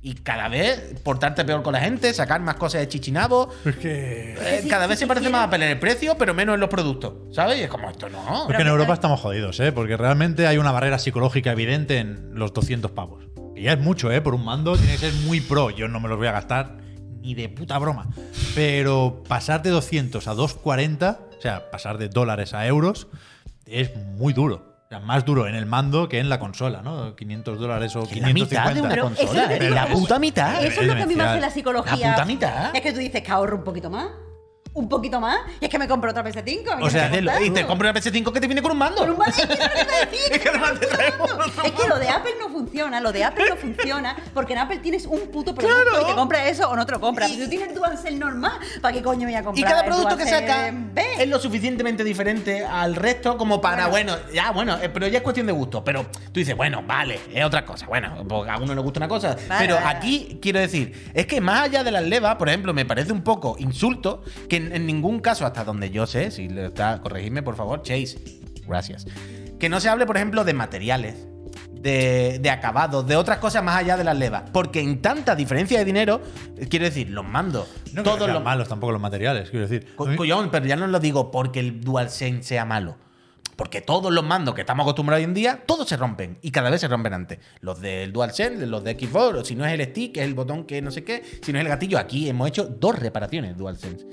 [0.00, 3.48] y cada vez portarte peor con la gente, sacar más cosas de chichinabo.
[3.64, 4.34] Es que.
[4.38, 6.68] Eh, cada vez se parece más a Apple en el precio, pero menos en los
[6.68, 7.34] productos.
[7.34, 7.58] ¿Sabes?
[7.58, 8.48] Y es como esto no.
[8.50, 9.72] Es que en Europa estamos jodidos, ¿eh?
[9.72, 13.24] Porque realmente hay una barrera psicológica evidente en los 200 pavos.
[13.56, 14.20] Y ya es mucho, ¿eh?
[14.20, 15.70] Por un mando tiene que ser muy pro.
[15.70, 16.83] Yo no me los voy a gastar
[17.24, 18.06] ni de puta broma.
[18.54, 23.08] Pero pasar de 200 a 240, o sea, pasar de dólares a euros,
[23.66, 24.74] es muy duro.
[24.84, 27.16] O sea, más duro en el mando que en la consola, ¿no?
[27.16, 28.74] 500 dólares o Que la mitad 550.
[28.74, 29.54] de una es consola.
[29.54, 29.58] ¿eh?
[29.58, 30.64] digo, La puta mitad.
[30.64, 32.08] Eso es lo que a mí me hace la psicología.
[32.08, 32.76] La puta mitad.
[32.76, 34.08] Es que tú dices que ahorro un poquito más.
[34.74, 36.70] Un poquito más y es que me compro otra PS5.
[36.72, 37.06] a mí O sea,
[37.40, 39.00] Y te- y compras una PS5 que te viene con un mando.
[39.00, 43.12] Con un mando, es que Es que te Es lo de Apple no funciona, lo
[43.12, 46.02] de Apple no funciona, porque en Apple tienes un puto producto Claro.
[46.02, 47.30] y te compras eso o no te lo compras.
[47.30, 49.80] Si tú tienes el DualSense normal, ¿para qué coño me voy a Y comprar cada
[49.82, 51.02] el producto que saca B?
[51.22, 55.24] es lo suficientemente diferente al resto como para, bueno, ya, bueno, eh, pero ya es
[55.24, 55.84] cuestión de gusto.
[55.84, 57.86] Pero tú dices, bueno, vale, es otra cosa.
[57.86, 59.36] Bueno, porque a uno le gusta una cosa.
[59.48, 62.74] Vale, pero vale, aquí quiero decir, es que más allá de las levas, por ejemplo,
[62.74, 66.48] me parece un poco insulto que en, en ningún caso, hasta donde yo sé, si
[66.48, 68.18] le está, corregidme por favor, Chase,
[68.66, 69.06] gracias.
[69.58, 71.26] Que no se hable, por ejemplo, de materiales.
[71.70, 74.44] De, de acabados, de otras cosas más allá de las levas.
[74.54, 76.22] Porque en tanta diferencia de dinero,
[76.56, 79.94] eh, quiero decir, los mandos, No todos los malos tampoco los materiales, quiero decir.
[79.94, 82.96] Collón, pero ya no lo digo porque el DualSense sea malo.
[83.54, 86.38] Porque todos los mandos que estamos acostumbrados hoy en día, todos se rompen.
[86.40, 87.38] Y cada vez se rompen antes.
[87.60, 90.80] Los del DualSense, los de Xbox, si no es el stick, es el botón que
[90.80, 91.98] no sé qué, si no es el gatillo.
[91.98, 94.06] Aquí hemos hecho dos reparaciones DualSense.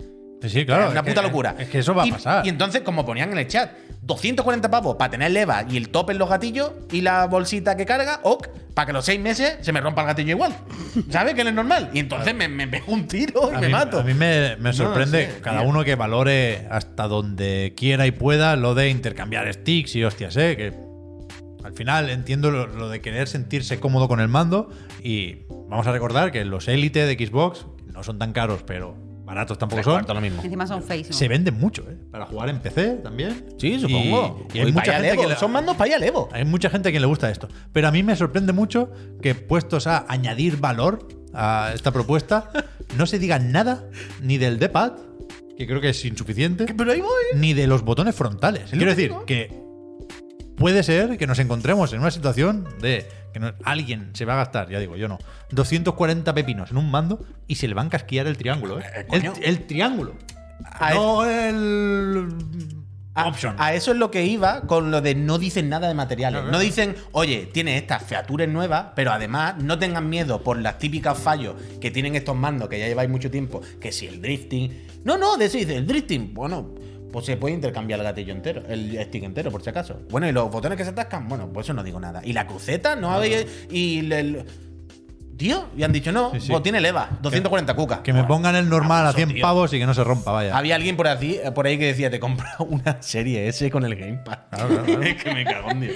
[0.48, 0.86] Sí, claro.
[0.86, 1.56] Es una es puta que- locura.
[1.60, 2.46] Es que eso va a Y- pasar.
[2.46, 3.72] Y entonces, como ponían en el chat,
[4.02, 7.86] 240 pavos para tener leva y el top en los gatillos y la bolsita que
[7.86, 10.56] carga, ok, para que los seis meses se me rompa el gatillo igual.
[11.12, 11.36] ¿Sabes?
[11.36, 11.92] Que no es normal.
[11.94, 14.00] Y entonces me, me pego un tiro y a me mí, mato.
[14.00, 18.56] a mí me, me No sorprende cada uno que valore hasta donde quiera y pueda
[18.56, 20.58] lo de intercambiar sticks y hostias, ¿eh?
[20.58, 20.74] Que
[21.64, 24.72] al final entiendo lo, lo de querer sentirse cómodo con el mando
[25.04, 28.98] y vamos a recordar que los Elite de Xbox no son tan caros, pero
[29.32, 30.06] baratos tampoco son.
[30.08, 30.42] lo mismo.
[30.44, 31.16] Encima son feísimos.
[31.18, 31.98] Se venden mucho, ¿eh?
[32.12, 33.46] Para jugar en PC también.
[33.58, 34.46] Sí, supongo.
[34.54, 36.28] Y, y hay Uy, mucha gente que le- Son mandos para allá Levo.
[36.32, 37.48] hay mucha gente a quien le gusta esto.
[37.72, 42.52] Pero a mí me sorprende mucho que puestos a añadir valor a esta propuesta,
[42.98, 43.86] no se diga nada
[44.22, 44.94] ni del D-pad,
[45.58, 47.10] que creo que es insuficiente, Pero ahí voy.
[47.36, 48.70] ni de los botones frontales.
[48.70, 49.62] Quiero que decir que
[50.58, 54.38] puede ser que nos encontremos en una situación de que no- alguien se va a
[54.38, 55.18] gastar, ya digo, yo no,
[55.52, 58.80] 240 pepinos en un mando y se le va a encasquillar el triángulo.
[58.80, 58.84] ¿eh?
[59.12, 60.16] Eh, El, triángulo.
[60.66, 62.28] A no el...
[63.14, 63.56] A, option.
[63.58, 66.46] a eso es lo que iba con lo de no dicen nada de materiales.
[66.46, 71.18] No dicen, oye, tiene estas features nuevas, pero además no tengan miedo por las típicas
[71.20, 74.88] fallos que tienen estos mandos que ya lleváis mucho tiempo, que si el drifting.
[75.04, 76.70] No, no, de eso dice, el drifting, bueno,
[77.12, 80.00] pues se puede intercambiar el gatillo entero, el stick entero, por si acaso.
[80.10, 82.22] Bueno, y los botones que se atascan, bueno, pues eso no digo nada.
[82.24, 83.46] Y la cruceta, no habéis.
[83.70, 84.46] Y el.
[85.38, 86.52] Tío, y han dicho, no, Sí, sí.
[86.52, 88.00] pues tiene leva, 240 cucas.
[88.02, 89.42] Que me pongan el normal a abuso, 100 tío.
[89.42, 90.56] pavos y que no se rompa, vaya.
[90.56, 93.96] Había alguien por, así, por ahí que decía, te compra una serie S con el
[93.96, 94.38] Gamepad.
[95.02, 95.96] es que me cago en Dios.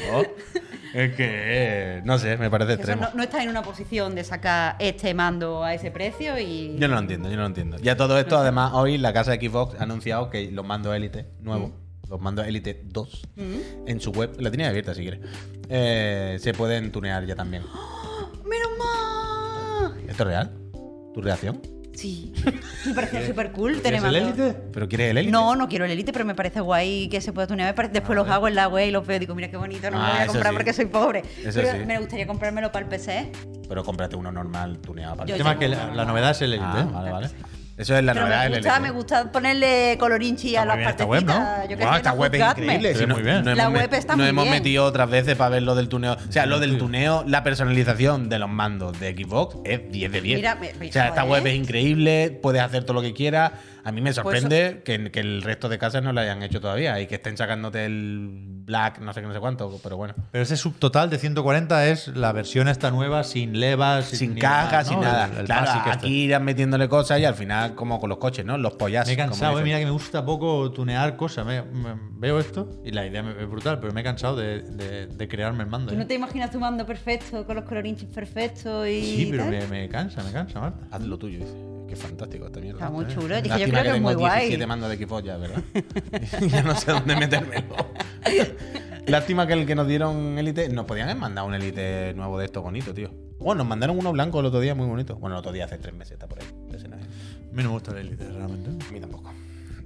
[0.95, 3.01] Es que, eh, no sé, me parece Eso extremo.
[3.01, 6.77] no, no estás en una posición de sacar este mando a ese precio y.
[6.79, 7.75] Yo no lo entiendo, yo no lo entiendo.
[7.79, 11.25] Ya todo esto, además, hoy la casa de Xbox ha anunciado que los mandos Elite
[11.41, 11.71] nuevos,
[12.09, 13.27] los mandos Elite 2,
[13.87, 15.19] en su web, la tiene abierta si quieres,
[15.67, 17.63] eh, se pueden tunear ya también.
[18.45, 19.99] ¡Menos mal!
[20.07, 20.57] ¿Esto es real?
[21.13, 21.74] ¿Tu reacción?
[21.95, 22.31] Sí.
[22.85, 24.15] Me parece súper cool ¿Es tener el.
[24.15, 24.53] Elite?
[24.73, 25.31] ¿Pero quieres el Elite?
[25.31, 27.69] No, no quiero el Elite, pero me parece guay que se pueda tunear.
[27.69, 29.57] Me parece- Después los hago en la web y los veo y digo, mira qué
[29.57, 30.57] bonito, no me Ah, lo voy a comprar sí.
[30.57, 31.23] porque soy pobre.
[31.43, 31.85] Eso pero sí.
[31.85, 33.31] me gustaría comprármelo para el PC.
[33.67, 36.05] Pero cómprate uno normal tuneado para Yo El el tema tengo es que uno la,
[36.05, 36.67] novedad es el Elite.
[36.69, 36.93] Ah, ¿eh?
[36.93, 37.29] vale, vale.
[37.77, 40.89] Eso es la Pero novedad me del gusta, me gusta ponerle colorinchi a Está las
[40.91, 41.59] esta web, partecitas.
[41.59, 41.69] ¿no?
[41.69, 42.93] Yo sé, esta no web es increíble.
[42.93, 43.43] Se ve Si muy bien.
[43.43, 44.55] No La hemos web met- está nos muy hemos bien.
[44.55, 46.13] metido otras veces para ver lo del tuneo.
[46.13, 50.21] O sea, lo del tuneo, la personalización de los mandos de Xbox es 10 de
[50.21, 50.37] 10.
[50.37, 53.51] Mira, me- o sea, esta web es increíble, puedes hacer todo lo que quieras.
[53.85, 56.99] A mí me sorprende que, que el resto de casas no lo hayan hecho todavía
[56.99, 58.29] y que estén sacándote el
[58.65, 60.15] Black, no sé qué, no sé cuánto, pero bueno.
[60.31, 64.81] Pero ese subtotal de 140 es la versión esta nueva sin levas, Sin ni caja,
[64.81, 64.89] ¿no?
[64.89, 65.29] sin nada.
[65.31, 65.91] El, el claro, este.
[65.91, 68.57] aquí irán metiéndole cosas y al final, como con los coches, ¿no?
[68.57, 69.05] Los pollas.
[69.05, 71.45] Me he cansado, eh, mira que me gusta poco tunear cosas.
[71.45, 74.63] Me- me- veo esto y la idea me- es brutal, pero me he cansado de,
[74.63, 75.89] de- de crearme el mando.
[75.89, 75.97] ¿Tú eh.
[75.99, 79.01] no te imaginas tu mando perfecto, con los colorinchis perfectos y.
[79.03, 79.51] Sí, pero tal?
[79.51, 80.87] me, me cansa, me cansa, Marta.
[80.89, 81.74] Haz lo tuyo, dice.
[81.95, 82.79] Qué fantástico esta mierda.
[82.79, 83.07] Está muy Eh.
[83.13, 83.41] chulo.
[83.41, 84.39] Dije, yo Lástima creo que es tengo muy guay.
[84.41, 85.61] 17 mandos de Xbox ya, ¿verdad?
[86.49, 87.75] ya no sé dónde metérmelo.
[89.07, 90.67] Lástima que el que nos dieron Elite.
[90.69, 93.11] Nos podían mandar un Elite nuevo de estos bonito, tío.
[93.39, 95.15] Bueno, nos mandaron uno blanco el otro día, muy bonito.
[95.17, 96.47] Bueno, el otro día hace tres meses está por ahí.
[96.73, 97.03] Ese no es.
[97.03, 97.07] A
[97.55, 98.85] mí no me gusta el Elite, realmente.
[98.87, 99.31] A mí tampoco.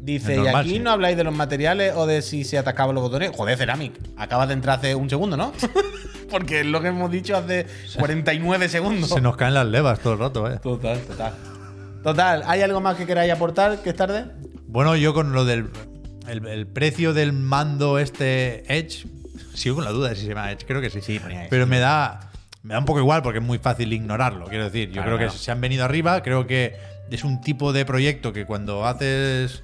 [0.02, 0.80] Dice, Es ¿y aquí sí.
[0.80, 3.32] no habláis de los materiales o de si se atacaban los botones?
[3.36, 5.52] Joder, Ceramic, acabas de entrar hace un segundo, ¿no?
[6.30, 7.66] Porque es lo que hemos dicho hace
[7.98, 9.10] 49 segundos.
[9.10, 10.60] Se nos caen las levas todo el rato, vaya.
[10.60, 11.34] Total, total.
[12.04, 14.26] Total, ¿hay algo más que queráis aportar que es tarde?
[14.68, 15.70] Bueno, yo con lo del
[16.28, 19.06] el, el precio del mando este Edge,
[19.54, 21.02] sigo con la duda de si se llama Edge, creo que sí.
[21.02, 21.50] Sí, ponía Edge.
[21.50, 22.32] Pero me da,
[22.64, 24.46] me da un poco igual porque es muy fácil ignorarlo.
[24.46, 25.40] Quiero decir, yo Claro, creo que claro.
[25.40, 26.76] se han venido arriba, creo que
[27.10, 29.64] es un tipo de proyecto que cuando haces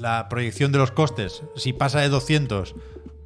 [0.00, 2.74] la proyección de los costes, si pasa de 200,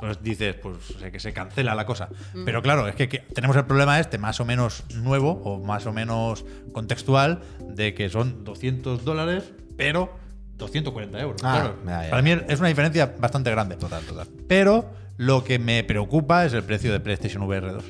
[0.05, 2.09] pues dices, pues sé que se cancela la cosa.
[2.45, 5.87] Pero claro, es que, que tenemos el problema este más o menos nuevo o más
[5.87, 9.45] o menos contextual de que son 200 dólares,
[9.77, 10.13] pero
[10.57, 11.41] 240 euros.
[11.43, 11.77] Ah, claro.
[11.87, 12.11] ya, ya.
[12.11, 13.77] Para mí es una diferencia bastante grande.
[13.77, 14.27] Total, total.
[14.49, 17.85] Pero lo que me preocupa es el precio de PlayStation VR 2.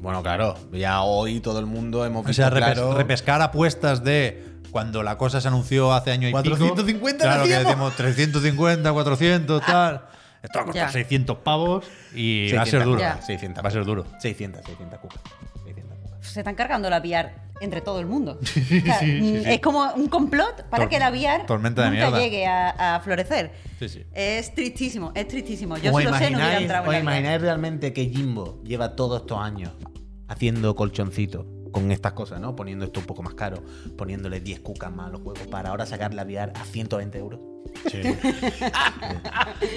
[0.00, 2.94] Bueno, claro, ya hoy todo el mundo hemos O visto sea, repes- claro.
[2.94, 7.34] repescar apuestas de cuando la cosa se anunció hace año y 450 pico.
[7.34, 10.02] Claro, que decimos 350, 400, tal.
[10.42, 10.92] Esto va a costar Ya.
[10.92, 11.84] 600 pavos
[12.14, 13.00] y va a 600 ser duro.
[13.00, 13.20] Ya.
[13.22, 14.06] 600 Va a ser duro.
[14.18, 15.20] 600, 600 cucas.
[15.64, 16.18] 600 cucas.
[16.26, 17.30] Se están cargando la VR
[17.60, 18.38] entre todo el mundo.
[18.40, 18.46] O
[18.84, 22.18] sea, mm, Es como un complot para Tor- que la VR nunca mierda.
[22.18, 23.52] llegue a, a florecer.
[23.78, 24.04] Sí, sí.
[24.14, 25.76] Es tristísimo, es tristísimo.
[25.76, 27.18] Yo ¿Os si lo sé, no hubiera entrado os en la VR.
[27.18, 29.72] imagináis realmente que Jimbo lleva todos estos años
[30.28, 32.54] haciendo colchoncitos con estas cosas, ¿no?
[32.56, 33.62] Poniendo esto un poco más caro,
[33.96, 37.40] poniéndole 10 cucas más a los juegos para ahora sacar la VR a 120 euros.
[37.90, 38.00] Sí.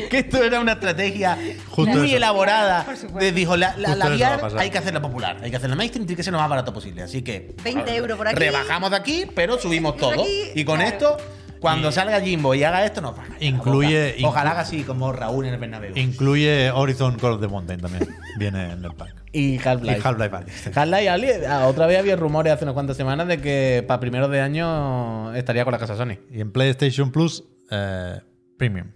[0.10, 1.38] Que esto era una estrategia
[1.70, 2.18] Justo muy eso.
[2.18, 2.86] elaborada.
[2.86, 3.20] Por supuesto.
[3.20, 6.18] De, dijo, la, la, la VR hay que hacerla popular, hay que hacerla mainstream, tiene
[6.18, 7.04] que ser lo más barato posible.
[7.04, 8.38] Así que 20 euros por aquí.
[8.38, 10.12] rebajamos de aquí, pero subimos todo.
[10.12, 10.92] aquí, y con claro.
[10.92, 11.18] esto,
[11.60, 14.16] cuando salga Jimbo y haga esto, nos va Incluye-.
[14.24, 15.98] Ojalá haga así como Raúl en el Bernabéu.
[15.98, 18.08] Incluye Horizon Call of the Mountain también.
[18.38, 19.23] Viene en el pack.
[19.34, 19.98] Y Half-Life.
[19.98, 20.36] Y Half-Life.
[20.76, 24.40] Half-Life ah, otra vez había rumores hace unas cuantas semanas de que para primeros de
[24.40, 26.20] año estaría con la casa Sony.
[26.32, 28.22] Y en PlayStation Plus, eh,
[28.58, 28.92] Premium.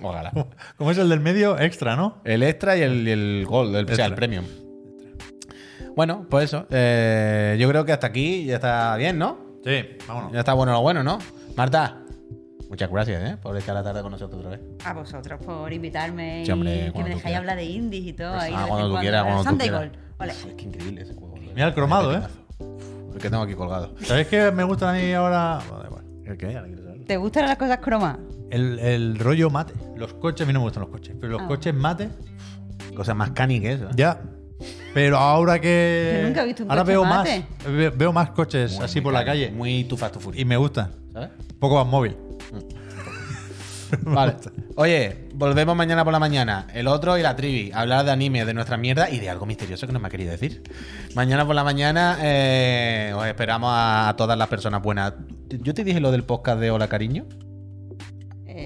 [0.00, 0.30] Ojalá.
[0.76, 2.20] Como es el del medio, extra, ¿no?
[2.24, 4.16] El extra y el, y el gold, el, o sea, el Extra.
[4.16, 4.44] premium.
[5.96, 6.66] Bueno, pues eso.
[6.70, 9.38] Eh, yo creo que hasta aquí ya está bien, ¿no?
[9.64, 10.32] Sí, vámonos.
[10.32, 11.18] Ya está bueno lo bueno, ¿no?
[11.56, 12.02] Marta,
[12.68, 13.36] muchas gracias ¿eh?
[13.42, 14.60] por estar la tarde con nosotros otra vez.
[14.84, 18.34] A vosotros por invitarme Sí, hombre, y que me dejáis hablar de indies y todo.
[18.38, 19.34] ahí de Ah, cuando tú quieras, ¿vale?
[19.34, 19.90] cuando tú Sunday quieras.
[19.90, 20.16] Gold.
[20.18, 20.32] Vale.
[20.32, 21.34] Es que increíble ese juego.
[21.54, 22.20] Mira el cromado, ¿eh?
[23.14, 23.94] El que tengo aquí colgado.
[24.02, 25.60] ¿Sabéis qué me gusta a mí ahora?
[25.68, 26.04] Bueno, da igual.
[26.24, 27.04] ¿El qué?
[27.06, 28.18] ¿Te gustan las cosas cromas?
[28.50, 29.74] El, el rollo mate.
[29.96, 31.46] Los coches, a mí no me gustan los coches, pero los Ah.
[31.48, 32.08] coches mate,
[32.94, 33.84] Cosas más cani que eso.
[33.86, 33.92] ¿eh?
[33.96, 34.20] ya.
[34.92, 36.18] Pero ahora que.
[36.20, 37.44] Yo nunca he visto un ahora coche veo mate.
[37.64, 37.72] más.
[37.72, 39.50] ve- Veo más coches Muy, así muy por la calle.
[39.52, 40.90] Muy tu fast to Y me gusta.
[41.12, 41.30] ¿Sabes?
[41.52, 42.16] Un poco más móvil.
[44.02, 44.36] Vale.
[44.76, 46.66] Oye, volvemos mañana por la mañana.
[46.72, 47.70] El otro y la trivi.
[47.72, 50.30] Hablar de anime, de nuestra mierda y de algo misterioso que no me ha querido
[50.30, 50.62] decir.
[51.14, 55.14] Mañana por la mañana eh, os esperamos a todas las personas buenas.
[55.48, 57.26] ¿Yo te dije lo del podcast de Hola Cariño?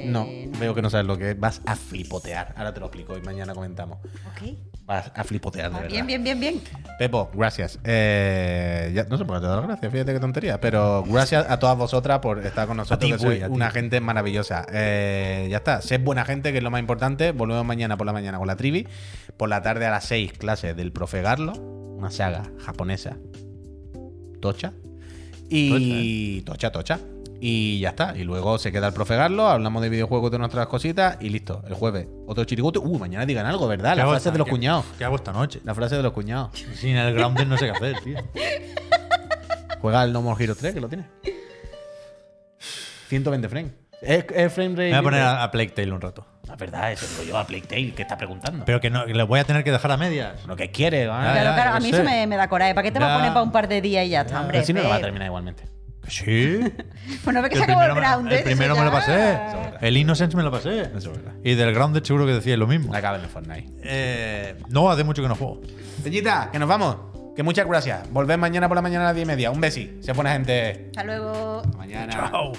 [0.02, 0.26] Eh, No,
[0.58, 1.38] veo que no sabes lo que es.
[1.40, 2.54] Vas a flipotear.
[2.56, 3.98] Ahora te lo explico y mañana comentamos.
[4.04, 4.56] Ok.
[4.84, 5.92] Vas a flipotear, de Ah, verdad.
[5.94, 6.60] bien, bien, bien, bien.
[6.98, 7.78] Pepo, gracias.
[7.84, 10.60] Eh, ya- no sé por qué te doy las gracias, fíjate qué tontería.
[10.60, 13.46] Pero gracias a todas vosotras por estar con nosotros, A ti, que sois Puy, a
[13.46, 13.52] ti.
[13.54, 14.66] una gente maravillosa.
[14.72, 17.30] Eh, ya está, sed buena gente, que es lo más importante.
[17.32, 18.86] Volvemos mañana por la mañana con la trivi.
[19.36, 23.16] Por la tarde a las 6, clases del profe Garlo, una saga japonesa.
[24.40, 24.72] Tocha.
[25.48, 26.40] Y.
[26.42, 26.98] Tocha, tocha.
[27.44, 28.14] Y ya está.
[28.16, 31.60] Y luego se queda el profe Garlo, hablamos de videojuegos de nuestras cositas y listo.
[31.66, 32.78] El jueves, otro chirigote.
[32.78, 33.94] Uh, mañana digan algo, ¿verdad?
[33.96, 34.84] ¿Qué La frase de los qué- cuñados.
[34.96, 35.60] ¿Qué hago esta noche?
[35.64, 36.50] La frase de los cuñados.
[36.76, 38.18] Sin el grounding no sé qué hacer, tío.
[39.80, 41.06] Juega el No More Heroes 3, que lo tiene.
[43.08, 43.72] 120 frames.
[44.00, 44.82] Es, es frame rate.
[44.82, 46.24] Me voy a poner a, a Plague Tale un rato.
[46.46, 48.64] La verdad, eso digo yo a Plague Tale, que está preguntando.
[48.64, 50.44] Pero que no, que le voy a tener que dejar a medias.
[50.46, 51.32] lo que quiere, ¿vale?
[51.40, 51.96] Claro, claro, a mí sé.
[51.96, 52.72] eso me, me da coraje.
[52.74, 53.14] ¿Para qué te va Ya.
[53.14, 54.52] a poner para un par de días y ya está, hombre?
[54.58, 55.64] Pero si no lo va a terminar igualmente.
[56.04, 56.72] Que Sí.
[57.24, 58.32] Pues no ve que El se acabó el primero, me, ground.
[58.32, 59.38] el primero me lo pasé.
[59.80, 60.82] El Innocence me lo pasé.
[60.82, 61.32] Eso es verdad.
[61.44, 62.94] Y del Grounded seguro que decía lo mismo.
[62.94, 63.66] Acaba en el Fortnite.
[63.82, 65.60] Eh, no, hace mucho que no juego.
[66.02, 66.96] Peñita, que nos vamos.
[67.36, 68.10] Que muchas gracias.
[68.10, 69.50] Volved mañana por la mañana a las 10 y media.
[69.50, 69.98] Un besi.
[70.00, 70.86] Se pone gente.
[70.88, 71.62] Hasta luego.
[71.78, 72.12] Mañana.
[72.12, 72.52] Chao.